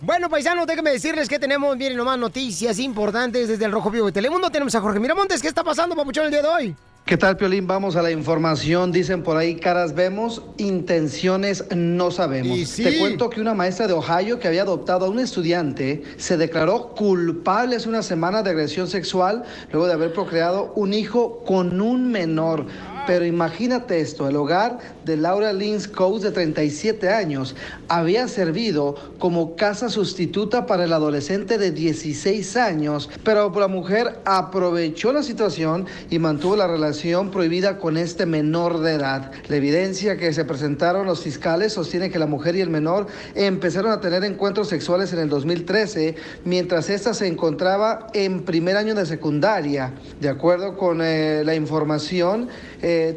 Bueno, 0.00 0.30
paisanos, 0.30 0.66
déjenme 0.66 0.90
decirles 0.90 1.28
que 1.28 1.38
tenemos, 1.38 1.76
miren 1.76 1.98
nomás, 1.98 2.18
noticias 2.18 2.78
importantes 2.78 3.48
desde 3.48 3.64
el 3.66 3.72
Rojo 3.72 3.90
Vivo 3.90 4.06
de 4.06 4.12
Telemundo. 4.12 4.48
Tenemos 4.50 4.74
a 4.74 4.80
Jorge 4.80 4.98
Miramontes. 5.00 5.42
¿Qué 5.42 5.48
está 5.48 5.62
pasando, 5.62 5.94
papuchón, 5.94 6.24
el 6.24 6.30
día 6.30 6.42
de 6.42 6.48
hoy? 6.48 6.76
¿Qué 7.04 7.18
tal, 7.18 7.36
Piolín? 7.36 7.66
Vamos 7.66 7.96
a 7.96 8.02
la 8.02 8.10
información. 8.10 8.90
Dicen 8.90 9.22
por 9.22 9.36
ahí, 9.36 9.56
caras 9.56 9.94
vemos, 9.94 10.40
intenciones 10.56 11.66
no 11.76 12.10
sabemos. 12.10 12.66
Sí. 12.66 12.82
Te 12.82 12.98
cuento 12.98 13.28
que 13.28 13.42
una 13.42 13.52
maestra 13.52 13.86
de 13.86 13.92
Ohio 13.92 14.38
que 14.38 14.48
había 14.48 14.62
adoptado 14.62 15.04
a 15.04 15.10
un 15.10 15.18
estudiante 15.18 16.02
se 16.16 16.38
declaró 16.38 16.94
culpable 16.94 17.76
hace 17.76 17.90
una 17.90 18.02
semana 18.02 18.42
de 18.42 18.48
agresión 18.48 18.88
sexual 18.88 19.44
luego 19.70 19.86
de 19.86 19.92
haber 19.92 20.14
procreado 20.14 20.72
un 20.76 20.94
hijo 20.94 21.44
con 21.44 21.82
un 21.82 22.10
menor. 22.10 22.64
Pero 23.06 23.26
imagínate 23.26 24.00
esto, 24.00 24.28
el 24.28 24.36
hogar 24.36 24.78
de 25.04 25.16
Laura 25.16 25.52
Lynn 25.52 25.80
Coates, 25.94 26.22
de 26.22 26.30
37 26.30 27.10
años, 27.10 27.54
había 27.88 28.28
servido 28.28 28.94
como 29.18 29.56
casa 29.56 29.88
sustituta 29.88 30.66
para 30.66 30.84
el 30.84 30.92
adolescente 30.92 31.58
de 31.58 31.70
16 31.70 32.56
años, 32.56 33.10
pero 33.22 33.52
la 33.58 33.68
mujer 33.68 34.20
aprovechó 34.24 35.12
la 35.12 35.22
situación 35.22 35.86
y 36.10 36.18
mantuvo 36.18 36.56
la 36.56 36.66
relación 36.66 37.30
prohibida 37.30 37.78
con 37.78 37.96
este 37.96 38.26
menor 38.26 38.80
de 38.80 38.94
edad. 38.94 39.32
La 39.48 39.56
evidencia 39.56 40.16
que 40.16 40.32
se 40.32 40.44
presentaron 40.44 41.06
los 41.06 41.22
fiscales 41.22 41.72
sostiene 41.72 42.10
que 42.10 42.18
la 42.18 42.26
mujer 42.26 42.56
y 42.56 42.60
el 42.60 42.70
menor 42.70 43.06
empezaron 43.34 43.92
a 43.92 44.00
tener 44.00 44.24
encuentros 44.24 44.68
sexuales 44.68 45.12
en 45.12 45.18
el 45.18 45.28
2013, 45.28 46.16
mientras 46.44 46.88
ésta 46.90 47.14
se 47.14 47.26
encontraba 47.26 48.06
en 48.14 48.44
primer 48.44 48.76
año 48.76 48.94
de 48.94 49.06
secundaria. 49.06 49.92
De 50.20 50.28
acuerdo 50.28 50.76
con 50.76 51.00
eh, 51.02 51.42
la 51.44 51.54
información, 51.54 52.48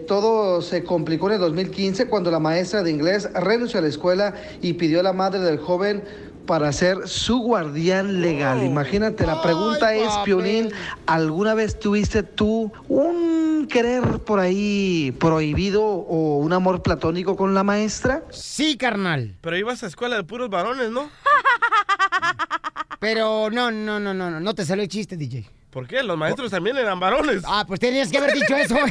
todo 0.08 0.62
se 0.62 0.84
complicó 0.84 1.28
en 1.28 1.34
el 1.34 1.40
2015 1.40 2.08
cuando 2.08 2.32
la 2.32 2.40
maestra 2.40 2.84
de 2.84 2.92
inglés 2.92 3.30
renunció 3.34 3.80
a 3.80 3.82
la 3.82 3.88
escuela 3.88 4.34
y 4.62 4.74
pidió 4.74 5.00
a 5.00 5.04
la 5.04 5.14
madre 5.14 5.40
del 5.40 5.58
joven 5.58 6.04
para 6.48 6.72
ser 6.72 7.08
su 7.08 7.40
guardián 7.40 8.22
legal. 8.22 8.64
Imagínate, 8.64 9.28
la 9.28 9.42
pregunta 9.42 9.94
es, 9.94 10.10
Piolín, 10.24 10.72
¿alguna 11.06 11.54
vez 11.54 11.78
tuviste 11.78 12.24
tú 12.24 12.72
un 12.88 13.68
querer 13.70 14.20
por 14.20 14.40
ahí 14.40 15.14
prohibido 15.20 15.84
o 15.84 16.38
un 16.38 16.54
amor 16.54 16.82
platónico 16.82 17.36
con 17.36 17.54
la 17.54 17.64
maestra? 17.64 18.24
Sí, 18.32 18.78
carnal. 18.78 19.36
Pero 19.42 19.58
ibas 19.58 19.84
a 19.84 19.88
escuela 19.88 20.16
de 20.16 20.24
puros 20.24 20.50
varones, 20.50 20.90
¿no? 20.90 21.10
Pero 23.00 23.50
no, 23.52 23.70
no, 23.70 24.00
no, 24.00 24.14
no, 24.14 24.32
no, 24.32 24.40
no 24.40 24.56
te 24.56 24.66
salió 24.66 24.84
el 24.84 24.90
chiste, 24.90 25.18
DJ. 25.18 25.57
¿Por 25.72 25.88
qué? 25.88 26.02
Los 26.02 26.18
maestros 26.18 26.50
también 26.50 26.78
eran 26.78 27.00
varones. 27.00 27.44
Ah, 27.46 27.66
pues 27.68 27.80
tenías 27.80 28.10
que 28.10 28.18
haber 28.18 28.34
dicho 28.34 28.56
eso. 28.56 28.76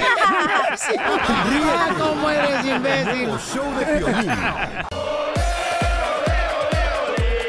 Ah, 0.98 1.94
¿Cómo 1.98 2.28
eres 2.30 2.64
imbécil? 2.64 3.30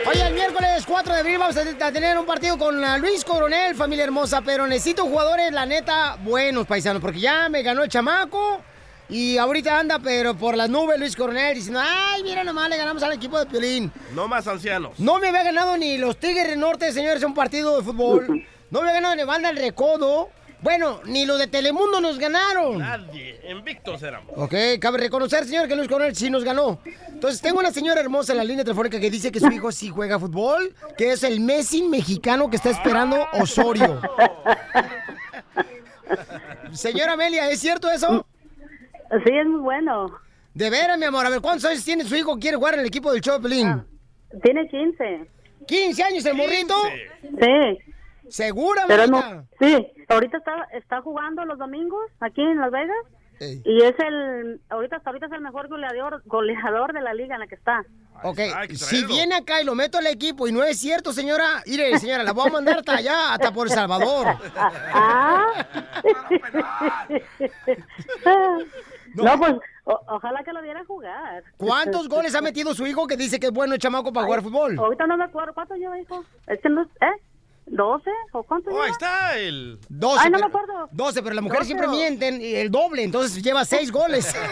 Oye, 0.09 0.27
el 0.27 0.33
miércoles 0.33 0.83
4 0.87 1.13
de 1.13 1.19
abril 1.19 1.37
vamos 1.37 1.57
a 1.57 1.91
tener 1.91 2.17
un 2.17 2.25
partido 2.25 2.57
con 2.57 2.79
la 2.79 2.97
Luis 2.97 3.25
Coronel, 3.25 3.75
familia 3.75 4.05
hermosa, 4.05 4.41
pero 4.41 4.65
necesito 4.65 5.03
jugadores, 5.03 5.51
la 5.51 5.65
neta, 5.65 6.17
buenos 6.23 6.65
paisanos, 6.65 7.01
porque 7.01 7.19
ya 7.19 7.49
me 7.49 7.63
ganó 7.63 7.83
el 7.83 7.89
chamaco 7.89 8.61
y 9.09 9.37
ahorita 9.37 9.77
anda, 9.79 9.99
pero 9.99 10.35
por 10.35 10.55
las 10.55 10.69
nubes 10.69 10.99
Luis 10.99 11.15
Coronel 11.15 11.55
diciendo, 11.55 11.81
ay, 11.83 12.23
mira 12.23 12.43
nomás, 12.43 12.69
le 12.69 12.77
ganamos 12.77 13.03
al 13.03 13.13
equipo 13.13 13.37
de 13.39 13.45
Piolín. 13.45 13.91
No 14.13 14.27
más 14.27 14.47
ancianos. 14.47 14.99
No 14.99 15.19
me 15.19 15.27
había 15.27 15.43
ganado 15.43 15.77
ni 15.77 15.97
los 15.97 16.17
Tigres 16.17 16.47
del 16.47 16.59
Norte, 16.59 16.91
señores, 16.91 17.23
un 17.23 17.33
partido 17.33 17.77
de 17.77 17.83
fútbol. 17.83 18.45
No 18.69 18.81
me 18.81 18.89
había 18.89 19.01
ganado 19.01 19.15
ni 19.15 19.23
Banda 19.23 19.49
el 19.49 19.57
Recodo. 19.57 20.29
Bueno, 20.61 21.01
ni 21.05 21.25
los 21.25 21.37
de 21.37 21.47
Telemundo 21.47 22.01
nos 22.01 22.17
ganaron. 22.17 22.79
Nadie. 22.79 23.39
Invictos 23.47 24.01
éramos. 24.01 24.33
Ok, 24.35 24.53
cabe 24.81 24.97
reconocer, 24.97 25.45
señor, 25.45 25.67
que 25.67 25.75
Luis 25.75 25.87
Coronel 25.87 26.15
sí 26.15 26.31
nos 26.31 26.43
ganó. 26.43 26.79
Entonces, 27.07 27.41
tengo 27.41 27.59
una 27.59 27.71
señora 27.71 28.01
hermosa 28.01 28.33
en 28.33 28.39
la 28.39 28.43
línea 28.43 28.63
telefónica 28.63 28.99
que 28.99 29.11
dice 29.11 29.31
que 29.31 29.39
su 29.39 29.51
hijo 29.51 29.71
sí 29.71 29.89
juega 29.89 30.19
fútbol, 30.19 30.73
que 30.97 31.11
es 31.11 31.23
el 31.23 31.39
Messi 31.39 31.83
mexicano 31.83 32.49
que 32.49 32.55
está 32.55 32.71
esperando 32.71 33.27
Osorio. 33.33 34.01
Señora 36.71 37.13
Amelia, 37.13 37.49
¿es 37.49 37.59
cierto 37.59 37.89
eso? 37.89 38.25
Sí, 39.25 39.31
es 39.33 39.45
muy 39.45 39.61
bueno. 39.61 40.07
De 40.53 40.69
veras, 40.69 40.97
mi 40.97 41.05
amor. 41.05 41.25
A 41.25 41.29
ver, 41.29 41.39
¿cuántos 41.39 41.65
años 41.65 41.83
tiene 41.85 42.03
su 42.03 42.15
hijo 42.15 42.35
que 42.35 42.41
quiere 42.41 42.57
jugar 42.57 42.73
en 42.73 42.81
el 42.81 42.87
equipo 42.87 43.11
del 43.11 43.21
Chopelín? 43.21 43.83
Tiene 44.43 44.67
15. 44.67 45.29
¿15 45.67 46.03
años 46.03 46.25
el 46.25 46.33
morrito? 46.35 46.75
Sí. 47.21 47.93
¿Segura, 48.29 48.83
Pero 48.87 49.07
no, 49.07 49.47
sí, 49.59 49.87
ahorita 50.09 50.37
está, 50.37 50.67
está 50.73 51.01
jugando 51.01 51.45
los 51.45 51.57
domingos 51.57 52.01
aquí 52.19 52.41
en 52.41 52.59
Las 52.59 52.71
Vegas 52.71 52.97
y 53.39 53.83
es 53.83 53.93
el, 53.99 54.61
ahorita 54.69 54.95
hasta 54.97 55.11
ahorita 55.11 55.27
es 55.27 55.31
el 55.33 55.41
mejor 55.41 55.67
goleador, 55.67 56.23
goleador 56.25 56.91
de 56.93 57.01
la 57.01 57.13
liga 57.13 57.35
en 57.35 57.41
la 57.41 57.47
que 57.47 57.53
está. 57.55 57.83
Ok, 58.23 58.39
si 58.73 59.05
viene 59.05 59.35
acá 59.35 59.61
y 59.61 59.65
lo 59.65 59.75
meto 59.75 59.99
al 59.99 60.07
equipo 60.07 60.47
y 60.47 60.51
no 60.51 60.63
es 60.63 60.79
cierto, 60.79 61.13
señora, 61.13 61.61
mire, 61.67 61.99
señora, 61.99 62.23
la 62.23 62.31
voy 62.33 62.47
a 62.49 62.51
mandar 62.51 62.79
hasta 62.79 62.95
allá, 62.95 63.33
hasta 63.33 63.51
por 63.51 63.67
El 63.67 63.73
Salvador. 63.73 64.27
Ah. 64.91 65.65
no, 69.13 69.37
pues 69.39 69.53
o- 69.85 70.01
ojalá 70.07 70.43
que 70.43 70.51
lo 70.53 70.61
viera 70.61 70.83
jugar. 70.85 71.43
¿Cuántos 71.57 72.07
goles 72.09 72.35
ha 72.35 72.41
metido 72.41 72.73
su 72.73 72.85
hijo 72.87 73.07
que 73.07 73.17
dice 73.17 73.39
que 73.39 73.47
es 73.47 73.53
bueno 73.53 73.73
el 73.73 73.79
chamaco 73.79 74.11
para 74.11 74.25
jugar 74.25 74.41
fútbol? 74.41 74.77
Ahorita 74.79 75.07
no 75.07 75.17
me 75.17 75.23
acuerdo, 75.25 75.53
¿cuántos 75.53 75.77
lleva, 75.77 75.99
hijo? 75.99 76.23
Es 76.47 76.59
que 76.59 76.69
no, 76.69 76.81
¿eh? 76.83 77.21
¿12? 77.69 78.01
¿O 78.31 78.43
cuántos 78.43 78.73
Oh, 78.73 78.81
ahí 78.81 78.91
está 78.91 79.37
el... 79.37 79.77
12. 79.89 80.19
Ay, 80.23 80.29
no 80.31 80.37
me 80.39 80.45
pero- 80.45 80.47
acuerdo. 80.63 80.89
12, 80.91 81.21
pero 81.21 81.35
las 81.35 81.43
mujeres 81.43 81.67
12 81.67 81.67
siempre 81.67 81.87
o- 81.87 81.91
mienten 81.91 82.41
y 82.41 82.53
el 82.55 82.71
doble, 82.71 83.03
entonces 83.03 83.43
lleva 83.43 83.65
6 83.65 83.91
goles. 83.91 84.33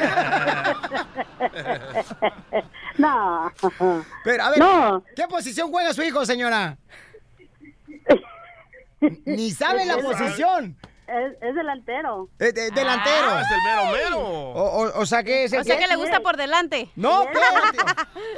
No. 2.98 3.52
Pero, 4.24 4.44
a 4.44 4.50
ver, 4.52 4.60
No. 4.60 5.04
¿qué 5.16 5.28
posición 5.28 5.70
juega 5.70 5.94
su 5.94 6.02
hijo, 6.02 6.26
señora? 6.26 6.78
Ni 9.26 9.52
sabe 9.52 9.86
la 9.86 9.98
posición. 9.98 10.78
Es, 11.08 11.34
es 11.42 11.56
delantero. 11.56 12.30
Eh, 12.40 12.52
de- 12.54 12.72
delantero. 12.72 13.28
Ah, 13.30 13.42
es 13.42 13.48
el 13.52 13.64
mero 13.64 13.86
mero. 13.92 14.20
O, 14.20 14.82
o- 14.86 15.02
o 15.02 15.06
sea 15.06 15.24
que 15.24 15.44
es 15.44 15.54
el 15.54 15.60
O 15.60 15.64
sea 15.64 15.76
que- 15.78 15.84
que 15.84 15.88
le 15.90 15.96
gusta 15.98 16.22
por 16.22 16.38
delante. 16.38 16.90
No, 16.96 17.24
espérate. 17.24 17.78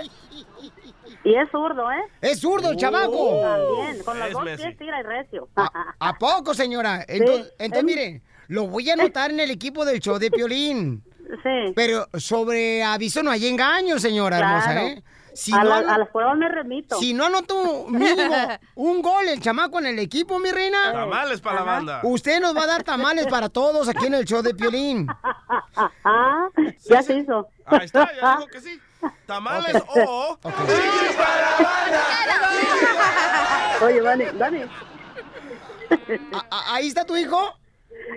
Y 1.30 1.36
es 1.36 1.50
zurdo, 1.52 1.92
¿eh? 1.92 2.02
Es 2.22 2.40
zurdo 2.40 2.70
el 2.72 2.78
chamaco. 2.78 3.42
También, 3.42 4.04
con 4.04 4.18
los 4.18 4.28
Es 4.28 4.34
dos 4.34 4.44
Messi. 4.46 4.64
pies 4.64 4.78
tira 4.78 5.00
y 5.02 5.04
recio. 5.04 5.50
¿A 5.56 6.14
poco, 6.18 6.54
señora? 6.54 7.04
Entonces, 7.08 7.48
Sí. 7.48 7.54
entonces 7.60 7.84
mire, 7.84 8.22
lo 8.48 8.68
voy 8.68 8.90
a 8.90 8.94
anotar 8.94 9.32
en 9.32 9.42
el 9.42 9.52
equipo 9.52 9.84
del 9.84 10.00
show 10.00 10.18
de 10.20 10.32
Piolín. 10.32 11.04
Sí. 11.44 11.74
Pero 11.76 12.08
sobre 12.18 12.82
aviso 12.82 13.22
no 13.22 13.32
hay 13.32 13.48
engaño, 13.48 14.00
señora 14.00 14.38
hermosa. 14.40 14.82
¿eh? 14.86 15.04
Si 15.34 15.52
a, 15.54 15.58
no, 15.58 15.66
la- 15.82 15.96
a 15.96 15.98
las 15.98 16.08
pruebas 16.10 16.38
me 16.38 16.48
remito. 16.48 16.98
si 17.00 17.14
no 17.14 17.26
anoto 17.26 17.86
mínimo 17.90 18.34
un 18.76 19.02
gol 19.02 19.28
el 19.28 19.42
chamaco 19.42 19.78
en 19.80 19.88
el 19.88 20.00
equipo, 20.00 20.40
mi 20.40 20.52
reina. 20.52 20.94
Tamales 20.94 21.42
para 21.42 21.58
la 21.58 21.64
banda. 21.64 22.00
Usted 22.04 22.40
nos 22.40 22.56
va 22.56 22.64
a 22.64 22.68
dar 22.68 22.84
tamales 22.86 23.28
para 23.28 23.50
todos 23.50 23.90
aquí 23.90 24.06
en 24.06 24.14
el 24.14 24.24
show 24.24 24.42
de 24.42 24.56
Piolín. 24.56 25.06
Ah, 26.04 26.48
ya 26.90 27.02
se 27.04 27.18
hizo. 27.18 27.50
Ahí 27.66 27.86
está, 27.86 28.10
ya 28.20 28.38
dijo 28.38 28.48
que 28.50 28.62
sí. 28.62 28.80
Tamales 29.26 29.76
o... 30.06 30.38
Oye, 33.84 34.02
Dani, 34.02 34.26
Dani. 34.38 34.62
¿Ahí 36.72 36.88
está 36.88 37.06
tu 37.06 37.16
hijo? 37.16 37.40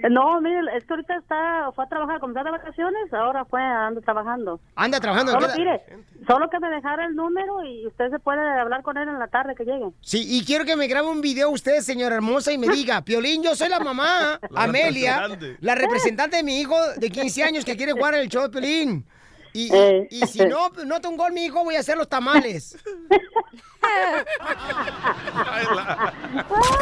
No, 0.09 0.41
mire, 0.41 0.61
es 0.77 0.85
que 0.85 0.93
ahorita 0.95 1.17
está, 1.17 1.71
fue 1.75 1.85
a 1.85 1.89
trabajar, 1.89 2.21
como 2.21 2.31
está 2.33 2.45
de 2.45 2.51
vacaciones, 2.53 3.13
ahora 3.13 3.45
fue, 3.45 3.61
anda 3.61 4.01
trabajando. 4.01 4.61
Anda 4.77 5.01
trabajando. 5.01 5.33
Solo, 5.33 5.49
¿qué- 5.49 5.59
mire, 5.59 5.83
solo 6.27 6.49
que 6.49 6.61
me 6.61 6.69
dejara 6.71 7.07
el 7.07 7.15
número 7.17 7.65
y 7.65 7.87
usted 7.87 8.09
se 8.11 8.19
puede 8.21 8.41
hablar 8.61 8.83
con 8.83 8.97
él 8.97 9.09
en 9.09 9.19
la 9.19 9.27
tarde 9.27 9.55
que 9.57 9.65
llegue. 9.65 9.91
Sí, 10.01 10.25
y 10.29 10.45
quiero 10.45 10.65
que 10.65 10.77
me 10.77 10.87
grabe 10.87 11.09
un 11.09 11.21
video 11.21 11.51
usted, 11.51 11.81
señora 11.81 12.15
hermosa, 12.15 12.53
y 12.53 12.59
me 12.59 12.69
diga, 12.69 13.01
Piolín, 13.05 13.43
yo 13.43 13.55
soy 13.57 13.69
la 13.69 13.81
mamá, 13.81 14.39
La 14.51 14.63
Amelia, 14.63 15.21
representante. 15.23 15.57
la 15.61 15.75
representante 15.75 16.37
de 16.37 16.43
mi 16.45 16.61
hijo 16.61 16.77
de 16.97 17.11
15 17.11 17.43
años 17.45 17.65
que 17.65 17.77
quiere 17.77 17.93
jugar 17.93 18.15
el 18.15 18.29
show 18.29 18.43
de 18.43 18.49
Piolín. 18.51 19.07
Y, 19.53 19.65
y- 19.67 19.71
Eh. 19.73 20.09
y 20.11 20.27
si 20.27 20.45
no 20.47 20.69
nota 20.87 21.09
un 21.09 21.17
gol 21.17 21.33
mi 21.33 21.45
hijo, 21.47 21.65
voy 21.65 21.77
a 21.77 21.81
hacer 21.81 21.97
los 21.97 22.09
tamales. 22.09 22.77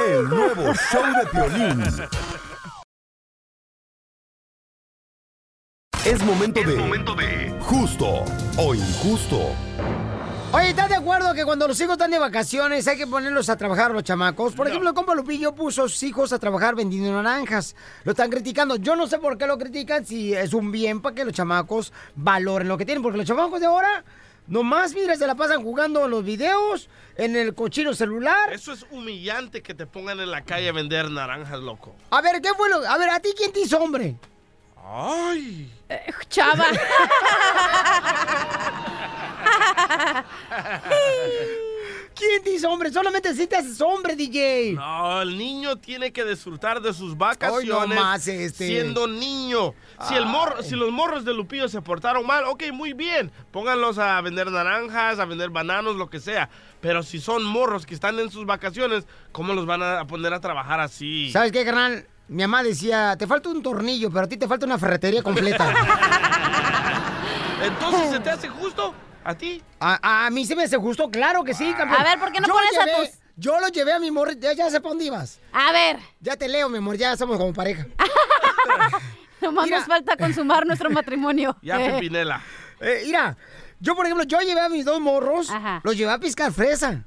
El 0.09 0.29
nuevo 0.29 0.75
show 0.75 1.03
de 1.05 1.27
Piolín. 1.31 1.83
Es 6.05 6.23
momento 6.23 6.61
de... 6.63 7.55
Justo 7.61 8.25
o 8.57 8.75
injusto. 8.75 9.55
Oye, 10.51 10.71
¿estás 10.71 10.89
de 10.89 10.97
acuerdo 10.97 11.35
que 11.35 11.45
cuando 11.45 11.69
los 11.69 11.79
hijos 11.79 11.93
están 11.93 12.11
de 12.11 12.19
vacaciones 12.19 12.89
hay 12.89 12.97
que 12.97 13.07
ponerlos 13.07 13.51
a 13.51 13.59
trabajar 13.59 13.91
los 13.91 14.03
chamacos? 14.03 14.55
Por 14.55 14.67
ejemplo, 14.67 14.89
el 14.89 14.95
compa 14.95 15.15
Lupillo 15.15 15.55
puso 15.55 15.85
a 15.85 15.89
sus 15.91 16.03
hijos 16.05 16.33
a 16.33 16.39
trabajar 16.39 16.75
vendiendo 16.75 17.13
naranjas. 17.13 17.77
Lo 18.05 18.13
están 18.13 18.31
criticando. 18.31 18.77
Yo 18.77 18.97
no 18.97 19.07
sé 19.07 19.19
por 19.19 19.37
qué 19.37 19.47
lo 19.47 19.59
critican, 19.59 20.07
si 20.07 20.33
es 20.33 20.55
un 20.55 20.73
bien 20.73 21.03
para 21.03 21.15
que 21.15 21.27
los 21.27 21.35
chamacos 21.35 21.93
valoren 22.17 22.67
lo 22.67 22.79
que 22.79 22.87
tienen. 22.87 23.03
Porque 23.03 23.19
los 23.19 23.27
chamacos 23.27 23.61
de 23.61 23.67
ahora, 23.67 24.05
nomás, 24.47 24.95
mira, 24.95 25.17
se 25.17 25.27
la 25.27 25.35
pasan 25.35 25.63
jugando 25.63 26.07
en 26.07 26.13
los 26.13 26.25
videos, 26.25 26.89
en 27.17 27.37
el 27.37 27.55
cochino 27.55 27.93
celular. 27.93 28.51
Eso 28.51 28.73
es 28.73 28.87
humillante 28.91 29.63
que 29.63 29.75
te 29.75 29.87
pongan 29.87 30.19
en 30.19 30.31
la 30.31 30.45
calle 30.45 30.71
a 30.71 30.73
vender 30.73 31.11
naranjas, 31.11 31.61
loco. 31.61 31.95
A 32.09 32.23
ver, 32.23 32.41
¿qué 32.41 32.49
fue 32.57 32.71
lo...? 32.71 32.89
A 32.89 32.97
ver, 32.97 33.11
¿a 33.11 33.21
ti 33.21 33.35
quién 33.37 33.53
te 33.53 33.61
hizo 33.61 33.79
hombre? 33.79 34.17
Ay. 34.91 35.71
Chava. 36.31 36.65
¿Quién 42.15 42.55
hizo 42.55 42.71
hombre? 42.71 42.91
Solamente 42.91 43.35
si 43.35 43.47
te 43.47 43.57
haces 43.57 43.81
hombre, 43.83 44.17
DJ. 44.17 44.73
No, 44.73 45.23
el 45.23 45.37
niño 45.37 45.77
tiene 45.77 46.11
que 46.11 46.25
disfrutar 46.25 46.81
de 46.81 46.95
sus 46.95 47.17
vacaciones 47.17 48.27
este. 48.27 48.67
siendo 48.67 49.07
niño. 49.07 49.75
Si, 50.09 50.15
el 50.15 50.25
morro, 50.25 50.63
si 50.63 50.75
los 50.75 50.91
morros 50.91 51.25
de 51.25 51.35
Lupillo 51.35 51.69
se 51.69 51.83
portaron 51.83 52.27
mal, 52.27 52.45
ok, 52.45 52.65
muy 52.73 52.95
bien. 52.95 53.31
Pónganlos 53.53 53.99
a 53.99 54.21
vender 54.23 54.51
naranjas, 54.51 55.19
a 55.19 55.27
vender 55.27 55.51
bananos, 55.51 55.97
lo 55.97 56.09
que 56.09 56.19
sea. 56.19 56.49
Pero 56.81 57.03
si 57.03 57.21
son 57.21 57.45
morros 57.45 57.85
que 57.85 57.95
están 57.95 58.19
en 58.19 58.31
sus 58.31 58.47
vacaciones, 58.47 59.07
¿cómo 59.33 59.53
los 59.53 59.67
van 59.67 59.83
a 59.83 60.07
poner 60.07 60.33
a 60.33 60.41
trabajar 60.41 60.81
así? 60.81 61.31
¿Sabes 61.31 61.53
qué, 61.53 61.65
carnal? 61.65 62.07
Mi 62.29 62.43
mamá 62.43 62.63
decía, 62.63 63.17
te 63.19 63.27
falta 63.27 63.49
un 63.49 63.63
tornillo, 63.63 64.11
pero 64.11 64.25
a 64.27 64.29
ti 64.29 64.37
te 64.37 64.47
falta 64.47 64.67
una 64.67 64.79
ferretería 64.79 65.23
completa. 65.23 65.73
Entonces, 67.63 68.11
¿se 68.11 68.21
te 68.21 68.31
hace 68.31 68.49
justo 68.49 68.95
a 69.25 69.35
ti? 69.35 69.63
A, 69.81 70.27
a 70.27 70.31
mí 70.31 70.45
se 70.45 70.55
me 70.55 70.65
hace 70.65 70.77
justo, 70.77 71.11
claro 71.11 71.43
que 71.45 71.55
sí, 71.55 71.73
campeón. 71.77 72.01
A 72.01 72.05
ver, 72.05 72.19
¿por 72.19 72.31
qué 72.33 72.41
no 72.41 72.47
Yo 72.49 72.55
pones 72.55 72.79
a 72.79 72.85
tus- 72.85 73.19
Yo 73.37 73.59
lo 73.61 73.69
llevé 73.69 73.93
a 73.93 73.99
mi 73.99 74.11
morro, 74.11 74.33
ya, 74.33 74.53
ya 74.53 74.71
sé 74.71 74.81
para 74.81 74.91
dónde 74.91 75.07
ibas. 75.07 75.41
A 75.53 75.73
ver. 75.73 75.99
Ya 76.21 76.37
te 76.37 76.49
leo, 76.49 76.69
mi 76.69 76.79
amor, 76.79 76.97
ya 76.97 77.17
somos 77.17 77.37
como 77.39 77.53
pareja. 77.53 77.87
Nomás 79.41 79.69
nos 79.71 79.85
falta 79.87 80.17
consumar 80.17 80.67
nuestro 80.67 80.91
matrimonio. 80.91 81.57
Ya, 81.63 81.81
Eh. 81.81 81.93
Pipinela. 81.95 82.43
Eh, 82.81 83.03
mira, 83.07 83.37
yo 83.81 83.95
por 83.97 84.05
ejemplo, 84.05 84.25
yo 84.27 84.41
llevé 84.41 84.61
a 84.61 84.69
mis 84.69 84.85
dos 84.85 85.01
morros, 85.01 85.51
los 85.83 85.97
llevé 85.97 86.13
a 86.13 86.19
piscar 86.19 86.53
fresa. 86.53 87.05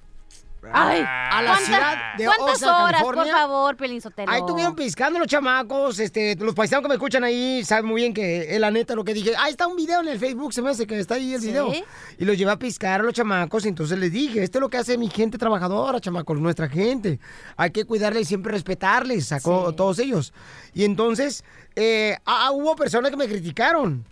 Ay, 0.72 1.02
a 1.06 1.42
la 1.42 1.48
¿cuántas- 1.52 1.66
ciudad 1.66 1.98
de 2.18 2.26
¿Cuántas 2.26 2.64
horas, 2.64 2.92
California. 3.02 3.24
por 3.24 3.42
favor, 3.42 3.78
Pelín 3.78 4.00
Sotelo? 4.02 4.32
Ahí 4.32 4.40
estuvieron 4.42 4.76
piscando 4.76 5.18
los 5.18 5.28
chamacos, 5.28 6.00
este, 6.00 6.36
los 6.36 6.54
paisanos 6.54 6.84
que 6.84 6.88
me 6.90 6.94
escuchan 6.96 7.24
ahí 7.24 7.64
saben 7.66 7.86
muy 7.86 8.02
bien 8.02 8.14
que 8.14 8.54
es 8.54 8.60
la 8.60 8.70
neta 8.70 8.94
lo 8.94 9.04
que 9.04 9.14
dije. 9.14 9.34
Ahí 9.40 9.52
está 9.52 9.66
un 9.68 9.76
video 9.76 10.02
en 10.02 10.08
el 10.10 10.20
Facebook, 10.20 10.54
se 10.54 10.62
me 10.62 10.70
hace 10.70 10.86
que 10.86 11.00
está 11.00 11.16
ahí 11.16 11.34
el 11.34 11.42
¿Sí? 11.42 11.48
video. 11.48 11.72
Y 12.20 12.26
los 12.26 12.38
llevé 12.38 12.52
a 12.52 12.60
piscar 12.60 13.00
a 13.02 13.04
los 13.04 13.14
chamacos 13.14 13.66
y 13.66 13.70
entonces 13.70 13.98
les 13.98 14.12
dije, 14.12 14.44
esto 14.44 14.60
es 14.60 14.62
lo 14.62 14.70
que 14.70 14.78
hace 14.78 14.98
mi 14.98 15.10
gente 15.10 15.38
trabajadora, 15.38 16.00
chamacos, 16.00 16.40
nuestra 16.40 16.70
gente. 16.70 17.20
Hay 17.58 17.72
que 17.72 17.86
cuidarles 17.86 18.24
y 18.24 18.26
siempre 18.26 18.52
respetarles 18.52 19.32
a 19.32 19.40
co- 19.42 19.74
todos 19.74 19.98
ellos. 20.00 20.32
Y 20.74 20.86
entonces, 20.86 21.44
eh, 21.76 22.18
ah, 22.26 22.52
hubo 22.52 22.76
personas 22.76 23.10
que 23.10 23.18
me 23.18 23.28
criticaron. 23.28 24.06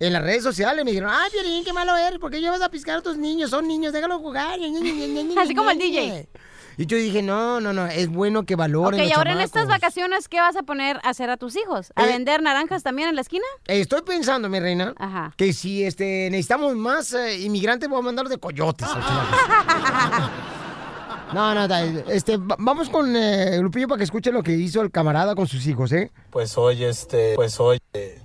En 0.00 0.12
las 0.12 0.22
redes 0.22 0.42
sociales 0.44 0.84
me 0.84 0.92
dijeron, 0.92 1.10
ay, 1.12 1.28
Piolín, 1.32 1.64
qué 1.64 1.72
malo 1.72 1.96
eres, 1.96 2.18
¿por 2.20 2.30
qué 2.30 2.40
llevas 2.40 2.62
a 2.62 2.68
piscar 2.68 2.98
a 2.98 3.02
tus 3.02 3.16
niños? 3.16 3.50
Son 3.50 3.66
niños, 3.66 3.92
déjalos 3.92 4.18
jugar. 4.20 4.58
Así 5.38 5.54
como 5.54 5.70
el 5.70 5.78
DJ. 5.78 6.28
Y 6.80 6.86
yo 6.86 6.96
dije, 6.96 7.22
no, 7.22 7.60
no, 7.60 7.72
no, 7.72 7.86
es 7.88 8.06
bueno 8.08 8.44
que 8.46 8.54
valoren 8.54 9.00
Ok, 9.00 9.04
los 9.04 9.10
y 9.10 9.12
ahora 9.18 9.32
en 9.32 9.40
estas 9.40 9.62
chamacos". 9.64 9.80
vacaciones, 9.80 10.28
¿qué 10.28 10.38
vas 10.38 10.54
a 10.54 10.62
poner 10.62 10.98
a 11.02 11.08
hacer 11.08 11.28
a 11.28 11.36
tus 11.36 11.56
hijos? 11.56 11.92
¿A 11.96 12.04
Eh. 12.04 12.12
vender 12.12 12.40
naranjas 12.40 12.84
también 12.84 13.08
en 13.08 13.16
la 13.16 13.22
esquina? 13.22 13.44
Estoy 13.66 14.02
pensando, 14.02 14.48
mi 14.48 14.60
reina, 14.60 14.94
que 15.36 15.52
si 15.52 15.82
este 15.82 16.28
necesitamos 16.30 16.76
más 16.76 17.12
eh, 17.14 17.36
inmigrantes, 17.40 17.88
voy 17.88 17.98
a 17.98 18.02
mandar 18.02 18.28
de 18.28 18.38
coyotes. 18.38 18.86
No, 21.34 21.54
no, 21.54 21.74
este, 22.08 22.38
va- 22.38 22.56
vamos 22.58 22.88
con 22.88 23.14
eh, 23.14 23.58
Lupillo 23.60 23.86
para 23.86 23.98
que 23.98 24.04
escuche 24.04 24.32
lo 24.32 24.42
que 24.42 24.52
hizo 24.52 24.80
el 24.80 24.90
camarada 24.90 25.34
con 25.34 25.46
sus 25.46 25.66
hijos, 25.66 25.92
¿eh? 25.92 26.10
Pues 26.30 26.56
hoy, 26.56 26.84
este, 26.84 27.34
pues 27.34 27.60
hoy, 27.60 27.78
eh, 27.92 28.22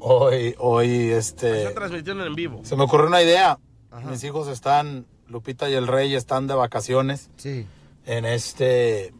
hoy, 0.00 0.54
hoy, 0.58 1.10
este, 1.10 1.62
Está 1.62 1.74
transmitiendo 1.74 2.24
en 2.26 2.34
vivo. 2.34 2.60
se 2.64 2.76
me 2.76 2.82
ocurrió 2.84 3.06
una 3.06 3.22
idea. 3.22 3.58
Mis 4.08 4.22
hijos 4.24 4.48
están, 4.48 5.06
Lupita 5.28 5.68
y 5.68 5.74
el 5.74 5.86
Rey 5.86 6.14
están 6.14 6.46
de 6.46 6.54
vacaciones. 6.54 7.30
Sí. 7.36 7.66
En 8.06 8.24
este, 8.24 9.12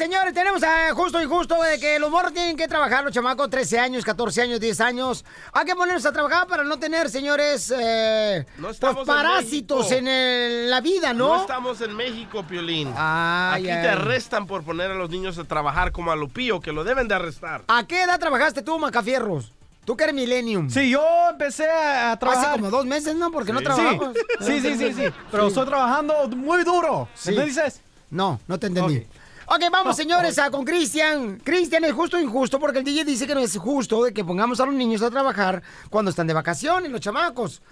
señores, 0.01 0.33
tenemos 0.33 0.63
a 0.63 0.95
justo 0.95 1.21
y 1.21 1.27
justo 1.27 1.63
de 1.63 1.79
que 1.79 1.99
los 1.99 2.11
morros 2.11 2.33
tienen 2.33 2.57
que 2.57 2.67
trabajar, 2.67 3.05
los 3.05 3.13
chamacos, 3.13 3.51
13 3.51 3.79
años, 3.79 4.03
14 4.03 4.41
años, 4.41 4.59
10 4.59 4.81
años. 4.81 5.27
Hay 5.53 5.67
que 5.67 5.75
ponernos 5.75 6.07
a 6.07 6.13
trabajar 6.13 6.47
para 6.47 6.65
no 6.65 6.79
tener, 6.79 7.11
señores, 7.11 7.71
eh, 7.79 8.47
No 8.57 8.69
pues, 8.69 8.83
en 8.83 9.05
parásitos 9.05 9.93
en, 9.93 10.09
el- 10.09 10.71
la 10.71 10.81
vida, 10.81 11.13
No 11.13 11.29
¿no? 11.35 11.41
estamos 11.43 11.83
en 11.83 11.95
México, 11.95 12.43
Piolín. 12.49 12.95
Ay, 12.97 13.65
Aquí 13.65 13.71
ay. 13.71 13.83
te 13.83 13.89
arrestan 13.91 14.47
por 14.47 14.63
poner 14.63 14.91
a 14.91 14.95
los 14.95 15.11
niños 15.11 15.37
a 15.37 15.45
trabajar 15.45 15.93
como 15.93 16.11
a 16.11 16.17
Lupillo, 16.17 16.61
que 16.61 16.73
lo 16.73 16.83
deben 16.83 17.07
de 17.07 17.17
arrestar. 17.17 17.63
¿A 17.69 17.87
qué 17.87 18.03
edad 18.05 18.19
trabajaste 18.19 18.63
tú, 18.63 18.79
Macafierros? 18.79 19.53
Tú 19.85 19.99
que 19.99 20.05
eres 20.05 20.15
Millennium. 20.15 20.71
Sí, 20.71 20.89
yo 20.89 21.03
empecé 21.31 21.69
a 21.71 22.17
trabajar. 22.19 22.53
Hace 22.53 22.59
como 22.59 22.71
dos 22.71 22.87
meses, 22.87 23.17
¿no? 23.17 23.31
Porque 23.31 23.53
no 23.53 23.61
trabajamos. 23.61 24.17
Sí, 24.41 24.61
sí, 24.63 24.77
sí, 24.79 24.95
sí. 24.95 25.05
Pero 25.31 25.49
estoy 25.49 25.67
trabajando 25.67 26.27
muy 26.29 26.65
duro. 26.65 27.07
Sí. 27.15 27.33
¿Me 27.33 27.45
dices? 27.45 27.83
No, 28.11 28.41
no 28.49 28.59
te 28.59 28.69
entendí. 28.69 29.07
Ok, 29.53 29.63
vamos, 29.71 29.97
señores, 30.03 30.39
a 30.39 30.51
con 30.51 30.65
Cristian. 30.65 31.39
Cristian, 31.43 31.85
¿es 31.85 31.93
justo 31.93 32.17
o 32.17 32.21
injusto? 32.21 32.59
Porque 32.61 32.79
el 32.79 32.85
DJ 32.85 33.05
dice 33.05 33.27
que 33.27 33.35
no 33.35 33.41
es 33.41 33.57
justo 33.59 34.05
de 34.05 34.13
que 34.15 34.25
pongamos 34.25 34.61
a 34.61 34.67
los 34.67 34.75
niños 34.75 35.03
a 35.03 35.11
trabajar 35.11 35.63
cuando 35.91 36.11
están 36.11 36.27
de 36.27 36.35
vacaciones, 36.35 36.91
los 36.91 37.01
chamacos. 37.01 37.63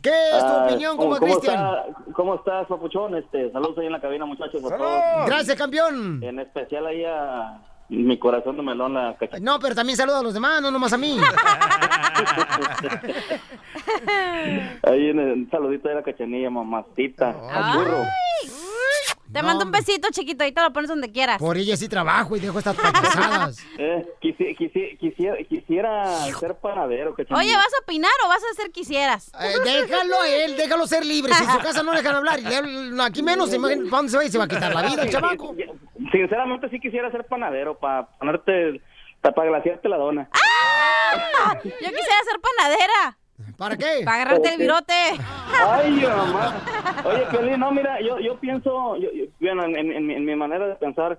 ¿Qué 0.00 0.10
es 0.10 0.38
tu 0.40 0.46
Ah, 0.52 0.66
opinión 0.66 0.96
como 0.98 1.16
¿cómo 1.18 1.20
Cristian? 1.32 1.54
está- 1.54 2.12
¿Cómo 2.12 2.34
estás, 2.34 2.66
papuchón? 2.68 3.14
Este, 3.16 3.50
saludos 3.50 3.78
ahí 3.78 3.86
en 3.86 3.92
la 3.92 4.00
cabina, 4.00 4.26
muchachos. 4.26 4.62
a 4.70 4.76
todos. 4.76 5.26
Gracias, 5.26 5.56
campeón. 5.56 6.22
En 6.22 6.38
especial 6.40 6.86
ahí 6.86 7.04
a 7.06 7.58
mi 7.88 8.18
corazón 8.18 8.56
de 8.58 8.62
melón, 8.62 8.92
la 8.94 9.16
No, 9.40 9.58
pero 9.58 9.74
también 9.74 9.96
saluda 9.96 10.18
a 10.20 10.22
los 10.22 10.34
demás, 10.34 10.60
no 10.60 10.70
nomás 10.70 10.92
a 10.92 10.98
mí. 10.98 11.18
Ahí 14.82 15.08
en 15.10 15.18
el, 15.18 15.32
un 15.32 15.50
saludito 15.50 15.88
de 15.88 15.94
la 15.96 16.02
cachanilla, 16.02 16.50
mamacita. 16.50 17.34
al 17.50 17.78
burro. 17.78 18.04
Te 19.34 19.42
mando 19.42 19.64
un 19.64 19.70
besito, 19.72 20.08
chiquito, 20.12 20.44
ahí 20.44 20.52
te 20.52 20.62
lo 20.62 20.72
pones 20.72 20.88
donde 20.88 21.10
quieras. 21.10 21.38
Por 21.38 21.56
ella 21.56 21.76
sí 21.76 21.88
trabajo 21.88 22.36
y 22.36 22.40
dejo 22.40 22.58
estas 22.58 22.76
payasadas. 22.76 23.58
Eh, 23.78 24.06
quisi- 24.22 24.56
quisi- 24.56 24.96
quisiera, 24.98 25.36
quisiera 25.48 26.06
ser 26.38 26.54
panadero, 26.54 27.14
cachanilla. 27.14 27.36
Oye, 27.44 27.54
¿vas 27.56 27.74
a 27.74 27.82
opinar 27.82 28.12
o 28.24 28.28
vas 28.28 28.42
a 28.44 28.50
hacer 28.52 28.70
quisieras? 28.70 29.32
Eh, 29.40 29.54
déjalo 29.64 30.20
a 30.22 30.28
él, 30.28 30.56
déjalo 30.56 30.86
ser 30.86 31.04
libre. 31.04 31.34
Si 31.34 31.42
en 31.42 31.50
su 31.50 31.58
casa 31.58 31.82
no 31.82 31.92
le 31.92 31.98
dejan 31.98 32.14
hablar, 32.16 32.38
y 32.40 32.46
aquí 33.00 33.22
menos, 33.22 33.52
imagínate, 33.52 33.90
¿para 33.90 33.96
dónde 33.98 34.10
se 34.12 34.16
va? 34.16 34.24
Y 34.24 34.30
se 34.30 34.38
va 34.38 34.44
a 34.44 34.48
quitar 34.48 34.72
la 34.74 34.82
vida, 34.82 35.08
chamaco. 35.08 35.54
Sinceramente 36.12 36.68
sí 36.70 36.78
quisiera 36.80 37.10
ser 37.10 37.24
panadero 37.26 37.76
para 37.78 38.06
ponerte, 38.18 38.80
para 39.20 39.44
glaciarte 39.48 39.88
la 39.88 39.96
dona. 39.96 40.28
¡Ah! 40.32 41.54
Yo 41.62 41.70
quisiera 41.70 41.90
ser 42.30 42.40
panadera. 42.40 43.18
¿Para 43.58 43.76
qué? 43.76 44.02
Para 44.04 44.16
agarrarte 44.22 44.54
el 44.54 44.60
virote. 44.60 44.92
Ay, 45.68 45.90
mamá. 46.06 46.54
Oye, 47.04 47.26
Piolín, 47.30 47.60
no, 47.60 47.70
mira, 47.72 48.00
yo, 48.00 48.18
yo 48.20 48.38
pienso, 48.38 48.96
yo- 48.96 49.10
yo- 49.12 49.24
bueno, 49.40 49.64
en, 49.64 49.76
en- 49.76 50.10
en 50.10 50.24
mi 50.24 50.36
manera 50.36 50.66
de 50.68 50.76
pensar, 50.76 51.18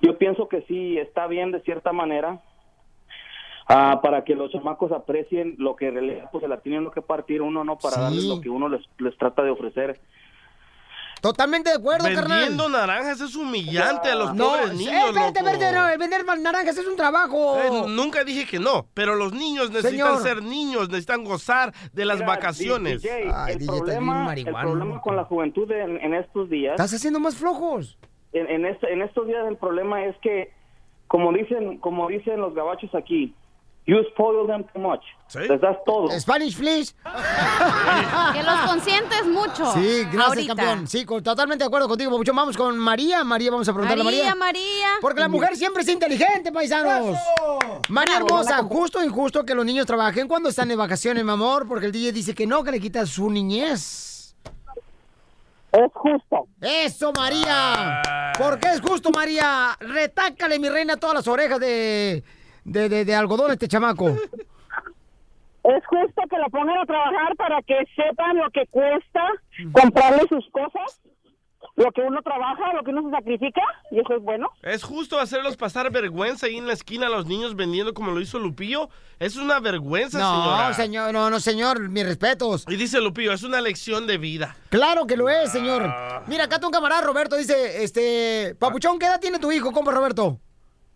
yo 0.00 0.18
pienso 0.18 0.48
que 0.48 0.62
sí 0.62 0.98
está 0.98 1.26
bien 1.28 1.52
de 1.52 1.60
cierta 1.60 1.92
manera 1.92 2.40
ah, 3.68 4.00
para 4.02 4.24
que 4.24 4.34
los 4.34 4.50
chamacos 4.50 4.92
aprecien 4.92 5.54
lo 5.58 5.76
que 5.76 5.88
en 5.88 5.94
realidad 5.94 6.28
pues 6.32 6.42
se 6.42 6.48
la 6.48 6.58
tienen 6.60 6.90
que 6.90 7.02
partir 7.02 7.42
uno, 7.42 7.64
no 7.64 7.78
para 7.78 7.96
Sí. 7.96 8.00
darles 8.02 8.24
lo 8.24 8.40
que 8.40 8.48
uno 8.50 8.68
les, 8.68 8.82
les 8.98 9.16
trata 9.16 9.42
de 9.42 9.50
ofrecer. 9.50 10.00
Totalmente 11.26 11.70
de 11.70 11.76
acuerdo, 11.76 12.04
carnal. 12.04 12.38
Vendiendo 12.38 12.68
naranjas 12.68 13.20
es 13.20 13.34
humillante 13.36 14.08
a 14.08 14.14
los 14.14 14.34
No, 14.34 14.44
pobres 14.50 14.70
eh, 14.70 14.74
niños, 14.74 14.92
espérate, 15.08 15.40
loco. 15.40 15.48
espérate, 15.50 15.72
no, 15.76 15.88
el 15.88 15.98
vender 15.98 16.24
naranjas 16.40 16.78
es 16.78 16.86
un 16.86 16.96
trabajo. 16.96 17.58
Eh, 17.60 17.70
nunca 17.88 18.24
dije 18.24 18.46
que 18.46 18.58
no, 18.58 18.86
pero 18.94 19.14
los 19.16 19.32
niños 19.32 19.70
necesitan 19.70 20.16
Señor. 20.18 20.22
ser 20.22 20.42
niños, 20.42 20.88
necesitan 20.88 21.24
gozar 21.24 21.72
de 21.92 22.04
las 22.04 22.16
Mira, 22.18 22.28
vacaciones. 22.28 23.02
DJ, 23.02 23.22
el, 23.22 23.28
estás 23.30 23.58
bien 23.58 23.66
problema, 23.66 24.34
el 24.34 24.44
problema 24.44 25.00
con 25.00 25.16
la 25.16 25.24
juventud 25.24 25.70
en, 25.70 25.98
en 25.98 26.14
estos 26.14 26.48
días, 26.50 26.72
Estás 26.72 26.94
haciendo 26.94 27.20
más 27.20 27.36
flojos. 27.36 27.98
en, 28.32 28.46
en, 28.48 28.66
este- 28.66 28.92
en 28.92 29.02
estos 29.02 29.26
días 29.26 29.46
el 29.48 29.56
problema 29.56 30.04
es 30.04 30.16
que, 30.22 30.52
como 31.08 31.32
dicen, 31.32 31.78
como 31.78 32.08
dicen 32.08 32.40
los 32.40 32.54
gabachos 32.54 32.94
aquí, 32.94 33.34
you 33.86 34.02
spoil 34.12 34.46
them 34.46 34.64
too 34.72 34.80
much. 34.80 35.00
Les 35.34 35.60
das 35.60 35.76
todo. 35.84 36.08
Spanish 36.20 36.56
Flesh. 36.56 36.92
Que 38.32 38.42
los 38.42 38.60
consientes 38.66 39.24
mucho. 39.26 39.72
Sí, 39.74 40.02
gracias, 40.04 40.28
ahorita. 40.28 40.54
campeón. 40.54 40.86
Sí, 40.86 41.04
con- 41.04 41.22
totalmente 41.22 41.64
de 41.64 41.66
acuerdo 41.66 41.88
contigo, 41.88 42.10
Papuchón. 42.10 42.36
Vamos 42.36 42.56
con 42.56 42.78
María. 42.78 43.24
María, 43.24 43.50
vamos 43.50 43.68
a 43.68 43.72
preguntarle 43.72 44.02
a 44.02 44.04
María, 44.04 44.34
María. 44.34 44.36
María. 44.36 44.88
Porque 45.00 45.20
la 45.20 45.28
mujer 45.28 45.56
siempre 45.56 45.82
es 45.82 45.88
inteligente, 45.88 46.52
paisanos. 46.52 47.16
María 47.88 48.16
hermosa, 48.18 48.62
justo 48.64 48.98
o 48.98 49.02
injusto 49.04 49.44
que 49.44 49.54
los 49.54 49.64
niños 49.64 49.86
trabajen 49.86 50.28
cuando 50.28 50.48
están 50.48 50.68
de 50.68 50.76
vacaciones, 50.76 51.24
mi 51.24 51.30
amor, 51.30 51.66
porque 51.66 51.86
el 51.86 51.92
DJ 51.92 52.12
dice 52.12 52.34
que 52.34 52.46
no, 52.46 52.62
que 52.62 52.70
le 52.72 52.80
quita 52.80 53.04
su 53.06 53.30
niñez. 53.30 54.36
Es 55.72 55.92
justo. 55.92 56.46
Eso, 56.60 57.12
María. 57.12 58.32
¿Por 58.38 58.58
qué 58.58 58.68
es 58.72 58.80
justo, 58.80 59.10
María? 59.10 59.76
Retácale, 59.80 60.58
mi 60.58 60.68
reina, 60.68 60.96
todas 60.96 61.16
las 61.16 61.28
orejas 61.28 61.58
de, 61.60 62.22
de, 62.66 62.88
de- 62.88 63.04
de 63.04 63.14
algodón 63.14 63.50
este 63.52 63.68
chamaco. 63.68 64.08
Es 64.08 65.84
justo 65.86 66.22
que 66.30 66.38
lo 66.38 66.48
pongan 66.50 66.78
a 66.78 66.86
trabajar 66.86 67.34
para 67.36 67.60
que 67.62 67.74
sepan 67.96 68.36
lo 68.36 68.50
que 68.50 68.66
cuesta 68.70 69.20
comprarle 69.72 70.22
sus 70.28 70.48
cosas, 70.50 71.00
lo 71.74 71.90
que 71.90 72.02
uno 72.02 72.22
trabaja, 72.22 72.72
lo 72.72 72.84
que 72.84 72.90
uno 72.92 73.02
se 73.02 73.10
sacrifica, 73.10 73.60
y 73.90 73.98
eso 73.98 74.14
es 74.16 74.22
bueno. 74.22 74.48
¿Es 74.62 74.84
justo 74.84 75.18
hacerlos 75.18 75.56
pasar 75.56 75.90
vergüenza 75.90 76.46
ahí 76.46 76.56
en 76.56 76.68
la 76.68 76.72
esquina 76.72 77.08
a 77.08 77.10
los 77.10 77.26
niños 77.26 77.56
vendiendo 77.56 77.94
como 77.94 78.12
lo 78.12 78.20
hizo 78.20 78.38
Lupillo? 78.38 78.88
Es 79.18 79.36
una 79.36 79.58
vergüenza, 79.58 80.18
No, 80.20 80.44
señora. 80.44 80.74
señor, 80.74 81.12
no, 81.12 81.30
no, 81.30 81.40
señor, 81.40 81.88
mis 81.88 82.06
respetos. 82.06 82.64
Y 82.68 82.76
dice 82.76 83.00
Lupillo, 83.00 83.32
es 83.32 83.42
una 83.42 83.60
lección 83.60 84.06
de 84.06 84.18
vida. 84.18 84.54
Claro 84.68 85.06
que 85.08 85.16
lo 85.16 85.28
es, 85.28 85.50
señor. 85.50 85.82
Mira, 86.28 86.44
acá 86.44 86.60
tu 86.60 86.70
camarada 86.70 87.02
Roberto 87.02 87.34
dice, 87.36 87.82
este, 87.82 88.54
Papuchón, 88.60 89.00
¿qué 89.00 89.06
edad 89.06 89.20
tiene 89.20 89.40
tu 89.40 89.50
hijo, 89.50 89.72
compa 89.72 89.90
Roberto? 89.90 90.38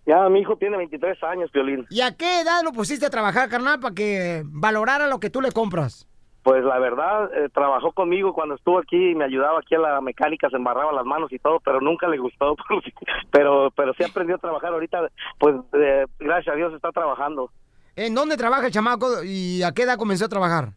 Ya, 0.06 0.28
mi 0.28 0.40
hijo 0.40 0.56
tiene 0.56 0.76
23 0.78 1.22
años, 1.24 1.50
Piolín. 1.50 1.86
¿Y 1.90 2.00
a 2.00 2.16
qué 2.16 2.40
edad 2.40 2.62
lo 2.64 2.72
pusiste 2.72 3.06
a 3.06 3.10
trabajar, 3.10 3.48
carnal, 3.48 3.80
para 3.80 3.94
que 3.94 4.42
valorara 4.46 5.06
lo 5.06 5.20
que 5.20 5.30
tú 5.30 5.40
le 5.40 5.52
compras? 5.52 6.06
Pues 6.42 6.64
la 6.64 6.78
verdad, 6.78 7.30
eh, 7.34 7.50
trabajó 7.52 7.92
conmigo 7.92 8.32
cuando 8.32 8.54
estuvo 8.54 8.78
aquí 8.78 9.10
y 9.10 9.14
me 9.14 9.24
ayudaba 9.26 9.58
aquí 9.58 9.74
a 9.74 9.78
la 9.78 10.00
mecánica, 10.00 10.48
se 10.48 10.56
embarraba 10.56 10.90
las 10.92 11.04
manos 11.04 11.30
y 11.32 11.38
todo, 11.38 11.60
pero 11.60 11.80
nunca 11.82 12.08
le 12.08 12.16
gustó. 12.16 12.56
pero 13.30 13.70
pero 13.76 13.92
sí 13.94 14.04
aprendió 14.04 14.36
a 14.36 14.38
trabajar 14.38 14.72
ahorita, 14.72 15.08
pues 15.38 15.54
eh, 15.74 16.06
gracias 16.18 16.54
a 16.54 16.56
Dios 16.56 16.72
está 16.74 16.90
trabajando. 16.92 17.50
¿En 17.94 18.14
dónde 18.14 18.38
trabaja 18.38 18.66
el 18.66 18.72
chamaco 18.72 19.22
y 19.22 19.62
a 19.62 19.72
qué 19.72 19.82
edad 19.82 19.98
comenzó 19.98 20.24
a 20.24 20.28
trabajar? 20.28 20.68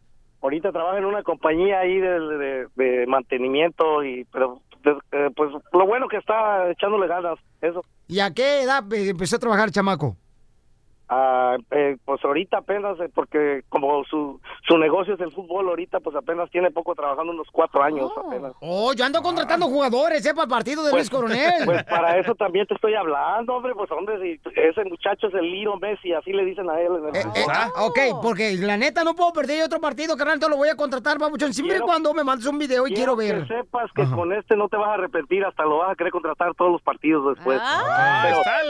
Ahorita 0.42 0.70
trabaja 0.70 0.98
en 0.98 1.06
una 1.06 1.22
compañía 1.22 1.78
ahí 1.80 1.98
de, 1.98 2.20
de- 2.20 2.66
de 2.74 3.06
mantenimiento 3.06 4.04
y 4.04 4.26
pero 4.30 4.60
de- 4.82 4.98
eh, 5.12 5.30
pues 5.34 5.50
lo 5.72 5.86
bueno 5.86 6.08
que 6.08 6.18
está 6.18 6.70
echándole 6.70 7.06
ganas, 7.08 7.38
eso. 7.62 7.82
¿Y 8.06 8.20
a 8.20 8.32
qué 8.32 8.62
edad 8.62 8.90
eh, 8.92 9.08
empezó 9.10 9.36
a 9.36 9.38
trabajar 9.38 9.70
chamaco? 9.70 10.16
Ah, 11.08 11.56
eh, 11.70 11.96
pues 12.04 12.24
ahorita 12.24 12.58
apenas, 12.58 12.98
eh, 13.00 13.10
porque 13.14 13.62
como 13.68 14.04
su, 14.04 14.40
su 14.66 14.78
negocio 14.78 15.14
es 15.14 15.20
el 15.20 15.30
fútbol, 15.32 15.68
ahorita 15.68 16.00
pues 16.00 16.16
apenas 16.16 16.50
tiene 16.50 16.70
poco 16.70 16.94
trabajando, 16.94 17.32
unos 17.32 17.48
cuatro 17.52 17.82
años 17.82 18.10
apenas. 18.16 18.52
Oh, 18.60 18.92
yo 18.94 19.04
ando 19.04 19.20
contratando 19.20 19.66
jugadores, 19.66 20.24
¿eh? 20.24 20.32
Para 20.32 20.44
el 20.44 20.48
partido 20.50 20.82
de 20.82 20.92
Luis 20.92 21.10
Coronel. 21.10 21.64
Pues 21.66 21.84
para 21.84 22.18
eso 22.18 22.34
también 22.34 22.66
te 22.66 22.74
estoy 22.74 22.94
hablando, 22.94 23.54
hombre, 23.56 23.74
pues 23.74 23.90
hombre, 23.92 24.18
si 24.20 24.40
ese 24.56 24.84
muchacho 24.84 25.26
es 25.28 25.34
el 25.34 25.50
Liro 25.50 25.76
Messi, 25.78 26.12
así 26.14 26.32
le 26.32 26.44
dicen 26.44 26.70
a 26.70 26.80
él. 26.80 26.92
en 26.96 27.08
el 27.08 27.16
Eh, 27.16 27.22
fútbol. 27.22 27.86
Ok, 27.86 27.98
porque 28.22 28.54
la 28.56 28.76
neta 28.78 29.04
no 29.04 29.14
puedo 29.14 29.32
perder 29.34 29.62
otro 29.64 29.80
partido, 29.80 30.16
carnal, 30.16 30.40
te 30.40 30.48
lo 30.48 30.56
voy 30.56 30.68
a 30.70 30.76
contratar, 30.76 31.18
Papuchón, 31.18 31.52
siempre 31.52 31.76
y 31.76 31.78
Quiero- 31.80 31.86
cuando 31.86 32.14
me 32.14 32.24
mandes 32.24 32.46
un 32.46 32.58
video 32.58 32.86
y 32.86 32.94
quiero, 32.94 33.14
ver. 33.14 33.42
que 33.46 33.54
sepas 33.56 33.90
que 33.94 34.04
con 34.06 34.32
este 34.32 34.56
no 34.56 34.68
te 34.68 34.76
vas 34.78 34.88
a 34.88 34.94
arrepentir, 34.94 35.44
hasta 35.44 35.64
lo 35.64 35.78
vas 35.78 35.90
a 35.92 35.94
querer 35.96 36.12
contratar 36.12 36.54
todos 36.54 36.72
los 36.72 36.82
partidos 36.82 37.36
después. 37.36 37.60
Ah, 37.62 38.26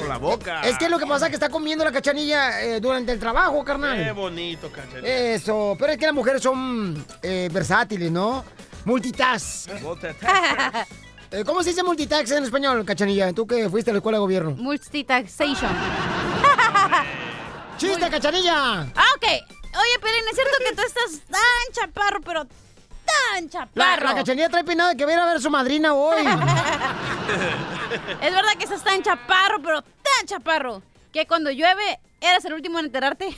Por 0.00 0.08
la 0.08 0.18
boca. 0.18 0.62
Es 0.62 0.76
que 0.78 0.88
lo 0.88 0.98
que 0.98 1.06
pasa 1.06 1.26
es 1.26 1.30
que 1.30 1.36
está 1.36 1.48
comiendo 1.48 1.84
la 1.84 1.92
cachanilla 1.92 2.60
eh, 2.62 2.80
durante 2.80 3.12
el 3.12 3.20
trabajo, 3.20 3.62
carnal. 3.64 3.96
Qué 4.02 4.12
bonito, 4.12 4.70
cachanilla. 4.72 5.08
Eso, 5.34 5.76
pero 5.78 5.92
es 5.92 5.98
que 5.98 6.06
las 6.06 6.14
mujeres 6.14 6.42
son 6.42 7.04
eh, 7.22 7.48
versátiles, 7.52 8.10
¿no? 8.10 8.44
Multitask. 8.84 9.70
Eh, 11.32 11.44
¿Cómo 11.44 11.62
se 11.62 11.70
dice 11.70 11.84
multitask 11.84 12.32
en 12.32 12.42
español, 12.42 12.84
cachanilla? 12.84 13.32
Tú 13.32 13.46
que 13.46 13.70
fuiste 13.70 13.92
a 13.92 13.94
la 13.94 13.98
escuela 13.98 14.18
de 14.18 14.20
gobierno. 14.20 14.50
Multitaxation. 14.50 15.70
¡Chiste, 17.78 18.10
cachanilla! 18.10 18.80
Ah, 18.96 19.04
ok. 19.14 19.24
Oye, 19.24 19.98
Pelín, 20.02 20.24
es 20.28 20.34
cierto 20.34 20.56
que 20.58 20.74
tú 20.74 20.82
estás 20.82 21.20
tan 21.30 21.72
chaparro, 21.72 22.20
pero 22.22 22.48
tan 23.32 23.44
La, 23.44 23.50
chaparro. 23.50 24.04
la 24.04 24.14
cachanilla 24.14 24.48
trae 24.48 24.64
peinado 24.64 24.90
de 24.90 24.96
que 24.96 25.06
viene 25.06 25.20
a 25.20 25.26
ver 25.26 25.36
a 25.36 25.40
su 25.40 25.50
madrina 25.50 25.94
hoy. 25.94 26.26
Es 28.20 28.34
verdad 28.34 28.52
que 28.58 28.64
estás 28.64 28.82
tan 28.82 29.02
chaparro, 29.02 29.60
pero 29.62 29.82
tan 29.82 30.26
chaparro, 30.26 30.82
que 31.12 31.26
cuando 31.26 31.50
llueve 31.50 31.98
eres 32.20 32.44
el 32.44 32.54
último 32.54 32.78
en 32.78 32.86
enterarte. 32.86 33.36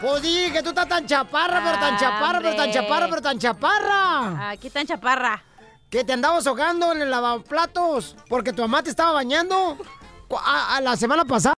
Pues 0.00 0.20
di 0.22 0.50
que 0.50 0.62
tú 0.62 0.70
estás 0.70 0.88
tan 0.88 1.06
chaparra, 1.06 1.62
pero 1.64 1.78
tan 1.78 1.96
chaparra, 1.96 2.40
pero 2.40 2.56
tan 2.56 2.72
chaparra, 2.72 3.06
pero 3.08 3.22
tan 3.22 3.38
chaparra. 3.38 4.56
¿qué 4.60 4.68
tan 4.70 4.86
chaparra? 4.86 5.42
Que 5.88 6.04
te 6.04 6.12
andabas 6.12 6.46
ahogando 6.46 6.92
en 6.92 7.02
el 7.02 7.10
lavaplatos 7.10 8.16
porque 8.28 8.52
tu 8.52 8.62
mamá 8.62 8.82
te 8.82 8.90
estaba 8.90 9.12
bañando 9.12 9.76
a 10.44 10.80
la 10.80 10.96
semana 10.96 11.24
pasada. 11.24 11.54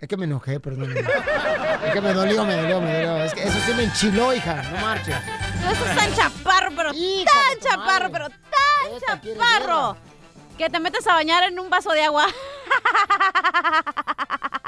Es 0.00 0.08
que 0.08 0.16
me 0.16 0.24
enojé, 0.24 0.60
perdón. 0.60 0.94
Es 0.96 1.92
que 1.92 2.00
me 2.00 2.12
dolió, 2.12 2.44
me 2.44 2.54
dolió, 2.54 2.80
me 2.80 2.94
dolió. 2.94 3.24
Es 3.24 3.34
que 3.34 3.42
eso 3.42 3.58
sí 3.66 3.74
me 3.74 3.84
enchiló, 3.84 4.32
hija. 4.32 4.62
No 4.62 4.80
marches. 4.80 5.16
Tú 5.62 5.72
estás 5.72 5.96
tan 5.96 6.14
chaparro, 6.14 6.70
pero 6.76 6.92
tan 6.92 7.58
chaparro, 7.60 8.10
pero 8.12 8.28
tan 8.28 9.20
chaparro, 9.20 9.96
que 10.56 10.70
te 10.70 10.78
metes 10.78 11.04
a 11.06 11.14
bañar 11.14 11.42
en 11.44 11.58
un 11.58 11.68
vaso 11.68 11.90
de 11.90 12.04
agua. 12.04 12.26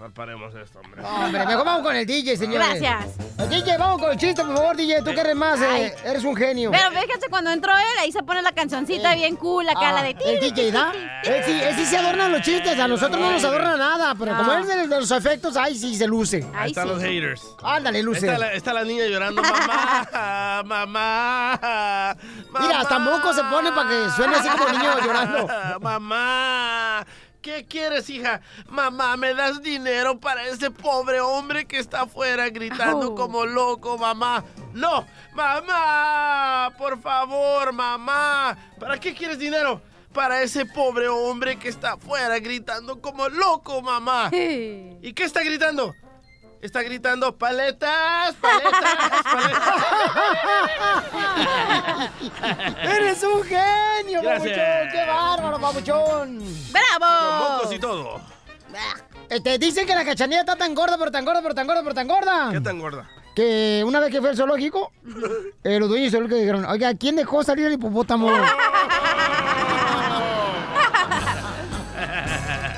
No, 0.00 0.12
paremos 0.14 0.54
esto, 0.54 0.80
hombre. 0.80 1.02
Hombre, 1.02 1.46
mejor 1.46 1.64
vamos 1.64 1.82
con 1.82 1.96
el 1.96 2.06
DJ, 2.06 2.36
señores. 2.36 2.80
Gracias. 2.80 3.16
El 3.38 3.48
DJ, 3.48 3.76
vamos 3.78 4.00
con 4.00 4.12
el 4.12 4.18
chiste, 4.18 4.44
por 4.44 4.56
favor, 4.56 4.76
DJ. 4.76 4.98
Tú 5.02 5.12
que 5.14 5.20
eres 5.20 5.34
más, 5.34 5.60
eh, 5.60 5.94
eres 6.04 6.24
un 6.24 6.36
genio. 6.36 6.70
Pero 6.70 6.90
fíjate, 6.90 7.28
cuando 7.30 7.50
entró 7.50 7.72
él, 7.72 7.98
ahí 8.00 8.12
se 8.12 8.22
pone 8.22 8.42
la 8.42 8.52
cancioncita 8.52 9.14
bien 9.14 9.36
cool, 9.36 9.68
acá 9.68 9.92
la 9.92 10.02
de 10.02 10.14
ti. 10.14 10.24
Ah, 10.26 10.30
El 10.30 10.40
DJ, 10.40 10.70
¿da? 10.72 10.92
Él 11.24 11.42
sí, 11.44 11.52
él 11.60 11.74
sí 11.74 11.86
se 11.86 11.96
adornan 11.96 12.30
los 12.32 12.42
chistes, 12.42 12.78
a 12.78 12.86
nosotros 12.86 13.18
no 13.18 13.30
nos 13.32 13.42
adorna 13.44 13.76
nada, 13.76 14.14
pero 14.18 14.36
como 14.36 14.52
No. 14.52 14.58
él 14.58 14.80
es 14.82 14.90
de 14.90 15.00
los 15.00 15.10
efectos, 15.10 15.56
ahí 15.56 15.74
sí 15.74 15.96
se 15.96 16.06
luce. 16.06 16.46
Ahí 16.54 16.70
están 16.70 16.86
los 16.86 17.00
haters. 17.02 17.42
Ándale, 17.62 18.02
luce. 18.02 18.26
Está 18.26 18.38
la, 18.38 18.52
está 18.52 18.72
la 18.74 18.84
niña 18.84 19.06
llorando, 19.06 19.40
mamá, 19.42 20.62
mamá, 20.66 22.16
Mira, 22.60 22.80
hasta 22.80 22.98
moco 22.98 23.32
se 23.32 23.42
pone 23.44 23.72
para 23.72 23.88
que 23.88 24.10
suene 24.16 24.36
así 24.36 24.48
como 24.50 24.68
niño 24.78 25.00
llorando. 25.02 25.48
Mamá, 25.80 27.06
¿qué 27.44 27.66
quieres, 27.66 28.08
hija? 28.08 28.40
Mamá, 28.68 29.18
¿me 29.18 29.34
das 29.34 29.62
dinero 29.62 30.18
para 30.18 30.46
ese 30.48 30.70
pobre 30.70 31.20
hombre 31.20 31.66
que 31.66 31.78
está 31.78 32.00
afuera 32.02 32.48
gritando 32.48 33.10
Oh. 33.12 33.14
como 33.14 33.44
loco, 33.44 33.98
mamá? 33.98 34.42
No, 34.72 35.06
mamá, 35.34 36.72
por 36.78 37.00
favor, 37.02 37.72
mamá. 37.72 38.56
¿Para 38.80 38.98
qué 38.98 39.14
quieres 39.14 39.38
dinero? 39.38 39.80
Para 40.14 40.40
ese 40.42 40.64
pobre 40.64 41.08
hombre 41.08 41.58
que 41.58 41.68
está 41.68 41.92
afuera 41.92 42.38
gritando 42.38 43.00
como 43.02 43.28
loco, 43.28 43.82
mamá. 43.82 44.30
¿Y 44.32 45.12
qué 45.12 45.24
está 45.24 45.42
gritando? 45.42 45.94
Está 46.64 46.82
gritando 46.82 47.36
paletas, 47.36 48.34
paletas, 48.40 49.22
paletas. 49.22 49.84
¡Eres 52.82 53.22
un 53.22 53.42
genio, 53.44 54.22
Gracias. 54.22 54.56
papuchón! 54.58 54.90
¡Qué 54.90 55.04
bárbaro, 55.06 55.60
papuchón! 55.60 56.40
¡Bravo! 56.72 57.38
Con 57.44 57.52
mocos 57.52 57.74
y 57.74 57.78
todo. 57.78 58.20
Eh, 59.28 59.40
Te 59.42 59.58
dicen 59.58 59.86
que 59.86 59.94
la 59.94 60.06
cachanilla 60.06 60.40
está 60.40 60.56
tan 60.56 60.74
gorda, 60.74 60.96
pero 60.96 61.10
tan 61.10 61.26
gorda, 61.26 61.42
pero 61.42 61.54
tan 61.54 61.66
gorda, 61.66 61.82
pero 61.82 61.94
tan 61.94 62.08
gorda. 62.08 62.48
¿Qué 62.50 62.60
tan 62.62 62.78
gorda? 62.78 63.10
Que 63.36 63.84
una 63.86 64.00
vez 64.00 64.10
que 64.10 64.20
fue 64.22 64.30
al 64.30 64.36
zoológico, 64.38 64.90
eh, 65.64 65.78
los 65.78 65.90
dueños 65.90 66.10
del 66.12 66.12
zoológico 66.12 66.38
dijeron, 66.40 66.64
oiga, 66.64 66.94
¿quién 66.94 67.16
dejó 67.16 67.42
salir 67.44 67.66
el 67.66 67.74
hipopótamo? 67.74 68.30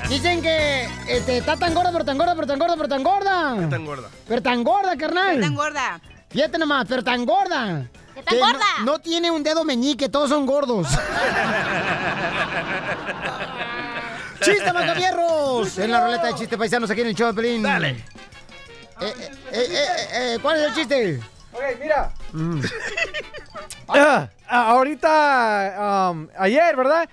Dicen 0.09 0.41
que 0.41 0.87
este, 1.07 1.37
está 1.39 1.57
tan 1.57 1.73
gorda, 1.73 1.91
pero 1.91 2.05
tan 2.05 2.17
gorda, 2.17 2.33
pero 2.35 2.47
tan 2.47 2.57
gorda, 2.59 2.75
pero 2.77 2.87
tan 2.87 3.03
gorda. 3.03 3.55
¿Qué 3.59 3.67
tan 3.67 3.85
gorda? 3.85 4.09
Pero 4.27 4.41
tan 4.41 4.63
gorda, 4.63 4.95
carnal. 4.97 5.35
¿Qué 5.35 5.41
tan 5.41 5.53
gorda? 5.55 5.99
Fíjate 6.29 6.57
nomás, 6.57 6.85
pero 6.87 7.03
tan 7.03 7.25
gorda. 7.25 7.85
¿Qué 8.15 8.23
tan 8.23 8.35
que 8.35 8.39
gorda? 8.39 8.65
No, 8.85 8.99
tiene 8.99 9.29
un 9.31 9.43
dedo 9.43 9.65
meñique, 9.65 10.07
todos 10.07 10.29
son 10.29 10.45
gordos. 10.45 10.87
¡Chiste, 14.41 14.71
macabierros! 14.71 15.77
En 15.77 15.91
la 15.91 16.05
ruleta 16.05 16.27
de 16.27 16.35
chistes 16.35 16.57
paisanos 16.57 16.89
aquí 16.89 17.01
en 17.01 17.07
el 17.07 17.15
show 17.15 17.27
de 17.27 17.33
Pelín. 17.33 17.61
Dale. 17.63 17.89
Eh, 19.01 19.13
eh, 19.51 19.67
eh, 20.13 20.39
¿Cuál 20.41 20.57
es 20.57 20.63
el 20.67 20.73
chiste? 20.73 21.19
Ok, 21.51 21.61
mira. 21.81 22.11
Mm. 22.33 22.61
Ah, 23.89 24.27
ah, 24.49 24.71
ahorita, 24.71 26.09
um, 26.11 26.27
ayer, 26.37 26.75
¿verdad? 26.75 27.07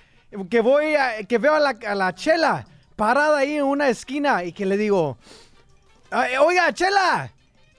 Que 0.49 0.59
voy, 0.59 0.93
a- 0.95 1.23
que 1.23 1.37
veo 1.37 1.55
a 1.55 1.59
la, 1.61 1.73
a 1.87 1.95
la 1.95 2.13
Chela 2.13 2.67
parada 2.95 3.37
ahí 3.39 3.55
en 3.57 3.63
una 3.63 3.89
esquina 3.89 4.43
y 4.43 4.51
que 4.53 4.65
le 4.65 4.77
digo, 4.77 5.17
"Ay, 6.11 6.35
oiga, 6.37 6.73
Chela, 6.73 7.31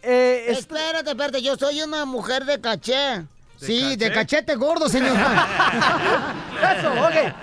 eh, 0.03 0.47
es- 0.49 0.59
Espérate, 0.61 1.11
espérate, 1.11 1.43
yo 1.43 1.57
soy 1.57 1.83
una 1.83 2.05
mujer 2.05 2.45
de 2.45 2.61
caché. 2.61 3.25
sí, 3.59 3.97
de 3.97 4.09
caché? 4.09 4.15
cachete 4.15 4.55
gordo, 4.57 4.89
señora. 4.89 5.47
Eso, 6.79 6.93
ok. 6.93 7.35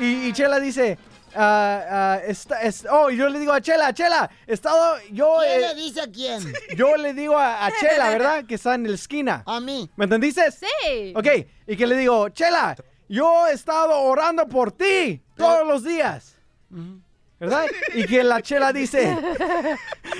Y, 0.00 0.26
y 0.28 0.32
Chela 0.32 0.60
dice, 0.60 0.98
ah, 1.34 1.80
ah, 1.90 2.18
está- 2.26 2.60
es- 2.62 2.86
oh, 2.90 3.08
yo 3.10 3.28
le 3.28 3.38
digo 3.38 3.52
a 3.52 3.60
Chela, 3.60 3.92
Chela, 3.94 4.30
he 4.46 4.52
estado, 4.52 4.96
yo... 5.10 5.38
¿Quién 5.40 5.64
eh, 5.64 5.68
le 5.68 5.74
dice 5.74 6.00
a 6.02 6.06
quién? 6.10 6.52
Yo 6.76 6.96
le 6.96 7.14
digo 7.14 7.38
a, 7.38 7.66
a 7.66 7.72
Chela, 7.80 8.10
¿verdad? 8.10 8.44
Que 8.44 8.56
está 8.56 8.74
en 8.74 8.86
la 8.88 8.94
esquina. 8.94 9.42
A 9.46 9.58
mí. 9.60 9.90
¿Me 9.96 10.04
entendiste? 10.04 10.50
Sí. 10.52 11.12
Ok, 11.16 11.26
y 11.66 11.76
que 11.76 11.86
le 11.86 11.96
digo, 11.96 12.28
Chela, 12.28 12.76
yo 13.08 13.46
he 13.48 13.52
estado 13.52 13.98
orando 14.00 14.46
por 14.48 14.72
ti 14.72 15.22
todos 15.36 15.66
los 15.66 15.82
días. 15.84 16.34
¿Verdad? 17.44 17.66
Y 17.94 18.06
que 18.06 18.24
la 18.24 18.40
Chela 18.40 18.72
dice, 18.72 19.14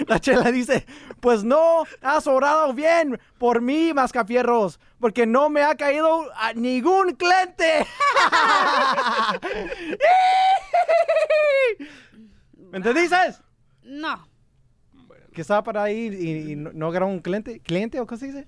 la 0.06 0.20
Chela 0.20 0.52
dice, 0.52 0.84
pues 1.20 1.42
no 1.42 1.84
has 2.02 2.26
orado 2.26 2.74
bien 2.74 3.18
por 3.38 3.62
mí, 3.62 3.94
Mascafierros, 3.94 4.78
porque 5.00 5.26
no 5.26 5.48
me 5.48 5.62
ha 5.62 5.74
caído 5.74 6.26
a 6.36 6.52
ningún 6.52 7.14
cliente. 7.14 7.86
¿Me 12.70 12.76
entendiste? 12.76 13.16
No. 13.84 14.28
Que 15.32 15.40
estaba 15.40 15.62
para 15.62 15.84
ahí 15.84 16.10
y, 16.12 16.52
y 16.52 16.56
no, 16.56 16.72
no 16.74 16.88
agarró 16.88 17.06
un 17.06 17.20
cliente, 17.20 17.58
cliente 17.60 18.00
o 18.00 18.06
qué 18.06 18.18
se 18.18 18.26
dice. 18.26 18.46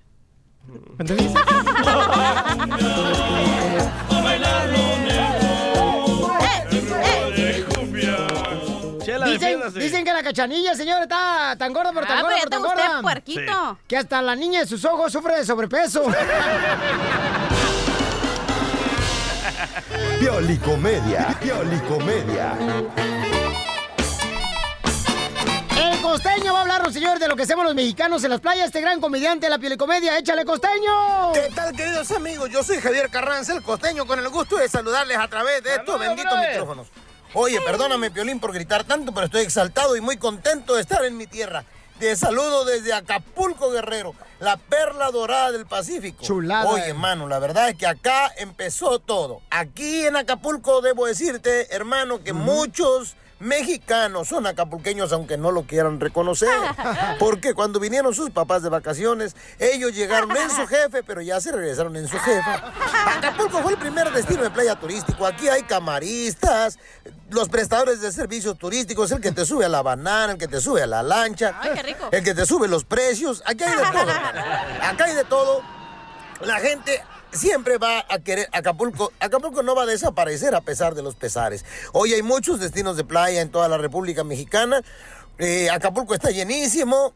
¿Me 0.67 0.77
entendiste? 0.99 1.39
Dicen, 9.31 9.73
dicen 9.73 10.05
que 10.05 10.13
la 10.13 10.23
cachanilla, 10.23 10.75
señor, 10.75 11.01
está 11.03 11.55
tan 11.57 11.73
gorda, 11.73 11.91
pero 11.93 12.05
tan 12.07 12.17
Ah, 12.19 12.21
gorda, 12.23 12.35
pero 12.43 12.49
pero 12.49 12.61
tan 12.73 12.77
gorda. 12.87 13.01
puerquito. 13.01 13.77
Que 13.87 13.97
hasta 13.97 14.21
la 14.21 14.35
niña 14.35 14.61
de 14.61 14.67
sus 14.67 14.83
ojos 14.85 15.11
sufre 15.11 15.35
de 15.37 15.45
sobrepeso. 15.45 16.03
Piolicomedia. 20.19 21.37
Piolicomedia. 21.41 22.53
El 25.77 26.01
costeño 26.01 26.53
va 26.53 26.59
a 26.59 26.61
hablarnos, 26.63 26.93
señor, 26.93 27.19
de 27.19 27.27
lo 27.27 27.35
que 27.35 27.43
hacemos 27.43 27.65
los 27.65 27.75
mexicanos 27.75 28.23
en 28.23 28.31
las 28.31 28.39
playas. 28.41 28.65
Este 28.67 28.81
gran 28.81 28.99
comediante 28.99 29.45
de 29.45 29.49
la 29.51 29.59
pielicomedia. 29.59 30.17
¡Échale, 30.17 30.43
costeño! 30.45 31.31
¿Qué 31.33 31.49
tal, 31.53 31.75
queridos 31.75 32.09
amigos? 32.11 32.49
Yo 32.49 32.63
soy 32.63 32.77
Javier 32.79 33.09
Carranza, 33.09 33.53
el 33.53 33.61
costeño, 33.61 34.05
con 34.05 34.19
el 34.19 34.27
gusto 34.29 34.57
de 34.57 34.67
saludarles 34.67 35.17
a 35.17 35.27
través 35.27 35.63
de 35.63 35.75
estos 35.75 35.99
benditos 35.99 36.37
micrófonos. 36.39 36.87
Oye, 37.33 37.59
perdóname, 37.61 38.11
Piolín, 38.11 38.39
por 38.39 38.53
gritar 38.53 38.83
tanto, 38.83 39.13
pero 39.13 39.25
estoy 39.25 39.41
exaltado 39.41 39.95
y 39.95 40.01
muy 40.01 40.17
contento 40.17 40.75
de 40.75 40.81
estar 40.81 41.03
en 41.05 41.17
mi 41.17 41.27
tierra. 41.27 41.65
Te 41.99 42.15
saludo 42.15 42.63
desde 42.63 42.93
Acapulco, 42.93 43.71
Guerrero, 43.71 44.13
la 44.39 44.57
perla 44.57 45.09
dorada 45.09 45.51
del 45.51 45.65
Pacífico. 45.65 46.23
Chulada. 46.23 46.69
Oye, 46.69 46.89
hermano, 46.89 47.27
la 47.27 47.39
verdad 47.39 47.69
es 47.69 47.75
que 47.75 47.87
acá 47.87 48.31
empezó 48.37 48.99
todo. 48.99 49.41
Aquí 49.49 50.05
en 50.05 50.15
Acapulco 50.15 50.81
debo 50.81 51.07
decirte, 51.07 51.73
hermano, 51.75 52.23
que 52.23 52.33
muchos 52.33 53.15
mexicanos, 53.39 54.27
son 54.29 54.47
acapulqueños 54.47 55.11
aunque 55.11 55.37
no 55.37 55.51
lo 55.51 55.63
quieran 55.63 55.99
reconocer. 55.99 56.49
Porque 57.19 57.53
cuando 57.53 57.79
vinieron 57.79 58.13
sus 58.13 58.29
papás 58.29 58.63
de 58.63 58.69
vacaciones, 58.69 59.35
ellos 59.59 59.93
llegaron 59.93 60.35
en 60.35 60.49
su 60.49 60.65
jefe, 60.67 61.03
pero 61.03 61.21
ya 61.21 61.39
se 61.39 61.51
regresaron 61.51 61.95
en 61.95 62.07
su 62.07 62.17
jefa. 62.17 62.73
Acapulco 63.17 63.61
fue 63.61 63.73
el 63.73 63.77
primer 63.77 64.11
destino 64.11 64.43
de 64.43 64.49
playa 64.49 64.75
turístico. 64.75 65.25
Aquí 65.25 65.47
hay 65.47 65.63
camaristas, 65.63 66.77
los 67.29 67.49
prestadores 67.49 68.01
de 68.01 68.11
servicios 68.11 68.57
turísticos, 68.57 69.11
el 69.11 69.21
que 69.21 69.31
te 69.31 69.45
sube 69.45 69.65
a 69.65 69.69
la 69.69 69.81
banana, 69.81 70.33
el 70.33 70.37
que 70.37 70.47
te 70.47 70.61
sube 70.61 70.81
a 70.83 70.87
la 70.87 71.03
lancha, 71.03 71.59
Ay, 71.61 71.71
qué 71.75 71.83
rico. 71.83 72.09
el 72.11 72.23
que 72.23 72.33
te 72.33 72.45
sube 72.45 72.67
los 72.67 72.85
precios. 72.85 73.43
Aquí 73.45 73.63
hay 73.63 73.75
de 73.75 73.83
todo, 73.83 74.09
hermano. 74.09 74.41
Acá 74.83 75.05
hay 75.05 75.15
de 75.15 75.23
todo. 75.25 75.61
La 76.41 76.59
gente 76.59 77.03
siempre 77.31 77.77
va 77.77 78.05
a 78.09 78.19
querer 78.19 78.47
Acapulco. 78.51 79.11
Acapulco 79.19 79.63
no 79.63 79.75
va 79.75 79.83
a 79.83 79.85
desaparecer 79.87 80.55
a 80.55 80.61
pesar 80.61 80.95
de 80.95 81.03
los 81.03 81.15
pesares. 81.15 81.65
Hoy 81.93 82.13
hay 82.13 82.21
muchos 82.23 82.59
destinos 82.59 82.95
de 82.95 83.03
playa 83.03 83.41
en 83.41 83.49
toda 83.51 83.67
la 83.67 83.77
República 83.77 84.23
Mexicana. 84.23 84.81
Eh, 85.37 85.69
Acapulco 85.69 86.13
está 86.13 86.29
llenísimo. 86.31 87.13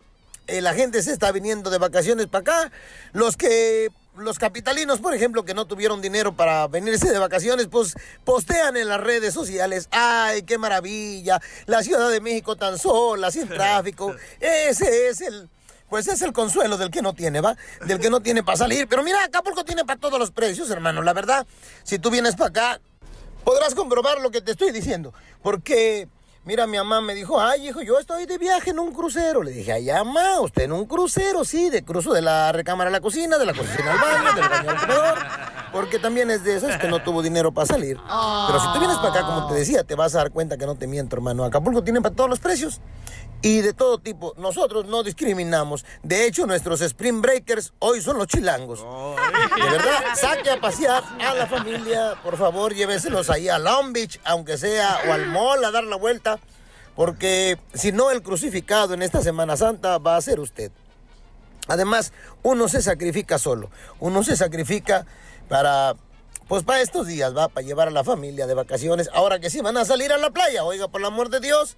Eh, 0.48 0.60
la 0.62 0.74
gente 0.74 1.02
se 1.04 1.14
está 1.14 1.32
viniendo 1.32 1.70
de 1.70 1.78
vacaciones 1.78 2.28
para 2.28 2.42
acá. 2.42 2.72
Los 3.14 3.38
que 3.38 3.90
los 4.16 4.40
capitalinos, 4.40 5.00
por 5.00 5.14
ejemplo, 5.14 5.46
que 5.46 5.54
no 5.54 5.66
tuvieron 5.66 6.02
dinero 6.02 6.36
para 6.36 6.68
venirse 6.68 7.12
de 7.12 7.18
vacaciones, 7.18 7.68
pues 7.68 7.96
postean 8.24 8.76
en 8.78 8.88
las 8.88 9.00
redes 9.00 9.34
sociales, 9.34 9.88
ay, 9.92 10.44
qué 10.44 10.58
maravilla, 10.58 11.42
la 11.66 11.82
Ciudad 11.84 12.10
de 12.10 12.22
México 12.22 12.56
tan 12.56 12.78
sola, 12.78 13.32
sin 13.32 13.48
tráfico. 13.50 14.16
Ese 14.40 15.08
es 15.08 15.22
el, 15.22 15.50
pues 15.90 16.08
es 16.08 16.22
el 16.22 16.34
consuelo 16.34 16.78
del 16.78 16.92
que 16.92 17.02
no 17.02 17.14
tiene, 17.14 17.42
¿va? 17.42 17.56
Del 17.86 18.00
que 18.00 18.10
no 18.10 18.22
tiene 18.22 18.44
para 18.44 18.58
salir. 18.58 18.88
Pero 18.88 19.04
mira, 19.04 19.24
Acapulco 19.24 19.64
tiene 19.64 19.86
para 19.86 20.00
todos 20.00 20.20
los 20.20 20.32
precios, 20.32 20.70
hermano. 20.70 21.02
La 21.02 21.14
verdad, 21.14 21.46
si 21.84 22.00
tú 22.00 22.10
vienes 22.10 22.36
para 22.36 22.50
acá, 22.50 22.82
podrás 23.44 23.76
comprobar 23.76 24.22
lo 24.22 24.32
que 24.32 24.42
te 24.42 24.52
estoy 24.52 24.72
diciendo. 24.72 25.14
Porque, 25.42 26.08
mira, 26.46 26.68
mi 26.68 26.78
mamá 26.78 27.02
me 27.02 27.14
dijo, 27.14 27.40
ay, 27.40 27.70
hijo, 27.70 27.82
yo 27.82 28.00
estoy 28.00 28.26
de 28.26 28.38
viaje 28.38 28.72
en 28.72 28.80
un 28.80 28.92
crucero. 28.94 29.44
Le 29.44 29.52
dije, 29.52 29.72
ay, 29.74 29.88
mamá, 29.88 30.40
usted 30.42 30.64
en 30.64 30.72
un 30.74 30.86
crucero, 30.86 31.46
sí, 31.46 31.70
de 31.70 31.84
cruzo 31.84 32.14
de 32.14 32.22
la 32.22 32.52
recámara 32.52 32.90
a 32.90 32.92
la 32.92 33.02
cocina, 33.02 33.38
de 33.38 33.46
la 33.46 33.54
cocina 33.54 33.94
al 33.94 34.00
baño, 34.00 34.36
del 34.36 34.50
baño 34.50 34.70
al 34.70 34.78
comedor. 34.78 35.18
Porque 35.72 36.00
también 36.00 36.30
es 36.30 36.44
de 36.44 36.58
esas 36.58 36.78
que 36.78 36.88
no 36.88 37.02
tuvo 37.02 37.22
dinero 37.22 37.54
para 37.54 37.66
salir. 37.66 37.98
Pero 38.48 38.60
si 38.60 38.74
tú 38.74 38.80
vienes 38.80 38.98
para 38.98 39.10
acá, 39.10 39.22
como 39.26 39.48
te 39.48 39.54
decía, 39.54 39.84
te 39.84 39.96
vas 39.96 40.14
a 40.16 40.20
dar 40.20 40.32
cuenta 40.32 40.58
que 40.58 40.66
no 40.66 40.76
te 40.76 40.86
miento, 40.86 41.16
hermano. 41.16 41.46
Acapulco 41.46 41.84
tiene 41.84 42.02
para 42.02 42.14
todos 42.14 42.30
los 42.30 42.40
precios 42.40 42.82
y 43.42 43.62
de 43.62 43.74
todo 43.74 43.98
tipo. 43.98 44.34
Nosotros 44.38 44.86
no 44.86 45.04
discriminamos. 45.04 45.86
De 46.04 46.26
hecho, 46.26 46.46
nuestros 46.46 46.82
Spring 46.82 47.22
Breakers 47.22 47.74
hoy 47.80 48.02
son 48.02 48.18
los 48.18 48.28
chilangos. 48.28 48.80
De 48.80 49.70
verdad, 49.70 50.04
saque 50.16 50.50
a 50.50 50.60
pasear 50.60 51.04
a 51.20 51.34
la 51.34 51.48
familia. 51.48 52.20
Por 52.24 52.38
favor, 52.38 52.74
lléveselos 52.74 53.30
ahí 53.30 53.50
a 53.50 53.60
Long 53.60 53.94
Beach, 53.94 54.20
aunque 54.24 54.58
sea, 54.58 55.00
o 55.08 55.14
al 55.14 55.28
mall 55.28 55.64
a 55.64 55.72
dar 55.72 55.84
la 55.84 55.96
vuelta. 55.96 56.40
Porque 56.96 57.58
si 57.74 57.92
no, 57.92 58.12
el 58.12 58.22
crucificado 58.22 58.94
en 58.94 59.02
esta 59.02 59.22
Semana 59.22 59.58
Santa 59.58 59.98
va 59.98 60.18
a 60.18 60.22
ser 60.22 60.40
usted. 60.40 60.72
Además, 61.68 62.12
uno 62.44 62.68
se 62.68 62.82
sacrifica 62.82 63.40
solo. 63.40 63.70
Uno 64.00 64.24
se 64.24 64.36
sacrifica 64.36 65.06
para, 65.48 65.96
pues 66.48 66.64
para 66.64 66.82
estos 66.82 67.08
días, 67.08 67.36
va, 67.36 67.48
para 67.48 67.66
llevar 67.66 67.88
a 67.88 67.92
la 67.92 68.04
familia 68.04 68.46
de 68.46 68.54
vacaciones. 68.54 69.10
Ahora 69.14 69.40
que 69.40 69.50
sí 69.50 69.62
van 69.62 69.78
a 69.78 69.86
salir 69.86 70.12
a 70.12 70.18
la 70.18 70.32
playa, 70.32 70.64
oiga, 70.64 70.90
por 70.90 71.02
el 71.02 71.08
amor 71.08 71.30
de 71.30 71.40
Dios, 71.40 71.78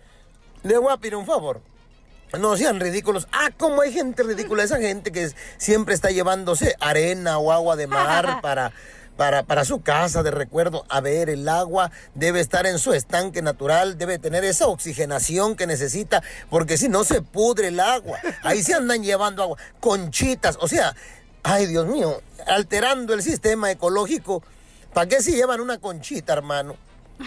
le 0.63 0.77
voy 0.77 0.91
a 0.91 0.97
pedir 0.97 1.15
un 1.15 1.25
favor. 1.25 1.61
No 2.39 2.57
sean 2.57 2.79
ridículos. 2.79 3.27
Ah, 3.31 3.51
cómo 3.55 3.81
hay 3.81 3.93
gente 3.93 4.23
ridícula. 4.23 4.63
Esa 4.63 4.79
gente 4.79 5.11
que 5.11 5.29
siempre 5.57 5.93
está 5.93 6.09
llevándose 6.09 6.75
arena 6.79 7.37
o 7.37 7.51
agua 7.51 7.75
de 7.75 7.85
mar 7.85 8.39
para, 8.41 8.71
para, 9.15 9.43
para 9.43 9.65
su 9.65 9.81
casa 9.81 10.23
de 10.23 10.31
recuerdo. 10.31 10.83
A 10.89 10.99
ver, 10.99 11.29
el 11.29 11.47
agua 11.47 11.91
debe 12.15 12.39
estar 12.39 12.65
en 12.65 12.79
su 12.79 12.93
estanque 12.93 13.43
natural, 13.43 13.99
debe 13.99 14.17
tener 14.17 14.43
esa 14.45 14.67
oxigenación 14.67 15.55
que 15.55 15.67
necesita, 15.67 16.23
porque 16.49 16.77
si 16.77 16.89
no 16.89 17.03
se 17.03 17.21
pudre 17.21 17.67
el 17.67 17.79
agua. 17.79 18.19
Ahí 18.41 18.63
se 18.63 18.73
andan 18.73 19.03
llevando 19.03 19.43
agua. 19.43 19.57
Conchitas, 19.79 20.57
o 20.59 20.67
sea, 20.67 20.95
ay 21.43 21.67
Dios 21.67 21.85
mío, 21.85 22.19
alterando 22.47 23.13
el 23.13 23.21
sistema 23.21 23.69
ecológico. 23.69 24.43
¿Para 24.91 25.07
qué 25.07 25.21
se 25.21 25.31
llevan 25.31 25.59
una 25.59 25.77
conchita, 25.77 26.33
hermano? 26.33 26.77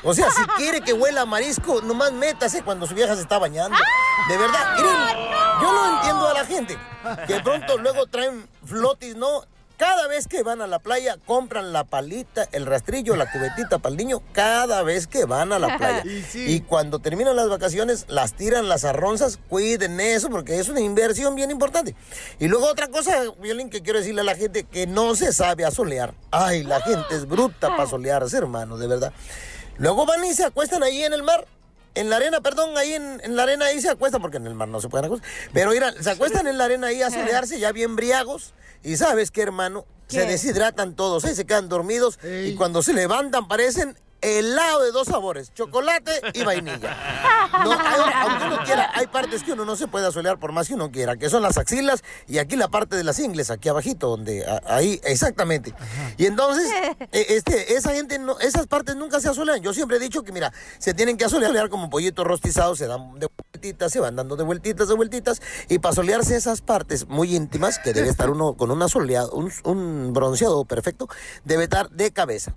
O 0.03 0.14
sea, 0.14 0.30
si 0.30 0.43
quiere 0.57 0.80
que 0.80 0.93
huela 0.93 1.22
a 1.22 1.26
marisco, 1.26 1.80
nomás 1.82 2.12
métase 2.12 2.62
cuando 2.62 2.87
su 2.87 2.95
vieja 2.95 3.14
se 3.14 3.22
está 3.22 3.39
bañando. 3.39 3.76
De 4.28 4.37
verdad, 4.37 4.76
miren, 4.76 5.26
yo 5.62 5.72
no 5.72 5.97
entiendo 5.97 6.28
a 6.28 6.34
la 6.34 6.45
gente. 6.45 6.78
Que 7.26 7.41
pronto 7.41 7.78
luego 7.78 8.07
traen 8.07 8.49
flotis, 8.64 9.16
¿no? 9.16 9.43
Cada 9.76 10.09
vez 10.09 10.26
que 10.26 10.43
van 10.43 10.62
a 10.62 10.66
la 10.66 10.78
playa, 10.78 11.18
compran 11.26 11.74
la 11.74 11.84
palita, 11.84 12.49
el 12.53 12.64
rastrillo, 12.64 13.14
la 13.14 13.30
cubetita 13.30 13.78
para 13.78 13.91
el 13.91 13.99
niño, 13.99 14.22
cada 14.32 14.82
vez 14.82 15.07
que 15.07 15.26
van 15.26 15.53
a 15.53 15.59
la 15.59 15.76
playa. 15.76 16.03
Y 16.07 16.22
sí. 16.22 16.45
Y 16.49 16.61
cuando 16.61 16.99
terminan 16.99 17.37
las 17.37 17.51
vacaciones, 17.51 18.07
las 18.09 18.32
tiran 18.32 18.70
las 18.70 18.87
arronzas, 18.87 19.39
cuiden 19.51 20.01
eso, 20.01 20.30
porque 20.30 20.59
es 20.59 20.70
una 20.70 20.80
inversión 20.80 21.34
bien 21.34 21.51
importante. 21.51 21.95
Y 22.39 22.49
luego 22.49 22.66
otra 22.68 22.89
cosa, 22.89 23.24
Violín, 23.39 23.68
que 23.68 23.82
quiero 23.82 23.99
decirle 23.99 24.22
a 24.22 24.24
la 24.24 24.34
gente 24.34 24.64
que 24.64 24.87
no 24.87 25.14
se 25.14 25.30
sabe 25.34 25.66
asolear. 25.66 26.14
Ay, 26.30 26.62
la 26.62 26.80
gente 26.80 27.14
es 27.14 27.28
bruta 27.28 27.68
para 27.76 27.87
solearse, 27.87 28.39
hermano, 28.39 28.78
de 28.78 28.87
verdad. 28.87 29.12
Luego 29.79 30.07
van 30.07 30.24
y 30.24 30.35
se 30.35 30.45
acuestan 30.45 30.83
ahí 30.83 31.03
en 31.05 31.12
el 31.12 31.22
mar. 31.22 31.47
En 31.95 32.11
la 32.11 32.16
arena, 32.16 32.43
perdón, 32.43 32.77
ahí 32.77 32.93
en, 32.93 33.20
en 33.24 33.37
la 33.37 33.45
arena 33.45 33.66
ahí 33.66 33.81
se 33.81 33.89
acuestan, 33.89 34.20
porque 34.20 34.37
en 34.37 34.47
el 34.47 34.55
mar 34.55 34.68
no 34.68 34.81
se 34.83 34.89
pueden 34.89 35.07
acostar. 35.07 35.29
Pero 35.55 35.70
mira, 35.70 35.93
se 36.03 36.11
acuestan 36.11 36.47
en 36.47 36.59
la 36.59 36.64
arena 36.64 36.89
ahí 36.89 37.01
a 37.01 37.11
solearse, 37.11 37.59
ya 37.59 37.72
bien 37.72 37.97
briagos. 37.97 38.53
Y 38.83 38.97
sabes 38.99 39.31
qué, 39.31 39.43
hermano, 39.43 39.87
se 40.07 40.27
deshidratan 40.27 40.95
todos, 40.95 41.24
ahí 41.24 41.35
se 41.35 41.47
quedan 41.47 41.68
dormidos. 41.68 42.18
Y 42.22 42.55
cuando 42.55 42.83
se 42.83 42.93
levantan 42.93 43.49
parecen 43.49 43.99
helado 44.27 44.83
de 44.83 44.91
dos 44.93 45.07
sabores, 45.09 45.53
chocolate 45.55 46.20
y 46.35 46.43
vainilla. 46.45 47.49
No, 47.64 47.72
hay- 47.72 48.12
aunque 48.22 48.45
uno 48.47 48.64
quiera, 48.64 48.91
hay 48.95 49.07
partes 49.07 49.43
que 49.43 49.53
uno 49.53 49.64
no 49.64 49.77
se 49.77 49.87
puede 49.89 50.07
asolear 50.07 50.39
por 50.39 50.53
más 50.53 50.68
que 50.68 50.74
uno 50.74 50.91
quiera, 50.91 51.16
que 51.16 51.31
son 51.31 51.43
las 51.43 51.57
axilas 51.59 52.03
y 52.27 52.39
aquí 52.39 52.57
la 52.57 52.68
parte 52.68 52.97
de 52.97 53.05
las 53.05 53.18
ingles, 53.18 53.51
aquí 53.51 53.68
abajito, 53.68 54.09
donde 54.09 54.45
a- 54.45 54.61
ahí, 54.66 55.01
exactamente. 55.05 55.74
Y 56.16 56.27
entonces, 56.27 56.68
eh, 57.12 57.27
este, 57.31 57.74
esa 57.77 57.93
gente, 57.93 58.18
no, 58.18 58.39
esas 58.41 58.66
partes 58.66 58.97
nunca 58.97 59.20
se 59.20 59.29
asolean. 59.29 59.61
Yo 59.62 59.72
siempre 59.72 59.97
he 59.97 60.01
dicho 60.01 60.22
que, 60.22 60.33
mira, 60.33 60.53
se 60.79 60.93
tienen 60.95 61.16
que 61.16 61.24
asolear 61.24 61.68
como 61.70 61.89
pollitos 61.89 62.27
rostizados, 62.27 62.79
se 62.79 62.87
dan 62.87 63.18
de 63.18 63.29
vueltitas, 63.53 63.93
se 63.93 64.01
van 64.01 64.16
dando 64.16 64.37
de 64.37 64.45
vueltitas, 64.45 64.89
de 64.89 64.95
vueltitas, 64.95 65.41
y 65.68 65.79
para 65.79 65.95
solearse 65.95 66.37
esas 66.37 66.61
partes 66.61 67.07
muy 67.09 67.35
íntimas, 67.37 67.79
que 67.79 67.93
debe 67.93 68.09
estar 68.09 68.31
uno 68.31 68.55
con 68.55 68.70
un 68.70 68.83
asoleado, 68.83 69.31
un, 69.33 69.53
un 69.64 70.12
bronceado 70.12 70.64
perfecto, 70.64 71.09
debe 71.45 71.64
estar 71.64 71.89
de 71.91 72.11
cabeza. 72.11 72.55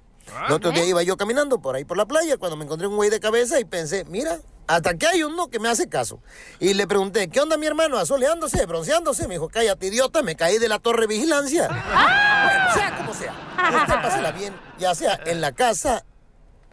El 0.48 0.54
otro 0.54 0.72
día 0.72 0.86
iba 0.86 1.04
yo 1.04 1.18
caminando 1.18 1.60
por 1.60 1.76
ahí 1.76 1.86
por 1.86 1.98
la 1.98 2.06
playa 2.06 2.38
cuando 2.38 2.58
me 2.58 2.66
encontré 2.66 2.88
un 2.88 2.96
güey 2.96 3.10
de 3.10 3.20
cabeza 3.20 3.60
y 3.60 3.66
pensé, 3.66 4.06
mira, 4.06 4.40
hasta 4.68 4.94
que 4.96 5.08
hay 5.08 5.24
uno 5.24 5.50
que 5.50 5.60
me 5.60 5.70
hace 5.70 5.90
caso. 5.90 6.20
Y 6.60 6.74
le 6.74 6.86
pregunté, 6.88 7.30
¿qué 7.30 7.42
onda 7.42 7.58
mi 7.58 7.66
hermano? 7.66 7.98
¿Asoleándose? 7.98 8.66
¿Bronceándose? 8.66 9.28
Me 9.28 9.36
dijo, 9.36 9.50
cállate 9.50 9.88
idiota, 9.88 10.22
me 10.22 10.36
caí 10.36 10.60
de 10.60 10.68
la 10.68 10.80
torre 10.80 11.02
de 11.02 11.08
vigilancia. 11.08 11.68
Bueno, 11.68 12.74
sea 12.74 12.96
como 12.98 13.14
sea, 13.14 13.34
usted 13.82 13.96
pásela 14.02 14.32
bien, 14.32 14.56
ya 14.78 14.94
sea 14.96 15.20
en 15.26 15.42
la 15.42 15.54
casa, 15.54 16.06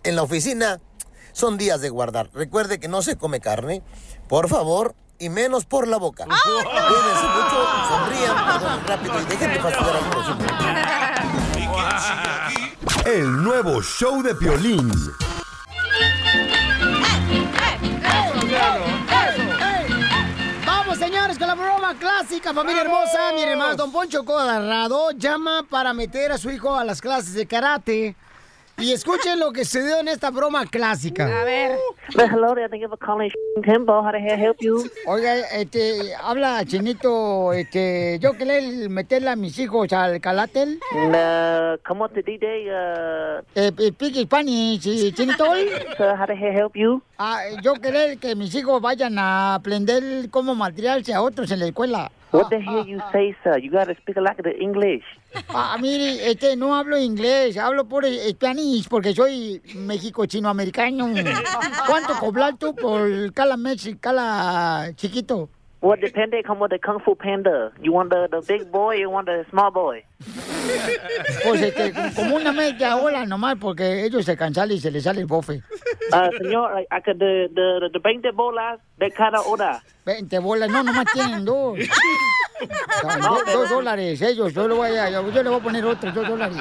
en 0.02 0.14
la 0.16 0.22
oficina, 0.22 0.80
son 1.32 1.56
días 1.56 1.80
de 1.80 1.88
guardar. 1.88 2.30
Recuerde 2.34 2.78
que 2.78 2.88
no 2.88 3.02
se 3.02 3.16
come 3.16 3.40
carne, 3.40 3.82
por 4.28 4.48
favor, 4.48 4.94
y 5.18 5.30
menos 5.30 5.64
por 5.64 5.88
la 5.88 5.96
boca. 5.96 6.24
Cuídense 6.26 7.26
mucho, 7.34 7.66
sonrían, 7.88 8.36
perdonen 8.46 8.86
rápido 8.86 9.20
y 9.20 9.24
dejen 9.24 9.52
de 9.54 9.60
fastidiar 9.60 9.96
al 9.96 10.10
próximo. 10.10 10.38
El 13.06 13.44
nuevo 13.44 13.80
show 13.82 14.20
de 14.20 14.34
Piolín. 14.34 14.90
Vamos, 20.66 20.98
señores, 20.98 21.38
con 21.38 21.46
la 21.46 21.54
broma 21.54 21.94
clásica, 22.00 22.52
familia 22.52 22.82
hermosa. 22.82 23.30
Miren 23.32 23.58
más, 23.60 23.76
don 23.76 23.92
Poncho 23.92 24.24
Codarrado 24.24 25.12
llama 25.12 25.64
para 25.70 25.94
meter 25.94 26.32
a 26.32 26.38
su 26.38 26.50
hijo 26.50 26.74
a 26.74 26.84
las 26.84 27.00
clases 27.00 27.34
de 27.34 27.46
karate. 27.46 28.16
Y 28.78 28.92
escuchen 28.92 29.40
lo 29.40 29.52
que 29.52 29.64
se 29.64 29.82
dio 29.82 30.00
en 30.00 30.08
esta 30.08 30.30
broma 30.30 30.66
clásica. 30.66 31.24
A 31.40 31.44
ver. 31.44 31.78
Hello 32.14 32.54
there, 32.54 32.68
thank 32.68 32.82
you 32.82 32.88
for 32.88 32.98
calling 32.98 33.30
Tempo. 33.64 34.02
How 34.02 34.12
the 34.12 34.18
hell 34.18 34.38
help 34.38 34.58
you? 34.60 34.84
Oiga, 35.06 35.34
este, 35.54 36.14
habla 36.22 36.62
Chinito, 36.66 37.54
este, 37.54 38.18
yo 38.20 38.34
quería 38.34 38.88
meterle 38.90 39.30
a 39.30 39.36
mis 39.36 39.58
hijos 39.58 39.90
al 39.94 40.20
calatel. 40.20 40.78
Uh, 40.94 41.78
on 41.88 42.10
to 42.12 42.20
DJ. 42.22 42.68
Uh, 42.68 43.42
Eh, 43.54 43.72
eh, 43.78 43.88
speak 43.92 44.14
Spanish, 44.26 44.82
sí, 44.82 45.10
Chinito. 45.12 45.44
sir, 45.96 46.14
how 46.14 46.26
the 46.26 46.34
hell 46.34 46.52
help 46.54 46.76
you? 46.76 47.02
Ah, 47.18 47.40
yo 47.62 47.74
quería 47.74 48.14
que 48.16 48.36
mis 48.36 48.54
hijos 48.54 48.80
vayan 48.82 49.18
a 49.18 49.54
aprender 49.54 50.28
cómo 50.30 50.54
materialse 50.54 51.14
a 51.14 51.22
otros 51.22 51.50
en 51.50 51.60
la 51.60 51.66
escuela. 51.66 52.10
What 52.32 52.50
the 52.50 52.60
hell 52.60 52.86
you 52.86 53.00
say, 53.12 53.36
sir? 53.42 53.58
You 53.58 53.70
gotta 53.70 53.94
speak 53.96 54.16
like 54.16 54.42
the 54.42 54.54
English. 54.60 55.04
Ah, 55.48 55.76
mire, 55.80 56.30
este, 56.30 56.56
no 56.56 56.74
hablo 56.74 56.98
inglés, 56.98 57.56
hablo 57.56 57.86
por 57.86 58.04
Spanish 58.04 58.88
porque 58.88 59.14
soy 59.14 59.62
México-chino-americano. 59.74 61.08
¿Cuánto 61.86 62.14
cobrar 62.18 62.56
tú 62.56 62.74
por 62.74 63.32
cala 63.32 63.56
Mexi, 63.56 63.96
cala 63.96 64.92
chiquito? 64.96 65.48
Well, 65.82 66.00
depende 66.00 66.42
como 66.42 66.66
de 66.68 66.80
Kung 66.80 67.00
Fu 67.00 67.14
Panda. 67.14 67.70
You 67.80 67.92
want 67.92 68.10
the, 68.10 68.26
the 68.30 68.40
big 68.46 68.70
boy 68.72 68.98
you 68.98 69.10
want 69.10 69.26
the 69.26 69.44
small 69.50 69.70
boy? 69.70 70.02
Pues 71.44 71.62
este, 71.62 71.92
como 72.16 72.36
una 72.36 72.50
media 72.52 72.96
hora 72.96 73.24
nomás, 73.24 73.56
porque 73.60 74.04
ellos 74.04 74.24
se 74.24 74.36
cansan 74.36 74.72
y 74.72 74.80
se 74.80 74.90
les 74.90 75.04
sale 75.04 75.20
el 75.20 75.26
bofe. 75.26 75.62
Ah, 76.10 76.28
señor, 76.38 76.84
could, 77.04 77.16
de, 77.18 77.48
de, 77.52 77.88
de 77.92 77.98
20 78.02 78.32
bolas 78.32 78.80
de 78.96 79.10
cada 79.12 79.40
hora. 79.42 79.80
20 80.06 80.38
bolas, 80.40 80.68
no, 80.68 80.82
nomás 80.82 81.06
tienen 81.12 81.44
dos. 81.44 81.78
No, 83.20 83.36
do- 83.36 83.44
dos 83.52 83.68
dólares, 83.68 84.20
ellos, 84.22 84.54
yo 84.54 84.66
le 84.66 84.74
voy 84.74 84.88
a, 84.96 85.10
yo, 85.10 85.30
yo 85.30 85.42
le 85.42 85.50
voy 85.50 85.60
a 85.60 85.62
poner 85.62 85.84
otros 85.84 86.14
dos 86.14 86.26
dólares. 86.26 86.56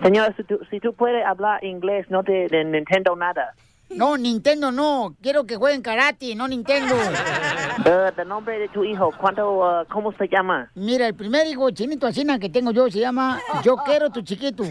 Señor, 0.00 0.32
si 0.36 0.44
tú, 0.44 0.60
si 0.70 0.78
tú 0.78 0.94
puedes 0.94 1.26
hablar 1.26 1.62
inglés, 1.64 2.06
no 2.10 2.22
te 2.22 2.46
de 2.46 2.64
Nintendo 2.64 3.16
nada. 3.16 3.52
No, 3.90 4.16
Nintendo 4.16 4.72
no, 4.72 5.14
quiero 5.22 5.44
que 5.44 5.56
jueguen 5.56 5.80
karate, 5.80 6.34
no 6.34 6.48
Nintendo. 6.48 6.94
Uh, 6.96 8.12
the 8.16 8.24
nombre 8.24 8.58
de 8.58 8.68
tu 8.68 8.84
hijo, 8.84 9.12
¿cuánto, 9.18 9.58
uh, 9.58 9.86
¿cómo 9.90 10.12
se 10.12 10.28
llama? 10.28 10.70
Mira, 10.74 11.06
el 11.06 11.14
primer 11.14 11.46
hijo 11.46 11.70
chinito 11.70 12.06
asina 12.06 12.38
que 12.38 12.48
tengo 12.48 12.72
yo 12.72 12.90
se 12.90 12.98
llama 12.98 13.40
Yo 13.62 13.76
quiero 13.76 14.10
tu 14.10 14.22
chiquito. 14.22 14.64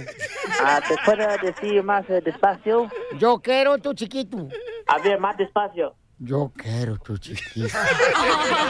Ah, 0.61 0.81
¿Te 0.85 0.95
puedo 1.05 1.25
decir 1.41 1.81
más 1.83 2.09
eh, 2.09 2.21
despacio? 2.23 2.89
Yo 3.17 3.39
quiero 3.39 3.77
tu 3.77 3.93
chiquito. 3.93 4.49
A 4.87 4.99
ver, 4.99 5.19
más 5.19 5.37
despacio. 5.37 5.95
Yo 6.19 6.51
quiero 6.55 6.97
tu 6.97 7.17
chiquito. 7.17 7.67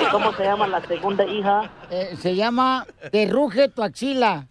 ¿Y 0.01 0.11
cómo 0.11 0.33
se 0.33 0.43
llama 0.43 0.67
la 0.67 0.81
segunda 0.85 1.25
hija? 1.25 1.71
Eh, 1.89 2.15
se 2.19 2.35
llama 2.35 2.85
Te 3.11 3.27
ruge 3.27 3.69
tu 3.69 3.83
axila. 3.83 4.47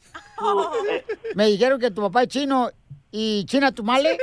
Me 1.34 1.46
dijeron 1.46 1.80
que 1.80 1.90
tu 1.90 2.02
papá 2.02 2.22
es 2.22 2.28
chino 2.28 2.70
y 3.16 3.44
China 3.44 3.70
tu 3.70 3.84
male. 3.84 4.18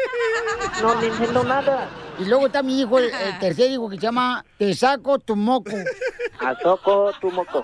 No 0.81 0.93
me 0.95 1.07
entiendo 1.07 1.45
nada. 1.45 1.87
Y 2.19 2.25
luego 2.25 2.47
está 2.47 2.61
mi 2.61 2.81
hijo, 2.81 2.99
el, 2.99 3.05
el 3.05 3.39
tercer 3.39 3.71
hijo 3.71 3.89
que 3.89 3.95
se 3.95 4.01
llama 4.01 4.43
Te 4.57 4.73
saco 4.73 5.17
tu 5.17 5.37
moco. 5.37 5.71
I 5.71 6.55
toco 6.61 7.13
tu 7.21 7.31
moco. 7.31 7.63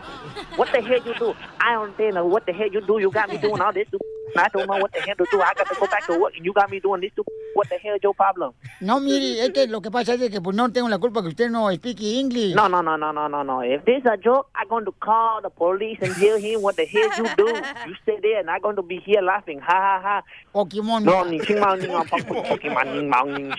What 0.55 0.71
the 0.71 0.81
hell 0.81 1.03
you 1.05 1.13
do? 1.19 1.35
I 1.59 1.73
don't 1.73 1.97
know 2.13 2.25
what 2.25 2.45
the 2.45 2.53
hell 2.53 2.71
you 2.71 2.79
do. 2.79 2.99
You 2.99 3.11
got 3.11 3.27
me 3.27 3.37
doing 3.39 3.61
all 3.61 3.73
this. 3.73 3.87
I 4.35 4.49
don't 4.49 4.67
know 4.67 4.77
what 4.77 4.91
the 4.91 4.99
hell 5.01 5.15
to 5.15 5.25
do. 5.31 5.41
I 5.41 5.53
got 5.53 5.67
to 5.67 5.75
go 5.79 5.87
back 5.87 6.05
to 6.07 6.19
work 6.19 6.33
and 6.35 6.45
you 6.45 6.53
got 6.53 6.69
me 6.69 6.79
doing 6.79 7.01
this. 7.01 7.11
What 7.53 7.69
the 7.69 7.77
hell 7.77 7.95
is 7.95 8.03
your 8.03 8.13
problem? 8.13 8.53
No, 8.81 8.99
mire, 8.99 9.39
es 9.41 9.51
que 9.51 9.67
lo 9.67 9.81
que 9.81 9.89
pasa 9.89 10.13
es 10.13 10.29
que 10.29 10.41
pues 10.41 10.55
no 10.55 10.71
tengo 10.71 10.89
la 10.89 10.97
culpa 10.97 11.21
que 11.21 11.29
usted 11.29 11.49
no 11.49 11.71
speak 11.71 12.01
English. 12.01 12.55
No, 12.55 12.67
no, 12.67 12.81
no, 12.81 12.97
no, 12.97 13.11
no, 13.11 13.27
no, 13.27 13.43
no. 13.43 13.61
If 13.61 13.85
this 13.85 14.03
a 14.05 14.17
joke, 14.17 14.49
I'm 14.55 14.67
going 14.67 14.85
to 14.85 14.91
call 14.99 15.41
the 15.41 15.49
police 15.49 15.97
and 16.01 16.13
tell 16.15 16.37
him 16.37 16.61
what 16.61 16.75
the 16.75 16.85
hell 16.85 17.09
you 17.17 17.25
do. 17.35 17.47
You 17.87 17.95
stay 18.03 18.19
there 18.21 18.39
and 18.39 18.49
I'm 18.49 18.61
going 18.61 18.75
to 18.75 18.83
be 18.83 18.99
here 18.99 19.21
laughing. 19.21 19.59
Ha, 19.59 19.73
ha, 19.73 20.01
ha. 20.03 20.23
Pokemon. 20.53 21.03
No, 21.03 21.23
ni 21.23 21.37
ni 21.37 21.43
Pokemon, 21.45 22.93
ni 22.93 23.07
mao, 23.07 23.25
ni. 23.25 23.49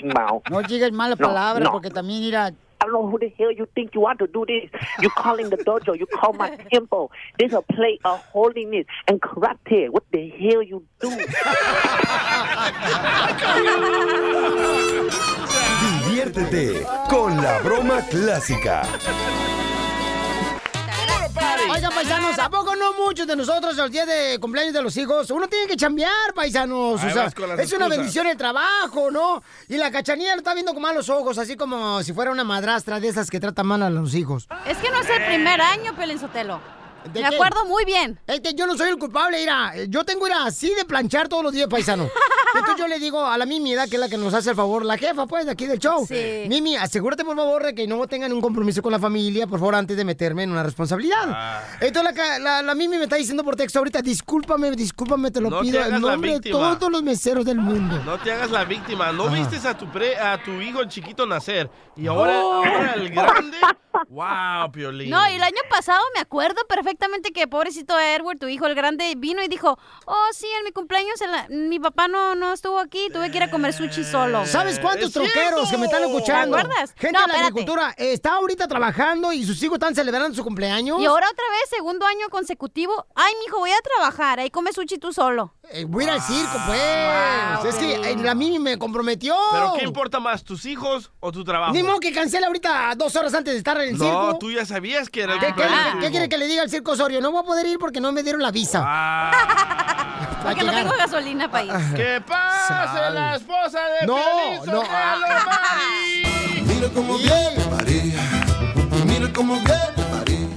No 0.51 0.62
digas 0.62 0.93
malas 0.93 1.19
palabras 1.19 1.69
porque 1.71 1.91
también 1.91 2.21
mira, 2.21 2.53
I 2.81 2.85
don't 2.85 2.93
know 2.93 3.09
who 3.09 3.18
the 3.18 3.33
hell 3.39 3.51
you 3.53 3.66
think 3.74 3.95
you 3.95 4.01
want 4.01 4.18
to 4.20 4.26
do 4.26 4.45
this. 4.47 4.70
You 5.01 5.11
calling 5.11 5.51
the 5.51 5.57
dojo, 5.57 5.99
you 5.99 6.07
call 6.07 6.33
my 6.33 6.57
temple. 6.72 7.11
This 7.39 7.53
a 7.53 7.62
play 7.62 7.99
of 8.05 8.20
holiness 8.26 8.87
and 9.09 9.20
karate. 9.20 9.91
What 9.91 10.05
the 10.12 10.29
hell 10.29 10.62
you 10.62 10.85
do? 11.01 11.11
Diviértete 15.81 16.85
con 17.09 17.41
la 17.43 17.61
broma 17.61 18.03
clásica. 18.09 18.83
Oigan, 21.70 21.93
paisanos, 21.93 22.39
¿a 22.39 22.51
poco 22.51 22.74
no 22.74 22.95
muchos 22.95 23.26
de 23.26 23.36
nosotros 23.36 23.76
los 23.76 23.91
días 23.91 24.07
de 24.07 24.39
cumpleaños 24.41 24.72
de 24.74 24.82
los 24.82 24.97
hijos? 24.97 25.30
Uno 25.30 25.49
tiene 25.49 25.66
que 25.66 25.76
chambear, 25.76 26.34
paisanos. 26.34 27.03
Ahí 27.03 27.11
O 27.11 27.12
sea, 27.12 27.32
es 27.59 27.72
una 27.72 27.89
bendición 27.89 28.26
el 28.26 28.36
trabajo, 28.36 29.11
¿no? 29.11 29.43
Y 29.68 29.76
la 29.76 29.91
cachanilla 29.91 30.32
lo 30.32 30.39
está 30.39 30.55
viendo 30.55 30.72
con 30.72 30.82
malos 30.82 31.09
ojos, 31.09 31.39
así 31.39 31.57
como 31.57 32.03
si 32.03 32.12
fuera 32.12 32.30
una 32.30 32.45
madrastra 32.45 33.01
de 33.01 33.09
esas 33.09 33.30
que 33.30 33.41
tratan 33.41 33.66
mal 33.66 33.82
a 33.82 33.91
los 33.91 34.14
hijos. 34.14 34.49
Es 34.66 34.78
que 34.78 34.91
no 34.91 35.01
es 35.01 35.11
el 35.11 35.24
primer 35.24 35.61
año, 35.61 35.95
Pelín 35.95 36.18
Sotelo. 36.18 36.57
¿De 36.57 36.78
Me 37.07 37.21
qué? 37.21 37.27
acuerdo 37.27 37.65
muy 37.67 37.85
bien. 37.85 38.19
Es 38.27 38.41
que 38.41 38.55
yo 38.55 38.67
no 38.67 38.77
soy 38.77 38.91
el 38.91 38.99
culpable, 38.99 39.39
mira. 39.39 39.73
Yo 39.89 40.05
tengo 40.05 40.27
ir 40.27 40.33
así 40.35 40.75
de 40.75 40.85
planchar 40.85 41.29
todos 41.29 41.43
los 41.43 41.53
días, 41.53 41.69
paisano. 41.69 42.09
Entonces 42.55 42.77
yo 42.79 42.89
le 42.89 42.99
digo 42.99 43.25
a 43.25 43.37
la 43.39 43.45
Mimi, 43.47 43.75
que 43.75 43.97
es 43.97 43.99
la 44.01 44.09
que 44.09 44.17
nos 44.17 44.33
hace 44.35 44.51
el 44.51 44.57
favor, 44.57 44.85
la 44.85 44.97
jefa, 44.97 45.27
pues, 45.27 45.45
de 45.47 45.53
aquí 45.53 45.67
del 45.67 45.79
show. 45.79 46.07
Sí. 46.07 46.45
Mimi, 46.49 46.77
asegúrate, 46.77 47.25
por 47.25 47.37
favor, 47.37 47.63
de 47.63 47.75
que 47.75 47.87
no 47.87 48.07
tengan 48.07 48.33
un 48.33 48.41
compromiso 48.41 48.83
con 48.83 48.91
la 48.93 48.99
familia, 48.99 49.47
por 49.47 49.59
favor, 49.61 49.75
antes 49.75 49.97
de 49.97 50.05
meterme 50.05 50.43
en 50.45 50.51
una 50.53 50.63
responsabilidad. 50.63 51.19
Ah. 51.29 51.63
Entonces 51.81 52.15
la, 52.17 52.39
la, 52.39 52.63
la 52.63 52.75
Mimi 52.75 52.97
me 52.97 53.05
está 53.05 53.17
diciendo 53.17 53.45
por 53.45 53.55
texto 53.55 53.79
ahorita, 53.79 54.01
discúlpame, 54.03 54.71
discúlpame, 54.73 55.31
te 55.31 55.41
lo 55.41 55.51
No 55.51 55.61
pido 55.61 55.85
en 55.85 56.01
nombre 56.01 56.41
de 56.41 56.51
todos 56.51 56.91
los 56.91 57.03
meseros 57.03 57.45
del 57.45 57.59
mundo. 57.59 58.03
No 58.05 58.19
te 58.19 58.33
hagas 58.33 58.51
la 58.51 58.65
víctima. 58.65 59.13
No 59.13 59.25
Ajá. 59.27 59.37
vistes 59.37 59.65
a 59.67 59.77
tu 59.77 59.87
pre, 59.91 60.17
a 60.17 60.43
tu 60.43 60.53
hijo 60.61 60.85
chiquito 60.87 61.27
nacer. 61.27 61.71
Y 61.97 62.07
ahora, 62.07 62.41
Oh. 62.41 62.65
ahora 62.65 62.95
el 62.95 63.11
grande. 63.11 63.57
wow, 64.09 64.71
Piolín. 64.73 65.11
No, 65.11 65.29
y 65.31 65.35
el 65.35 65.43
año 65.43 65.61
pasado 65.71 66.01
me 66.15 66.21
acuerdo 66.21 66.57
perfectamente 66.69 66.88
que 67.34 67.47
pobrecito 67.47 67.99
Edward, 67.99 68.39
tu 68.39 68.47
hijo 68.49 68.66
el 68.66 68.74
grande, 68.74 69.12
vino 69.16 69.43
y 69.43 69.49
dijo, 69.49 69.78
oh 70.07 70.26
sí, 70.32 70.47
en 70.59 70.64
mi 70.64 70.72
cumpleaños 70.72 71.20
el- 71.20 71.68
mi 71.68 71.78
papá 71.78 72.09
no, 72.09 72.34
no 72.34 72.53
estuvo 72.53 72.78
aquí, 72.78 73.09
tuve 73.12 73.30
que 73.30 73.36
ir 73.39 73.43
a 73.45 73.51
comer 73.51 73.72
sushi 73.72 74.05
solo. 74.05 74.47
¿Sabes 74.47 74.78
cuántos 74.80 75.12
troqueros 75.12 75.70
que 75.70 75.76
me 75.78 75.86
están 75.86 76.05
escuchando? 76.05 76.57
¿Te 76.57 76.62
acuerdas? 76.62 76.95
Gente 76.97 77.12
No, 77.12 77.20
de 77.20 77.26
la 77.28 77.34
espérate. 77.34 77.47
agricultura 77.47 77.95
está 77.99 78.34
ahorita 78.34 78.68
trabajando 78.68 79.32
y 79.32 79.45
sus 79.45 79.62
hijos 79.62 79.76
están 79.76 79.95
celebrando 79.95 80.34
su 80.34 80.43
cumpleaños. 80.45 81.01
Y 81.01 81.05
ahora 81.07 81.26
otra 81.30 81.45
vez, 81.51 81.70
segundo 81.70 82.07
año 82.07 82.28
consecutivo, 82.30 83.07
ay, 83.14 83.32
mijo, 83.45 83.59
voy 83.59 83.70
a 83.70 83.80
trabajar, 83.82 84.41
ahí 84.41 84.51
come 84.51 84.72
sushi 84.72 84.99
tú 84.99 85.12
solo. 85.12 85.55
Eh, 85.70 85.84
voy 85.86 86.05
a 86.05 86.07
ir 86.07 86.11
al 86.12 86.22
circo, 86.22 86.59
pues. 86.66 86.80
Wow, 87.62 87.68
es 87.68 87.74
que 87.76 87.95
eh, 88.12 88.16
la 88.16 88.34
Mimi 88.34 88.59
me 88.59 88.78
comprometió. 88.78 89.36
¿Pero 89.53 89.74
qué 89.78 89.84
importa 89.84 90.18
más, 90.18 90.43
tus 90.43 90.64
hijos 90.64 91.11
o 91.20 91.30
tu 91.30 91.45
trabajo? 91.45 91.72
Ni 91.74 91.82
modo 91.82 92.01
que 92.01 92.12
cancele 92.12 92.47
ahorita 92.47 92.95
dos 92.97 93.14
horas 93.16 93.34
antes 93.34 93.53
de 93.53 93.59
estar 93.59 93.78
en 93.80 93.91
el 93.91 93.99
no, 93.99 94.05
circo. 94.05 94.39
tú 94.39 94.51
ya 94.51 94.64
sabías 94.64 95.11
que 95.11 95.22
era 95.22 95.34
el 95.34 95.41
¿Qué, 95.41 95.47
qué, 95.49 95.53
qué- 95.55 95.68
qué 95.68 95.99
hijo. 96.07 96.11
quiere 96.11 96.28
que 96.30 96.39
le 96.39 96.47
diga 96.47 96.62
al 96.62 96.70
circo 96.70 96.78
Osorio? 96.87 97.20
No 97.20 97.33
voy 97.33 97.41
a 97.41 97.45
poder 97.45 97.66
ir 97.66 97.79
porque 97.79 98.01
no 98.01 98.12
me 98.12 98.22
dieron 98.22 98.43
la 98.43 98.51
visa. 98.51 98.83
Ah. 98.85 99.31
Porque 100.43 100.62
no 100.62 100.72
tengo 100.72 100.95
gasolina 100.97 101.51
para 101.51 101.64
ir. 101.64 101.72
¡Que 101.97 102.20
pase 102.20 103.11
la 103.11 103.37
esposa 103.37 103.81
de 104.01 104.07
No, 104.07 104.16
Piolín 104.16 104.72
no. 104.72 104.83
Mari! 104.83 106.62
Mira 106.66 106.89
cómo 106.95 107.18
viene 107.18 107.64
María. 107.70 108.20
Mira 109.07 109.33
cómo 109.35 109.55
viene 109.55 110.05
María. 110.12 110.49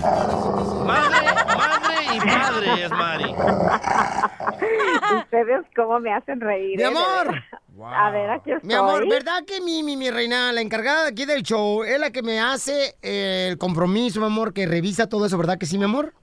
Madre, 0.86 1.34
madre 1.57 2.15
y 2.15 2.19
padre 2.19 2.84
es 2.84 2.91
Mari. 2.91 3.36
Ustedes 5.17 5.65
cómo 5.76 5.99
me 5.99 6.13
hacen 6.13 6.39
reír. 6.39 6.78
Mi 6.78 6.84
¿eh? 6.84 6.86
De 6.86 6.86
amor. 6.86 7.43
Veras. 7.76 7.93
A 7.95 8.11
ver, 8.11 8.30
aquí 8.30 8.51
estoy. 8.51 8.67
Mi 8.67 8.74
amor, 8.74 9.07
¿verdad 9.07 9.43
que 9.45 9.61
Mimi, 9.61 9.95
mi 9.97 10.09
reina, 10.11 10.51
la 10.51 10.61
encargada 10.61 11.03
de 11.03 11.09
aquí 11.09 11.26
del 11.26 11.43
show, 11.43 11.84
es 11.84 11.99
la 11.99 12.11
que 12.11 12.22
me 12.22 12.39
hace 12.39 12.95
eh, 13.01 13.47
el 13.51 13.57
compromiso, 13.57 14.19
mi 14.19 14.26
amor, 14.28 14.53
que 14.53 14.65
revisa 14.65 15.07
todo 15.09 15.26
eso, 15.26 15.38
¿verdad 15.38 15.57
que 15.57 15.65
sí, 15.65 15.78
mi 15.78 15.86
amor? 15.86 16.13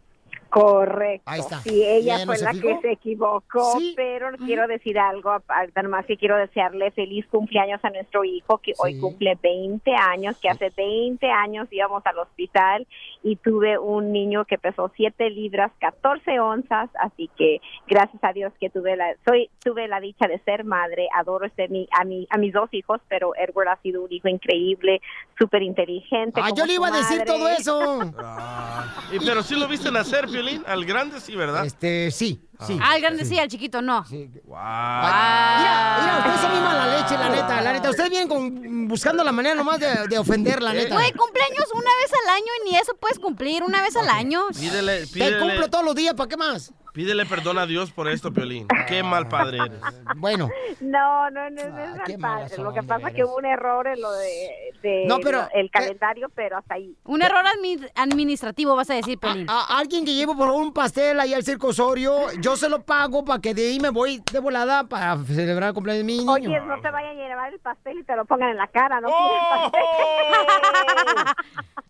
Correcto. 0.51 1.25
Ahí 1.27 1.41
está. 1.41 1.61
Sí, 1.61 1.83
ella 1.85 2.17
¿Ya 2.19 2.25
no 2.25 2.33
fue 2.33 2.43
la 2.43 2.53
fijó? 2.53 2.69
que 2.69 2.81
se 2.81 2.93
equivocó, 2.93 3.79
Sí. 3.79 3.93
pero 3.97 4.29
quiero 4.39 4.67
decir 4.67 4.99
algo, 4.99 5.37
además 5.47 6.07
que 6.07 6.17
quiero 6.17 6.39
desearle 6.39 6.91
feliz 6.93 7.27
cumpleaños 7.27 7.85
a 7.85 7.91
nuestro 7.91 8.25
hijo 8.25 8.57
que 8.57 8.73
hoy 8.79 8.99
cumple 8.99 9.37
20 9.43 9.95
años, 9.95 10.39
que 10.41 10.49
hace 10.49 10.71
20 10.75 11.31
años 11.31 11.69
íbamos 11.71 12.01
al 12.07 12.19
hospital 12.21 12.87
y 13.23 13.37
tuve 13.37 13.79
un 13.79 14.13
niño 14.13 14.45
que 14.45 14.59
pesó 14.59 14.91
7 14.95 15.31
libras, 15.31 15.73
14 15.81 16.41
onzas, 16.41 16.91
así 17.01 17.31
que 17.37 17.61
gracias 17.87 18.23
a 18.23 18.33
Dios 18.33 18.53
que 18.61 18.71
tuve 18.71 18.97
la 18.97 19.15
soy 19.27 19.51
tuve 19.63 19.89
la 19.89 20.01
dicha 20.01 20.27
de 20.27 20.39
ser 20.41 20.65
madre, 20.65 21.09
adoro 21.17 21.47
este 21.47 21.69
mi, 21.69 21.89
a 21.99 22.05
mi 22.05 22.27
a 22.31 22.39
mis 22.39 22.53
dos 22.53 22.69
hijos, 22.73 23.01
pero 23.09 23.33
Edward 23.37 23.69
ha 23.69 23.77
sido 23.83 24.03
un 24.03 24.13
hijo 24.13 24.29
increíble, 24.29 25.01
súper 25.39 25.63
inteligente. 25.63 26.41
Ah, 26.43 26.51
yo 26.57 26.65
le 26.65 26.75
iba 26.75 26.89
a 26.89 26.91
decir 26.91 27.25
todo 27.25 27.49
eso. 27.49 28.01
¿Y 29.13 29.19
pero 29.25 29.43
sí 29.43 29.59
lo 29.59 29.69
viste 29.69 29.91
nacer, 29.91 30.27
Piolín? 30.27 30.63
Al 30.67 30.85
grande 30.85 31.21
sí, 31.21 31.37
¿verdad? 31.37 31.65
Este, 31.65 32.11
sí, 32.11 32.48
sí. 32.67 32.79
Ah, 32.83 32.97
el 32.97 33.03
grande 33.03 33.25
sí, 33.25 33.39
al 33.39 33.49
chiquito 33.49 33.81
no. 33.83 34.03
Wow. 34.03 34.19
Mira, 34.19 35.99
mira, 36.01 36.17
ustedes 36.19 36.41
son 36.41 36.51
muy 36.53 36.61
mala 36.61 36.99
leche, 36.99 37.17
la 37.19 37.29
neta, 37.29 37.61
la 37.61 37.73
neta. 37.73 37.91
Ustedes 37.91 38.11
vienen 38.11 38.29
con, 38.29 38.89
buscando 38.89 39.23
la 39.25 39.33
manera 39.33 39.55
nomás 39.55 39.79
de, 39.81 40.07
de 40.09 40.19
ofender, 40.19 40.63
la 40.63 40.73
neta. 40.73 40.95
Güey, 40.95 41.13
cumpleaños 41.13 41.67
una 41.73 41.91
vez 42.03 42.13
al 42.25 42.35
año 42.35 42.47
y 42.63 42.71
ni 42.71 42.77
eso 42.77 42.97
puedes 43.01 43.19
cumplir 43.19 43.63
una 43.63 43.83
vez 43.83 43.97
al 43.97 44.09
año. 44.09 44.47
Pídele, 44.59 45.07
Te 45.07 45.13
pídele, 45.13 45.39
cumplo 45.39 45.69
todos 45.69 45.85
los 45.85 45.95
días, 45.95 46.15
¿para 46.15 46.29
qué 46.29 46.37
más? 46.37 46.73
Pídele 46.99 47.27
perdón 47.27 47.59
a 47.59 47.67
Dios 47.67 47.93
por 47.93 48.09
esto, 48.09 48.33
Piolín. 48.33 48.67
Qué 48.89 49.05
mal 49.05 49.29
padre 49.29 49.59
eres. 49.59 49.81
Bueno, 50.17 50.51
No, 50.81 51.31
no, 51.31 51.49
no, 51.49 51.63
no 51.69 51.79
es 51.79 51.95
Ah, 51.95 52.05
mal 52.19 52.41
padre. 52.49 52.59
Lo 52.61 52.73
que 52.73 52.83
pasa 52.83 53.09
es 53.11 53.15
que 53.15 53.23
hubo 53.25 53.37
un 53.37 53.45
error 53.47 53.87
en 53.87 54.01
lo 54.01 54.11
de, 54.11 54.49
de 54.83 55.05
No, 55.07 55.21
pero, 55.21 55.47
el 55.55 55.71
calendario, 55.71 56.29
pero 56.35 56.57
hasta 56.59 56.75
ahí. 56.75 56.97
Un 57.05 57.23
error 57.23 57.45
admi- 57.45 57.89
administrativo, 57.95 58.75
vas 58.75 58.91
a 58.91 58.95
decir, 58.95 59.17
Pelín. 59.17 59.49
a, 59.49 59.61
a 59.77 59.79
alguien 59.79 60.05
que 60.05 60.13
llevo 60.15 60.37
por 60.37 60.51
un 60.51 60.73
pastel 60.73 61.21
ahí 61.21 61.35
al 61.35 61.45
Circo 61.45 61.69
Osorio, 61.69 62.33
yo 62.41 62.57
se 62.57 62.69
lo 62.69 62.83
pago 62.83 63.25
para 63.25 63.41
que 63.41 63.55
de 63.55 63.69
ahí 63.69 63.79
me 63.79 63.91
voy 63.91 64.21
de 64.33 64.41
volada 64.41 64.83
para 64.83 65.17
celebrar 65.25 65.69
el 65.69 65.75
cumpleaños 65.75 66.01
de 66.01 66.05
mi 66.13 66.19
niño. 66.19 66.33
Oye, 66.33 66.49
no 66.49 66.81
te 66.81 66.91
vayan 66.91 67.11
a 67.17 67.29
llevar 67.29 67.53
el 67.55 67.61
pastel 67.61 67.99
y 68.01 68.03
te 68.03 68.17
lo 68.17 68.25
pongan 68.25 68.49
en 68.51 68.57
la 68.57 68.67
cara, 68.67 69.01
¿no? 69.01 69.09
¡Oh! 69.09 69.71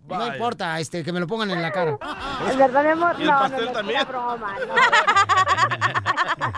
No 0.08 0.26
importa, 0.26 0.80
este, 0.80 1.04
que 1.04 1.12
me 1.12 1.20
lo 1.20 1.26
pongan 1.26 1.50
en 1.50 1.60
la 1.60 1.70
cara. 1.70 1.98
¿Es 2.48 2.56
verdad, 2.56 2.82
mi 2.82 2.90
amor? 2.90 3.14
¿Y 3.18 3.22
el 3.22 3.28
no, 3.28 3.38
pastel 3.40 3.60
no, 3.60 3.66
no, 3.66 3.72
también? 3.72 4.00
es 4.00 4.08
una 4.08 4.18
broma, 4.18 4.56
no. 4.66 4.74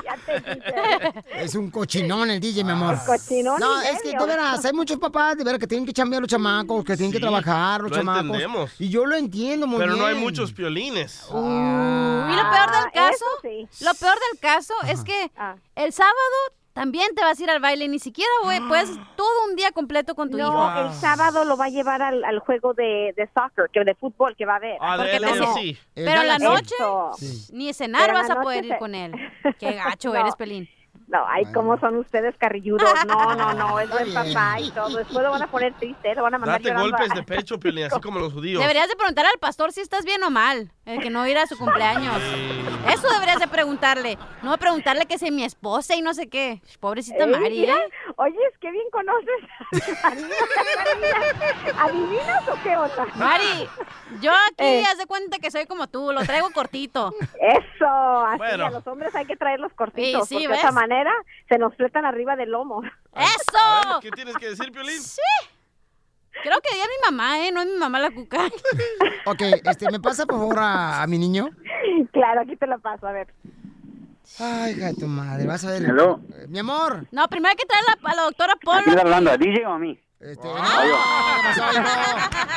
Ya 0.05 0.17
te 0.27 0.41
dije. 0.55 1.25
Es 1.35 1.55
un 1.55 1.71
cochinón 1.71 2.31
el 2.31 2.41
DJ, 2.41 2.65
mi 2.65 2.73
amor. 2.73 2.99
¿Cochinón? 3.07 3.59
No, 3.61 3.81
¿En 3.83 3.95
es 3.97 4.03
que 4.03 4.17
de 4.17 4.27
veras, 4.27 4.65
hay 4.65 4.73
muchos 4.73 4.99
papás 4.99 5.37
de 5.37 5.45
veras 5.45 5.59
que 5.61 5.67
tienen 5.67 5.87
que 5.87 5.93
chambear 5.93 6.21
los 6.23 6.31
chamacos, 6.31 6.85
que 6.85 6.97
tienen 6.97 7.13
que 7.13 7.21
trabajar 7.21 7.81
los 7.83 7.91
lo 7.91 7.97
chamacos. 7.97 8.25
entendemos. 8.27 8.71
Y 8.79 8.89
yo 8.89 9.07
lo 9.07 9.17
entiendo 9.17 9.67
muy 9.67 9.79
Pero 9.79 9.95
bien. 9.95 10.05
no 10.05 10.09
hay 10.09 10.15
muchos 10.17 10.53
piolines. 10.53 11.25
Y 11.29 11.33
lo 11.33 12.51
peor 12.51 12.71
del 12.71 12.93
caso, 12.93 13.25
lo 13.81 13.95
peor 13.95 14.15
del 14.31 14.41
caso 14.41 14.75
es 14.89 15.03
que 15.03 15.31
el 15.77 15.93
sábado 15.93 16.15
también 16.81 17.15
te 17.15 17.23
vas 17.23 17.39
a 17.39 17.43
ir 17.43 17.51
al 17.51 17.61
baile, 17.61 17.89
ni 17.89 17.99
siquiera 17.99 18.31
güey, 18.43 18.59
puedes 18.67 18.89
todo 19.17 19.29
un 19.51 19.55
día 19.55 19.71
completo 19.71 20.15
con 20.15 20.31
tu 20.31 20.39
No, 20.39 20.47
hijo. 20.49 20.81
el 20.89 20.93
sábado 20.95 21.45
lo 21.45 21.59
va 21.59 21.67
a 21.67 21.69
llevar 21.69 22.01
al, 22.01 22.25
al 22.25 22.39
juego 22.39 22.73
de, 22.73 23.13
de 23.19 23.29
soccer, 23.35 23.67
que 23.71 23.85
de 23.85 23.95
fútbol 23.95 24.35
que 24.35 24.47
va 24.47 24.55
a 24.55 24.57
haber. 24.57 24.79
Ah, 24.81 24.97
de 24.97 25.03
Porque 25.03 25.17
él, 25.17 25.23
te- 25.25 25.31
eso 25.31 25.55
sí. 25.55 25.79
Pero 25.95 26.23
en 26.23 26.27
la 26.29 26.39
noche, 26.39 26.75
ni 27.53 27.75
cenar 27.75 28.07
Pero 28.07 28.15
vas 28.15 28.31
a 28.31 28.41
poder 28.41 28.65
ir 28.65 28.79
con 28.79 28.95
él. 28.95 29.13
Qué 29.59 29.73
gacho 29.75 30.09
No. 30.09 30.15
eres, 30.21 30.35
Pelín. 30.37 30.69
No, 31.11 31.25
ay, 31.29 31.45
cómo 31.53 31.77
son 31.81 31.97
ustedes 31.97 32.37
carrilludos. 32.39 32.89
No, 33.07 33.35
no, 33.35 33.53
no, 33.55 33.81
es 33.81 33.91
buen 33.91 34.15
papá 34.15 34.61
y 34.61 34.71
todo. 34.71 34.97
Después 34.97 35.25
lo 35.25 35.31
van 35.33 35.43
a 35.43 35.49
poner 35.49 35.75
triste, 35.75 36.15
lo 36.15 36.23
van 36.23 36.35
a 36.35 36.39
mandar 36.39 36.59
Date 36.61 36.69
llorando 36.69 36.91
golpes 36.97 37.11
a- 37.11 37.15
de 37.15 37.23
pecho, 37.37 37.59
Piolín, 37.59 37.85
así 37.87 38.01
como 38.01 38.21
los 38.21 38.33
judíos. 38.33 38.61
Deberías 38.61 38.89
de 38.89 38.95
preguntar 38.95 39.27
al 39.27 39.39
pastor 39.41 39.73
si 39.73 39.81
estás 39.81 40.05
bien 40.05 40.23
o 40.23 40.31
mal, 40.31 40.71
el 40.87 41.01
que 41.01 41.11
no 41.11 41.27
ir 41.27 41.37
a 41.37 41.47
su 41.49 41.59
cumpleaños. 41.59 42.17
Eso 42.93 43.11
deberías 43.13 43.41
de 43.41 43.49
preguntarle, 43.49 44.19
no 44.43 44.57
preguntarle 44.59 45.07
que 45.07 45.15
es 45.15 45.23
mi 45.33 45.43
esposa 45.45 45.97
y 45.97 46.03
no 46.03 46.15
sé 46.15 46.29
qué. 46.29 46.63
Pobrecita 46.79 47.25
Ey, 47.25 47.31
Mari, 47.31 47.61
mira, 47.61 47.75
¿eh? 47.75 47.89
Oye, 48.17 48.37
es 48.53 48.59
que 48.59 48.71
bien 48.71 48.85
conoces 48.93 50.05
a 50.05 50.11
mi. 50.15 50.23
¿Adivinas 51.79 52.49
o 52.49 52.55
qué 52.63 52.77
otra? 52.77 53.07
Mari, 53.17 53.69
yo 54.21 54.31
aquí 54.33 54.55
Eh. 54.59 54.85
haz 54.91 54.99
de 54.99 55.07
cuenta 55.07 55.39
que 55.39 55.51
soy 55.51 55.67
como 55.67 55.87
tú, 55.89 56.13
lo 56.13 56.21
traigo 56.23 56.51
cortito. 56.51 57.13
Eso, 57.41 57.87
así 58.27 58.39
Bueno. 58.39 58.67
a 58.67 58.71
los 58.71 58.87
hombres 58.87 59.15
hay 59.15 59.27
que 59.27 59.37
traerlos 59.37 59.73
cortitos, 59.75 60.29
Sí, 60.29 60.37
sí, 60.39 60.45
porque 60.47 60.49
de 60.55 60.59
esa 60.59 60.73
manera 60.73 61.00
se 61.49 61.59
nos 61.59 61.75
fletan 61.77 62.05
arriba 62.05 62.37
del 62.37 62.51
lomo. 62.51 62.83
¡Eso! 63.15 64.01
¿Qué 64.01 64.11
tienes 64.11 64.37
que 64.37 64.51
decir, 64.51 64.71
Piolín? 64.73 65.01
Sí. 65.01 65.21
Creo 66.43 66.61
que 66.61 66.77
ya 66.77 66.85
es 66.85 66.89
mi 66.89 67.11
mamá, 67.11 67.39
¿eh? 67.47 67.53
No 67.53 67.61
es 67.61 67.67
mi 67.67 67.77
mamá 67.79 67.99
la 67.99 68.11
cuca. 68.11 68.39
Ok, 69.27 69.43
este, 69.65 69.91
¿me 69.91 70.01
pasa 70.01 70.25
por 70.25 70.39
favor 70.39 70.59
a, 70.59 71.03
a 71.03 71.07
mi 71.07 71.19
niño? 71.19 71.51
Claro, 72.13 72.41
aquí 72.41 72.57
te 72.57 72.67
la 72.67 72.79
paso, 72.79 73.07
a 73.07 73.13
ver. 73.13 73.29
Ay, 74.39 74.73
hija 74.73 74.87
de 74.87 74.95
tu 74.95 75.07
madre, 75.07 75.47
vas 75.47 75.65
a 75.65 75.73
ver. 75.73 75.83
Hello. 75.85 76.21
Mi 76.49 76.59
amor. 76.61 77.07
No, 77.13 77.29
primero 77.29 77.51
hay 77.51 77.57
que 77.57 77.67
traer 77.67 77.85
a 77.87 78.03
la, 78.03 78.11
a 78.13 78.15
la 78.17 78.23
doctora 78.23 78.55
Polo. 78.57 78.79
¿A 78.79 78.83
quién 78.83 78.97
está 78.97 79.03
hablando? 79.03 79.31
¿A 79.31 79.37
DJ 79.37 79.67
o 79.67 79.73
a 79.73 79.79
mí? 79.79 80.01
Este, 80.21 80.47
no, 80.47 80.55
¿qué 80.55 80.61
pasó, 81.43 81.63
hijo? 81.73 81.83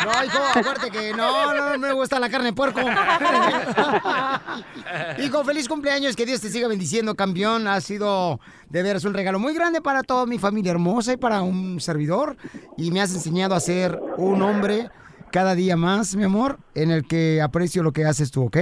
No, 0.04 0.12
hijo, 0.26 0.38
acuérdate 0.54 0.92
que 0.92 1.14
no, 1.14 1.54
no, 1.54 1.70
no 1.72 1.78
me 1.78 1.94
gusta 1.94 2.20
la 2.20 2.30
carne 2.30 2.48
de 2.48 2.54
puerco. 2.54 2.82
hijo, 5.24 5.46
feliz 5.46 5.70
cumpleaños, 5.70 6.18
que 6.18 6.26
Dios 6.26 6.42
te 6.42 6.50
siga 6.50 6.68
bendiciendo, 6.68 7.16
campeón. 7.16 7.70
Ha 7.70 7.80
sido 7.80 8.42
de 8.68 8.84
veras 8.84 9.06
un 9.06 9.14
regalo 9.14 9.40
muy 9.40 9.54
grande 9.54 9.80
para 9.80 10.04
toda 10.04 10.26
mi 10.26 10.40
familia 10.40 10.72
hermosa 10.72 11.14
y 11.14 11.18
para 11.18 11.42
un 11.42 11.80
servidor. 11.80 12.36
Y 12.76 12.92
me 12.92 13.00
has 13.00 13.14
enseñado 13.14 13.56
a 13.56 13.62
ser 13.62 13.98
un 14.18 14.42
hombre 14.42 14.90
cada 15.32 15.56
día 15.56 15.78
más, 15.78 16.18
mi 16.18 16.26
amor, 16.26 16.60
en 16.76 16.92
el 16.92 17.08
que 17.08 17.42
aprecio 17.42 17.82
lo 17.82 17.94
que 17.94 18.04
haces 18.04 18.30
tú, 18.30 18.44
¿ok? 18.44 18.58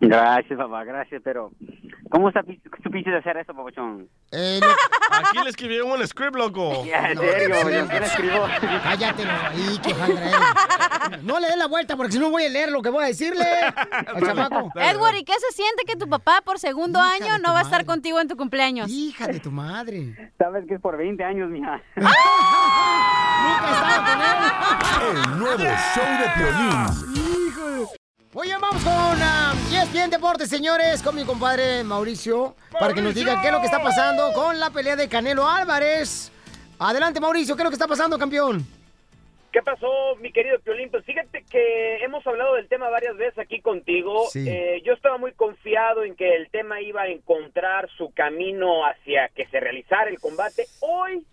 Gracias, 0.00 0.58
papá, 0.58 0.84
gracias, 0.84 1.22
pero 1.24 1.50
¿cómo 2.10 2.30
supiste 2.82 3.10
de 3.10 3.16
hacer 3.18 3.36
eso, 3.38 3.54
papuchón? 3.54 4.08
Eh, 4.32 4.60
Aquí 5.10 5.38
le 5.42 5.50
escribieron 5.50 5.90
un 5.90 6.06
script, 6.06 6.36
loco. 6.36 6.84
Ya, 6.86 7.10
en 7.10 7.18
serio, 7.18 7.56
yo 7.62 7.88
¿quién 7.88 8.02
escribió? 8.02 8.44
Cállate, 8.82 9.22
ahí, 9.24 9.80
eres. 9.84 11.22
No 11.22 11.40
le 11.40 11.48
dé 11.48 11.56
la 11.56 11.66
vuelta 11.66 11.96
porque 11.96 12.12
si 12.12 12.18
no 12.18 12.30
voy 12.30 12.44
a 12.44 12.48
leer 12.48 12.70
lo 12.70 12.82
que 12.82 12.90
voy 12.90 13.04
a 13.04 13.06
decirle 13.06 13.44
al 14.06 14.22
chamaco. 14.22 14.70
Edward, 14.74 15.16
¿y 15.16 15.24
qué 15.24 15.34
se 15.34 15.54
siente 15.54 15.84
que 15.86 15.96
tu 15.96 16.08
papá 16.08 16.42
por 16.44 16.58
segundo 16.58 17.00
año 17.00 17.38
no 17.42 17.52
va 17.52 17.60
a 17.60 17.62
estar 17.62 17.84
contigo 17.84 18.20
en 18.20 18.28
tu 18.28 18.36
cumpleaños? 18.36 18.90
Hija 18.90 19.26
de 19.28 19.40
tu 19.40 19.50
madre. 19.50 20.32
Sabes 20.38 20.66
que 20.66 20.74
es 20.74 20.80
por 20.80 20.96
20 20.96 21.22
años, 21.24 21.50
mija. 21.50 21.80
El 25.00 25.38
nuevo 25.38 25.64
show 25.64 26.04
de 26.18 26.28
Piolín. 26.36 27.96
Oye, 28.38 28.52
vamos 28.60 28.84
con 28.84 28.92
ah, 28.92 29.54
ESPN 29.72 30.10
Deportes, 30.10 30.50
señores, 30.50 31.02
con 31.02 31.16
mi 31.16 31.24
compadre 31.24 31.82
Mauricio, 31.82 32.54
para 32.78 32.92
que 32.92 33.00
nos 33.00 33.14
diga 33.14 33.40
qué 33.40 33.46
es 33.46 33.52
lo 33.54 33.60
que 33.60 33.64
está 33.64 33.82
pasando 33.82 34.30
con 34.34 34.60
la 34.60 34.68
pelea 34.68 34.94
de 34.94 35.08
Canelo 35.08 35.48
Álvarez. 35.48 36.30
Adelante, 36.78 37.18
Mauricio, 37.18 37.56
¿qué 37.56 37.62
es 37.62 37.64
lo 37.64 37.70
que 37.70 37.76
está 37.76 37.88
pasando, 37.88 38.18
campeón? 38.18 38.60
¿Qué 39.50 39.62
pasó, 39.62 40.16
mi 40.16 40.32
querido 40.32 40.60
Piolín? 40.60 40.90
Pues 40.90 41.02
fíjate 41.06 41.46
que 41.50 42.04
hemos 42.04 42.26
hablado 42.26 42.56
del 42.56 42.68
tema 42.68 42.90
varias 42.90 43.16
veces 43.16 43.38
aquí 43.38 43.62
contigo. 43.62 44.26
Sí. 44.28 44.46
Eh, 44.46 44.82
yo 44.84 44.92
estaba 44.92 45.16
muy 45.16 45.32
confiado 45.32 46.04
en 46.04 46.14
que 46.14 46.36
el 46.36 46.50
tema 46.50 46.82
iba 46.82 47.00
a 47.00 47.08
encontrar 47.08 47.88
su 47.96 48.12
camino 48.12 48.84
hacia 48.84 49.30
que 49.30 49.46
se 49.46 49.60
realizara 49.60 50.10
el 50.10 50.20
combate. 50.20 50.66
Hoy, 50.80 51.24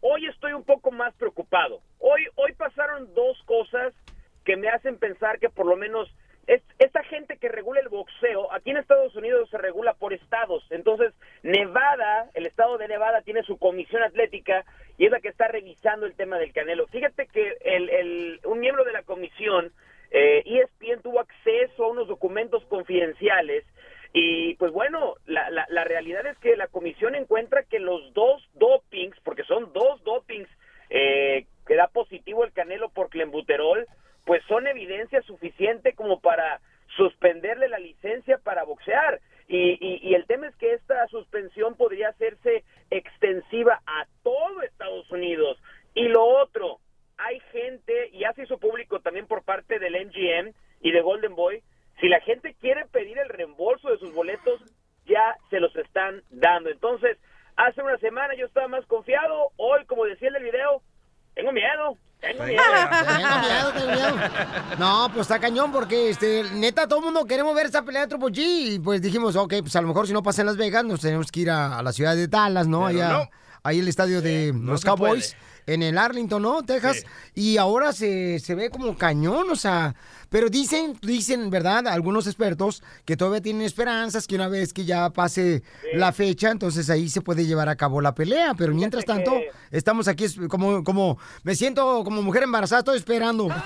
hoy 0.00 0.24
estoy 0.24 0.54
un 0.54 0.64
poco 0.64 0.92
más 0.92 1.12
preocupado. 1.16 1.82
Hoy, 1.98 2.26
hoy 2.36 2.54
pasaron 2.54 3.12
dos 3.12 3.36
cosas 3.44 3.92
que 4.46 4.56
me 4.56 4.70
hacen 4.70 4.96
pensar 4.96 5.38
que 5.38 5.50
por 5.50 5.66
lo 5.66 5.76
menos 5.76 6.08
es, 6.48 6.62
esta 6.78 7.04
gente 7.04 7.36
que 7.36 7.50
regula 7.50 7.80
el 7.80 7.90
boxeo, 7.90 8.50
aquí 8.52 8.70
en 8.70 8.78
Estados 8.78 9.14
Unidos 9.14 9.50
se 9.50 9.58
regula 9.58 9.92
por 9.92 10.14
estados. 10.14 10.66
Entonces, 10.70 11.12
Nevada, 11.42 12.30
el 12.32 12.46
estado 12.46 12.78
de 12.78 12.88
Nevada 12.88 13.20
tiene 13.20 13.42
su 13.42 13.58
comisión 13.58 14.02
atlética 14.02 14.64
y 14.96 15.04
es 15.04 15.12
la 15.12 15.20
que 15.20 15.28
está 15.28 15.46
revisando 15.46 16.06
el 16.06 16.14
tema 16.14 16.38
del 16.38 16.54
Canelo. 16.54 16.86
Fíjate 16.86 17.26
que 17.26 17.58
el, 17.60 18.40
un 18.44 18.60
miembro 18.60 18.84
de 18.84 18.92
la 18.92 19.02
comisión, 19.02 19.70
eh, 20.10 20.42
ESPN, 20.46 21.02
tuvo 21.02 21.20
acceso 21.20 21.84
a 21.84 21.90
unos 21.90 22.08
documentos 22.08 22.64
confidenciales 22.64 23.66
y 24.14 24.54
pues 24.54 24.72
bueno, 24.72 25.16
la, 25.26 25.50
la, 25.50 25.66
la 25.68 25.84
realidad 25.84 26.24
es 26.26 26.38
que 26.38 26.56
la 26.56 26.68
comisión 26.68 27.14
encuentra 27.14 27.64
que 27.64 27.78
los 27.78 28.14
dos 28.14 28.42
dopings, 28.54 29.20
porque 29.22 29.44
son 29.44 29.70
dos 29.74 30.02
dopings 30.02 30.48
eh, 30.88 31.44
que 31.66 31.76
da 31.76 31.88
positivo 31.88 32.44
el 32.44 32.52
Canelo 32.52 32.88
por 32.88 33.10
clenbuterol, 33.10 33.86
pues 34.28 34.44
son 34.46 34.66
evidencia 34.66 35.22
suficiente 35.22 35.94
como 35.94 36.20
para 36.20 36.60
suspenderle 36.98 37.66
la 37.66 37.78
licencia 37.78 38.36
para 38.36 38.62
boxear. 38.62 39.22
Y, 39.48 40.14
el 40.14 40.26
tema 40.26 40.48
es 40.48 40.56
que 40.56 40.74
esta 40.74 41.06
suspensión 41.06 41.76
podría 41.76 42.10
hacerse 42.10 42.62
extensiva 42.90 43.80
a 43.86 44.06
todo 44.22 44.60
Estados 44.60 45.10
Unidos. 45.10 45.56
Y 45.94 46.08
lo 46.08 46.22
otro, 46.22 46.78
hay 47.16 47.40
gente, 47.52 48.10
y 48.12 48.18
ya 48.18 48.34
se 48.34 48.42
hizo 48.42 48.58
público 48.58 49.00
también 49.00 49.26
por 49.26 49.44
parte 49.44 49.78
del 49.78 49.94
MGM 49.94 50.52
y 50.82 50.90
de 50.90 51.00
Golden 51.00 51.34
Boy, 51.34 51.62
si 51.98 52.08
la 52.08 52.20
gente 52.20 52.54
quiere 52.60 52.84
pedir 52.84 53.16
el 53.16 53.30
reembolso 53.30 53.88
de 53.88 53.96
sus 53.96 54.12
boletos, 54.12 54.60
ya 55.06 55.38
se 55.48 55.58
los 55.58 55.74
están 55.74 56.22
dando. 56.28 56.68
Entonces, 56.68 57.16
hace 57.56 57.80
una 57.80 57.96
semana 57.96 58.34
yo 58.34 58.44
estaba 58.44 58.68
más 58.68 58.84
confiado, 58.84 59.52
hoy, 59.56 59.86
como 59.86 60.04
decía 60.04 60.28
en 60.28 60.36
el 60.36 60.44
video, 60.44 60.82
tengo 61.38 61.52
miedo, 61.52 61.96
tengo 62.20 62.42
miedo. 62.44 62.62
Tengo 63.16 63.38
miedo, 63.38 63.72
tengo 63.72 63.92
miedo. 63.92 64.16
No, 64.76 65.08
pues 65.14 65.20
está 65.20 65.38
cañón 65.38 65.70
porque, 65.70 66.10
este, 66.10 66.42
neta, 66.54 66.88
todo 66.88 66.98
el 66.98 67.04
mundo 67.04 67.24
queremos 67.26 67.54
ver 67.54 67.66
esa 67.66 67.82
pelea 67.84 68.02
de 68.02 68.08
Triple 68.08 68.28
G. 68.32 68.38
Y 68.74 68.78
pues 68.80 69.00
dijimos, 69.00 69.36
ok, 69.36 69.54
pues 69.60 69.76
a 69.76 69.80
lo 69.80 69.86
mejor 69.86 70.08
si 70.08 70.12
no 70.12 70.22
pasa 70.22 70.42
en 70.42 70.46
Las 70.46 70.56
Vegas, 70.56 70.84
nos 70.84 71.00
tenemos 71.00 71.30
que 71.30 71.40
ir 71.40 71.50
a, 71.50 71.78
a 71.78 71.82
la 71.84 71.92
ciudad 71.92 72.16
de 72.16 72.26
Dallas, 72.26 72.66
¿no? 72.66 72.86
Pero 72.86 73.04
Allá, 73.04 73.08
no. 73.18 73.30
Ahí 73.68 73.78
el 73.80 73.88
estadio 73.88 74.20
de 74.22 74.52
los 74.54 74.84
Cowboys. 74.84 75.36
En 75.66 75.82
el 75.82 75.98
Arlington, 75.98 76.40
¿no? 76.40 76.62
Texas. 76.62 77.04
Y 77.34 77.58
ahora 77.58 77.92
se, 77.92 78.38
se 78.38 78.54
ve 78.54 78.70
como 78.70 78.96
cañón, 78.96 79.50
o 79.50 79.56
sea. 79.56 79.94
Pero 80.30 80.48
dicen, 80.48 80.96
dicen, 81.02 81.50
¿verdad? 81.50 81.86
Algunos 81.88 82.26
expertos 82.26 82.82
que 83.04 83.18
todavía 83.18 83.42
tienen 83.42 83.62
esperanzas 83.62 84.26
que 84.26 84.34
una 84.34 84.48
vez 84.48 84.72
que 84.72 84.86
ya 84.86 85.10
pase 85.10 85.62
la 85.92 86.12
fecha, 86.12 86.50
entonces 86.50 86.88
ahí 86.88 87.10
se 87.10 87.20
puede 87.20 87.44
llevar 87.44 87.68
a 87.68 87.76
cabo 87.76 88.00
la 88.00 88.14
pelea. 88.14 88.54
Pero 88.56 88.74
mientras 88.74 89.04
tanto, 89.04 89.38
estamos 89.70 90.08
aquí 90.08 90.24
como, 90.48 90.82
como, 90.84 91.18
me 91.44 91.54
siento 91.54 92.02
como 92.02 92.22
mujer 92.22 92.44
embarazada, 92.44 92.80
estoy 92.80 92.96
esperando. 92.96 93.48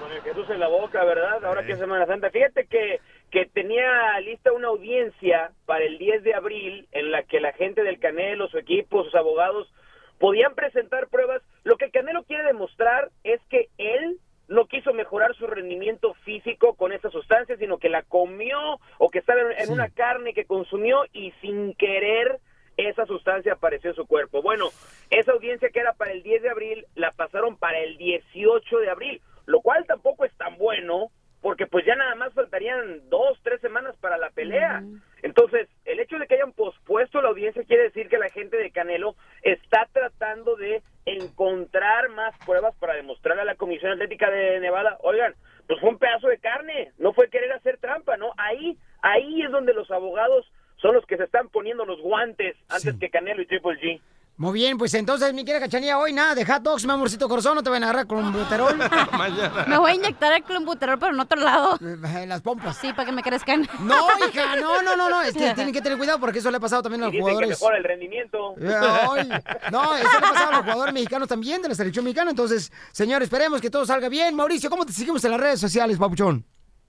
con 0.00 0.12
el 0.12 0.22
Jesús 0.22 0.46
en 0.50 0.60
la 0.60 0.68
boca, 0.68 1.04
¿verdad? 1.04 1.44
Ahora 1.44 1.64
que 1.64 1.72
es 1.72 1.78
Semana 1.78 2.06
Santa. 2.06 2.30
Fíjate 2.30 2.66
que, 2.66 3.00
que 3.30 3.46
tenía 3.46 4.18
lista 4.20 4.52
una 4.52 4.68
audiencia 4.68 5.52
para 5.66 5.84
el 5.84 5.98
10 5.98 6.22
de 6.22 6.34
abril 6.34 6.88
en 6.92 7.10
la 7.10 7.22
que 7.24 7.40
la 7.40 7.52
gente 7.52 7.82
del 7.82 7.98
Canelo, 7.98 8.48
su 8.48 8.58
equipo, 8.58 9.04
sus 9.04 9.14
abogados 9.14 9.72
podían 10.18 10.54
presentar 10.54 11.08
pruebas. 11.08 11.42
Lo 11.64 11.76
que 11.76 11.86
el 11.86 11.92
Canelo 11.92 12.24
quiere 12.24 12.44
demostrar 12.44 13.10
es 13.24 13.40
que 13.50 13.68
él 13.78 14.18
no 14.48 14.66
quiso 14.66 14.92
mejorar 14.94 15.34
su 15.34 15.46
rendimiento 15.46 16.14
físico 16.24 16.74
con 16.74 16.92
esa 16.92 17.10
sustancia, 17.10 17.56
sino 17.56 17.78
que 17.78 17.88
la 17.88 18.02
comió 18.02 18.78
o 18.98 19.10
que 19.10 19.18
estaba 19.18 19.40
en, 19.40 19.52
en 19.58 19.72
una 19.72 19.88
carne 19.88 20.34
que 20.34 20.44
consumió 20.44 21.04
y 21.12 21.32
sin 21.40 21.74
querer 21.74 22.38
esa 22.76 23.06
sustancia 23.06 23.54
apareció 23.54 23.90
en 23.90 23.96
su 23.96 24.06
cuerpo. 24.06 24.42
Bueno, 24.42 24.68
esa 25.10 25.32
audiencia 25.32 25.70
que 25.70 25.80
era 25.80 25.94
para 25.94 26.12
el 26.12 26.22
10 26.22 26.42
de 26.42 26.50
abril 26.50 26.86
la 26.94 27.10
pasaron 27.10 27.56
para 27.56 27.80
el 27.80 27.96
18 27.96 28.78
de 28.78 28.90
abril, 28.90 29.20
lo 29.46 29.60
cual 29.60 29.84
tampoco 29.86 30.24
es 30.24 30.34
tan 30.36 30.56
bueno 30.58 31.10
porque 31.46 31.68
pues 31.68 31.86
ya 31.86 31.94
nada 31.94 32.16
más 32.16 32.34
faltarían 32.34 33.08
dos, 33.08 33.38
tres 33.44 33.60
semanas 33.60 33.94
para 34.00 34.18
la 34.18 34.30
pelea. 34.30 34.82
Entonces, 35.22 35.68
el 35.84 36.00
hecho 36.00 36.18
de 36.18 36.26
que 36.26 36.34
hayan 36.34 36.50
pospuesto 36.50 37.22
la 37.22 37.28
audiencia 37.28 37.62
quiere 37.62 37.84
decir 37.84 38.08
que 38.08 38.18
la 38.18 38.30
gente 38.30 38.56
de 38.56 38.72
Canelo 38.72 39.14
está 39.42 39.88
tratando 39.92 40.56
de 40.56 40.82
encontrar 41.04 42.08
más 42.08 42.34
pruebas 42.44 42.74
para 42.80 42.94
demostrarle 42.94 43.42
a 43.42 43.44
la 43.44 43.54
Comisión 43.54 43.92
Atlética 43.92 44.28
de 44.28 44.58
Nevada, 44.58 44.98
oigan, 45.02 45.36
pues 45.68 45.78
fue 45.78 45.90
un 45.90 45.98
pedazo 45.98 46.26
de 46.26 46.38
carne, 46.38 46.90
no 46.98 47.12
fue 47.12 47.30
querer 47.30 47.52
hacer 47.52 47.78
trampa, 47.78 48.16
¿no? 48.16 48.32
Ahí, 48.38 48.76
ahí 49.00 49.42
es 49.42 49.50
donde 49.52 49.72
los 49.72 49.88
abogados 49.92 50.50
son 50.78 50.96
los 50.96 51.06
que 51.06 51.16
se 51.16 51.22
están 51.22 51.48
poniendo 51.50 51.84
los 51.84 52.00
guantes 52.00 52.56
antes 52.68 52.98
que 52.98 53.08
Canelo 53.08 53.42
y 53.42 53.46
Triple 53.46 53.78
G. 53.78 54.00
Muy 54.38 54.52
bien, 54.52 54.76
pues 54.76 54.92
entonces, 54.92 55.32
mi 55.32 55.46
querida 55.46 55.60
cachanilla, 55.60 55.98
hoy 55.98 56.12
nada 56.12 56.34
de 56.34 56.44
hot 56.44 56.62
dogs, 56.62 56.84
mi 56.84 56.92
amorcito 56.92 57.26
corazón, 57.26 57.54
no 57.54 57.62
te 57.62 57.70
van 57.70 57.82
a 57.82 57.86
agarrar 57.86 58.06
con 58.06 58.18
un 58.18 58.32
buterol. 58.34 58.76
Me 59.66 59.78
voy 59.78 59.92
a 59.92 59.94
inyectar 59.94 60.30
el 60.34 60.42
clombuterol, 60.42 60.98
pero 60.98 61.14
en 61.14 61.20
otro 61.20 61.40
lado. 61.40 61.78
En 61.80 62.28
las 62.28 62.42
pompas. 62.42 62.76
Sí, 62.76 62.92
para 62.92 63.06
que 63.06 63.12
me 63.12 63.22
crezcan. 63.22 63.66
No, 63.80 64.06
hija, 64.28 64.56
no, 64.56 64.82
no, 64.82 64.94
no, 64.94 65.08
no. 65.08 65.22
Es 65.22 65.32
que 65.32 65.54
tienen 65.54 65.72
que 65.72 65.80
tener 65.80 65.96
cuidado 65.96 66.20
porque 66.20 66.40
eso 66.40 66.50
le 66.50 66.58
ha 66.58 66.60
pasado 66.60 66.82
también 66.82 67.02
a 67.02 67.06
los 67.06 67.14
Y 67.14 67.16
dicen 67.16 67.26
que 67.28 67.32
jugadores. 67.32 67.60
mejora 67.60 67.78
el 67.78 67.84
rendimiento. 67.84 68.54
Ay, 68.60 69.28
no, 69.72 69.96
eso 69.96 70.10
le 70.10 70.16
ha 70.18 70.20
pasado 70.20 70.48
a 70.50 70.52
los 70.52 70.60
jugadores 70.64 70.92
mexicanos 70.92 71.28
también 71.28 71.62
de 71.62 71.68
la 71.70 71.74
selección 71.74 72.04
mexicana. 72.04 72.30
Entonces, 72.30 72.70
señor, 72.92 73.22
esperemos 73.22 73.62
que 73.62 73.70
todo 73.70 73.86
salga 73.86 74.10
bien. 74.10 74.34
Mauricio, 74.34 74.68
¿cómo 74.68 74.84
te 74.84 74.92
seguimos 74.92 75.24
en 75.24 75.30
las 75.30 75.40
redes 75.40 75.60
sociales, 75.60 75.96
papuchón? 75.96 76.44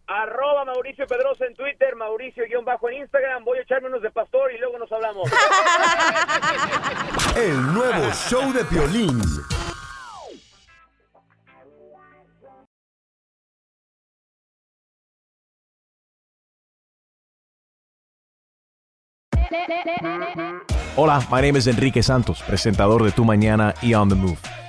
Arroba 0.08 0.64
Mauricio 0.64 1.06
Pedrosa 1.06 1.46
en 1.46 1.54
Twitter, 1.54 1.94
Mauricio-bajo 1.96 2.90
en 2.90 3.02
Instagram. 3.02 3.44
Voy 3.44 3.58
a 3.58 3.62
echarme 3.62 3.90
unos 3.90 4.02
de 4.02 4.10
pastor 4.10 4.54
y 4.54 4.58
luego 4.58 4.80
nos 4.80 4.90
hablamos. 4.90 5.30
El 7.36 7.74
nuevo 7.74 8.10
show 8.14 8.54
de 8.54 8.64
Piolín. 8.64 9.22
Hola, 20.96 21.20
my 21.30 21.42
name 21.42 21.60
is 21.60 21.68
Enrique 21.68 22.02
Santos, 22.02 22.42
presentador 22.44 23.04
de 23.04 23.12
Tu 23.12 23.26
Mañana 23.26 23.74
y 23.82 23.94
On 23.94 24.08
the 24.08 24.16
Move. 24.16 24.67